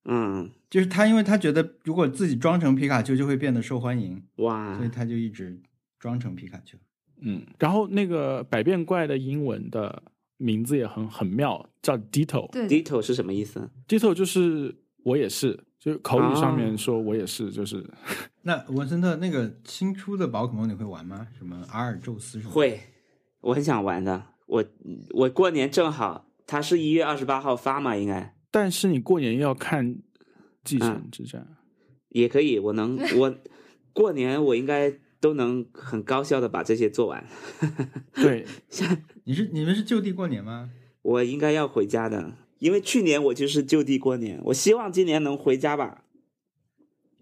[0.05, 5.59] 嗯，就是他，因为他觉得如果自己装成皮卡丘就会变得受欢迎，哇所以，他就一直
[5.99, 6.77] 装成皮卡丘。
[7.19, 10.03] 嗯，然后那个百变怪的英文的
[10.37, 12.51] 名字也很很妙，叫 Ditto。
[12.51, 17.83] 对，Ditto 是什么意思？Ditto 就是我也是，就是口语上面哦说我也是，就是
[18.43, 21.27] 那文森特那个新出的宝可梦你会玩吗？
[21.35, 22.51] 什么阿尔宙斯什么？。
[22.51, 22.79] 会，
[23.47, 24.27] 我很想玩的。
[24.45, 24.65] 我
[25.11, 29.95] 我过年正好，它是一月二十八号发嘛，应该但是你过年要看
[30.63, 31.41] 《继承嗯之战》
[32.09, 32.59] 也可以。
[32.59, 33.37] 我能，我
[33.93, 37.25] 过年我应该都能很高效的把这些做完。
[38.13, 38.45] 对，
[39.23, 40.69] 你是你们是就地过年吗？
[41.01, 46.03] 我应该要回家的，因为去年我就是就地过年，我希望今年能回家吧。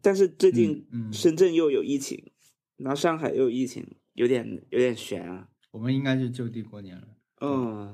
[0.01, 2.31] 但是最近深圳又有疫情，
[2.77, 5.49] 然后上海又有疫情，有点有点悬啊。
[5.75, 7.03] 我们应该就就地过年了。
[7.41, 7.93] 嗯，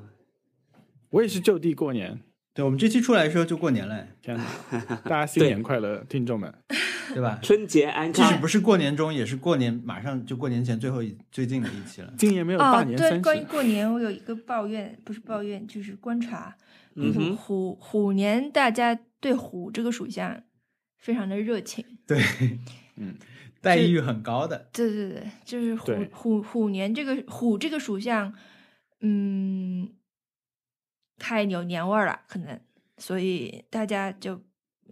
[1.09, 2.21] 我也是就地过年。
[2.53, 4.45] 对，我们这期出来的时候就过年了，天哪，
[5.05, 6.53] 大家新年快乐，听众们！
[7.11, 7.39] 对吧？
[7.41, 8.47] 春节安康即使不。
[8.47, 12.13] 是过年中，也是过年马上就过年前最后一最近的一期了。
[12.19, 16.55] 今年没有大哦，对，年三关于，过年，我有一个抱怨，不是抱怨，就是观察。
[16.93, 20.43] 嗯虎虎年，大家对虎这个属相
[20.99, 21.83] 非常的热情。
[22.05, 22.21] 对，
[22.97, 23.15] 嗯，
[23.61, 24.69] 待遇很高的。
[24.73, 28.33] 对对对，就是虎虎虎年这个虎这个属相，
[28.99, 29.93] 嗯，
[31.17, 32.59] 太有年味儿了，可能，
[32.97, 34.41] 所以大家就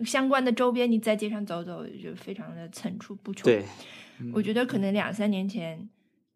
[0.06, 3.44] 相关的周边，你在街上走走，就非常的层出不穷。
[3.44, 3.66] 对，
[4.34, 5.90] 我觉得可能两三年前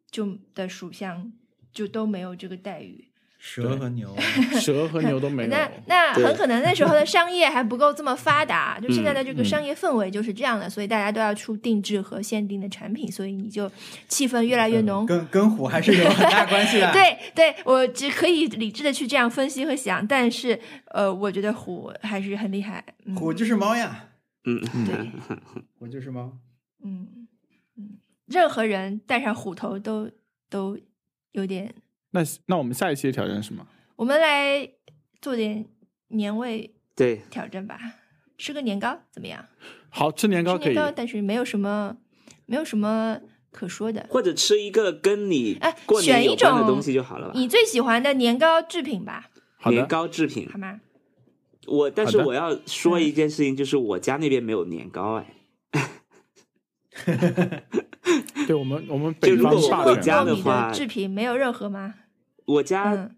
[0.10, 1.32] 就的属相
[1.72, 3.13] 就都没有这个待遇。
[3.46, 4.16] 蛇和牛，
[4.62, 5.50] 蛇和牛都没有。
[5.50, 13.70] 那那很可能那时候的 商业还不够这么发达，就现在的这个嗯商业氛围就是这样的，所以大家都要出定制和限定的产品，所以你就
[14.08, 15.06] 气氛越来越浓。
[15.06, 16.90] 跟跟虎还是有很大关系的。
[16.96, 22.82] 对对，我只可以理智的去这样分析和想，但是呃，我觉得虎还是很厉害。
[23.06, 24.08] 嗯、虎就是猫呀，
[24.46, 25.12] 嗯，对，
[25.78, 26.38] 虎就是猫。
[26.82, 27.28] 嗯
[27.76, 30.10] 嗯，任何人戴上虎头都
[30.50, 30.80] 都
[31.34, 31.76] 有点。
[32.14, 33.66] 那那我们下一期的挑战是什么？
[33.96, 34.70] 我们来
[35.22, 35.66] 做点
[36.10, 37.80] 年味对，挑战吧，
[38.38, 39.46] 吃个年糕怎么样？
[39.90, 41.98] 好吃年糕可以吃年，糕，但是没有什么
[42.46, 43.20] 没有什么
[43.52, 44.06] 可说的。
[44.10, 47.34] 或者吃一个跟你哎过年选一种有关的东西就好了吧？
[47.36, 49.30] 你最喜欢的年糕制品吧，
[49.66, 50.82] 年糕制品好，吗？
[51.66, 55.26] 我但是我要说一件事情，就是我家那边没有年糕哎。
[58.46, 61.96] 对我们我们北方就如果我家的话的制品没有任何吗？
[62.46, 63.16] 我家嗯，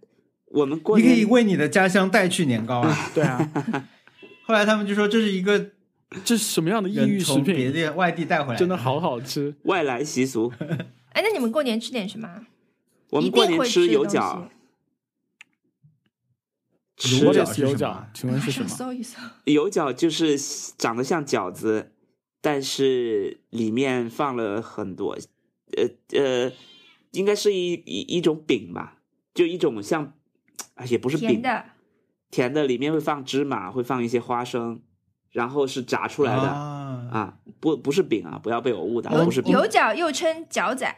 [0.47, 2.95] 我们过你可以为你的家乡带去年糕啊。
[3.13, 3.51] 对啊，
[4.45, 5.71] 后来他们就说这是一个
[6.23, 7.73] 这是什么样的异域食品从别品？
[7.73, 9.55] 的外地带回来，真的好好吃。
[9.63, 10.51] 外来习俗，
[11.09, 12.45] 哎，那你们过年吃点什么？
[13.09, 14.47] 我们过年吃油饺，
[16.97, 18.67] 吃油饺我的油饺是什么，请问是什么？
[18.67, 19.19] 搜一搜。
[19.45, 20.37] 油饺就是
[20.77, 21.91] 长得像饺子，
[22.41, 25.17] 但是里面放了很多，
[25.77, 26.51] 呃呃，
[27.11, 28.94] 应该是一一一种饼吧，
[29.35, 30.13] 就一种像，
[30.73, 31.65] 啊也不是饼，甜的，
[32.31, 34.81] 甜的里面会放芝麻，会放一些花生，
[35.29, 39.51] 然后是炸出来的，啊，啊，不不是饼啊，不要被我误导，不是饼。
[39.51, 40.95] 油角又称角仔，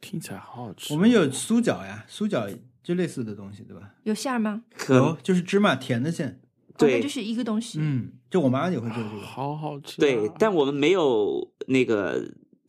[0.00, 0.94] 听起来好好吃。
[0.94, 3.94] 我们有酥饺呀，酥饺就类似的东西，对吧？
[4.04, 4.62] 有馅儿吗？
[4.76, 6.28] 可有，就是芝麻甜的馅。
[6.28, 6.40] 哦
[6.76, 7.78] 对那就是一个东西。
[7.80, 9.22] 嗯，就我妈也会做这个。
[9.22, 12.20] 好好吃啊、对，但我们没有那个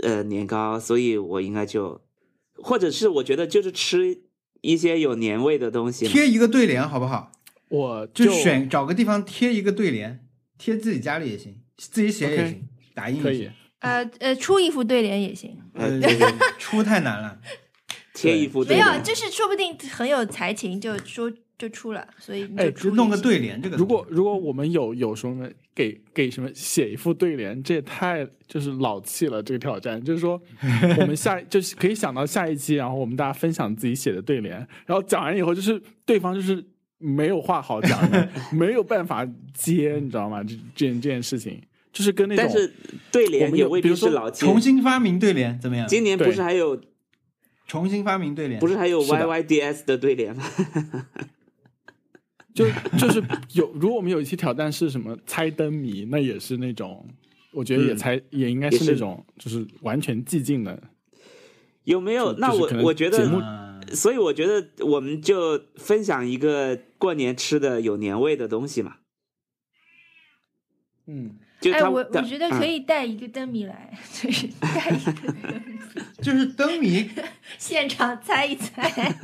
[0.04, 2.00] 呃年糕，所以我应该就，
[2.58, 4.22] 或者是我觉得就是吃
[4.66, 6.08] 一些有年味的东西。
[6.08, 7.32] 贴一个对联好不好？
[7.70, 10.26] 我就选找个地方贴一个对联，
[10.58, 13.52] 贴自己家里也行，自己写也行，打印也可以行。
[13.80, 15.58] 呃呃，出一副对联也行。
[16.58, 17.40] 出太难了。
[18.14, 29.42] 贴一副没有，就是说不定很有才情，就说就出了，所以你哎就出就弄个对联，这个如果如果我们有有什么给给什么写一副对联，这也太就是老气了。
[29.42, 30.42] 这个挑战就是说，
[31.00, 36.64] 我们下就是可以想到下一期，然后我们大家分享自己写的对联，然后讲完以后，就是对方就是
[36.98, 38.00] 没有话好讲，
[38.52, 40.44] 没有办法接，你知道吗？
[40.44, 41.62] 这这件这件事情
[41.94, 42.74] 就是跟那种但是
[43.12, 44.46] 对联也未必是老气。
[44.46, 45.88] 重新发明对联怎么样？
[45.88, 46.82] 今年不是还有
[47.66, 50.44] 重新发明对联，不是还有 YYDS 的对联吗？
[52.56, 52.66] 就
[52.98, 53.22] 就是
[53.54, 57.06] 有， 如果我们有一期挑战是什么猜灯谜，那也是那种，
[57.52, 60.82] 我觉得也嗯猜、也应该是是那种就是完全寂静的。
[61.84, 62.32] 有没有？
[62.38, 63.30] 那我我觉得
[63.94, 68.96] 所以我觉得我们就分享一个过年吃的有年味的东西嘛。
[71.08, 71.36] 嗯，
[71.74, 75.74] 哎，我我觉得可嗯以带一个灯谜来，就是 带一个灯谜，
[76.22, 77.10] 就是灯谜，
[77.58, 79.16] 现场猜一猜。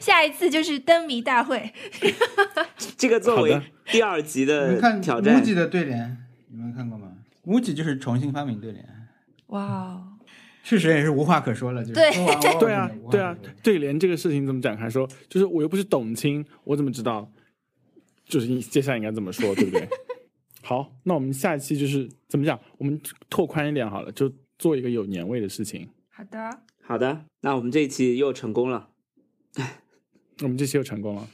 [0.00, 1.72] 下一次就是灯谜大会。
[2.96, 6.16] 这个作为第二集的看挑战 MUJI 的对联，
[6.50, 7.12] 你们看过吗
[7.46, 8.84] ？MUJI 就是重新发明对联，
[9.48, 10.04] 哇哦，
[10.62, 11.82] 确实也是无话可说了。
[11.82, 12.10] 就是对
[12.58, 15.08] 对啊对啊，对联这个事情怎么展开说？
[15.28, 17.30] 就是我又不是董卿，我怎么知道？
[18.26, 19.88] 就是你接下来应该怎么说，对不对？
[20.62, 22.58] 好，那我们下一期就是怎么讲？
[22.78, 25.88] 我们拓宽一点好了，就做一个有年味的事情。
[26.08, 28.90] 好的，好的，那我们这一期又成功了。
[30.42, 31.28] 我们这期又成功了。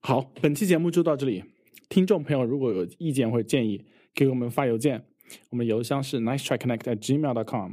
[0.00, 1.44] 好，本期节目就到这里。
[1.88, 3.84] 听众朋友如果有意见或者建议，
[4.14, 5.04] 给我们发邮件，
[5.50, 7.72] 我们邮箱是 nice try connect at gmail dot com。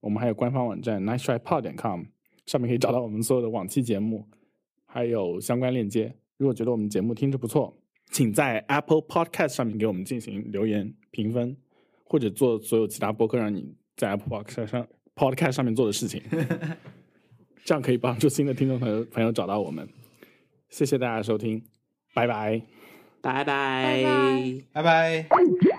[0.00, 2.02] 我们还有官方网站 nice try pod 点 com，
[2.46, 4.28] 上面可以找到我们所有的往期节目，
[4.84, 6.14] 还有相关链接。
[6.36, 7.76] 如果觉得我们节目听着不错，
[8.14, 11.56] 请在 Apple Podcast 上面给我们进行留言评分，
[12.04, 14.86] 或者做所有其他播客让你在 Apple Podcast 上
[15.16, 16.22] Podcast 上面做的事情。
[17.66, 19.88] 这样可以帮助新的听众朋友朋友找到我们。
[20.68, 21.60] 谢谢大家收听，
[22.14, 22.62] 拜拜。
[23.20, 24.04] 拜拜拜
[24.72, 25.73] 拜拜拜。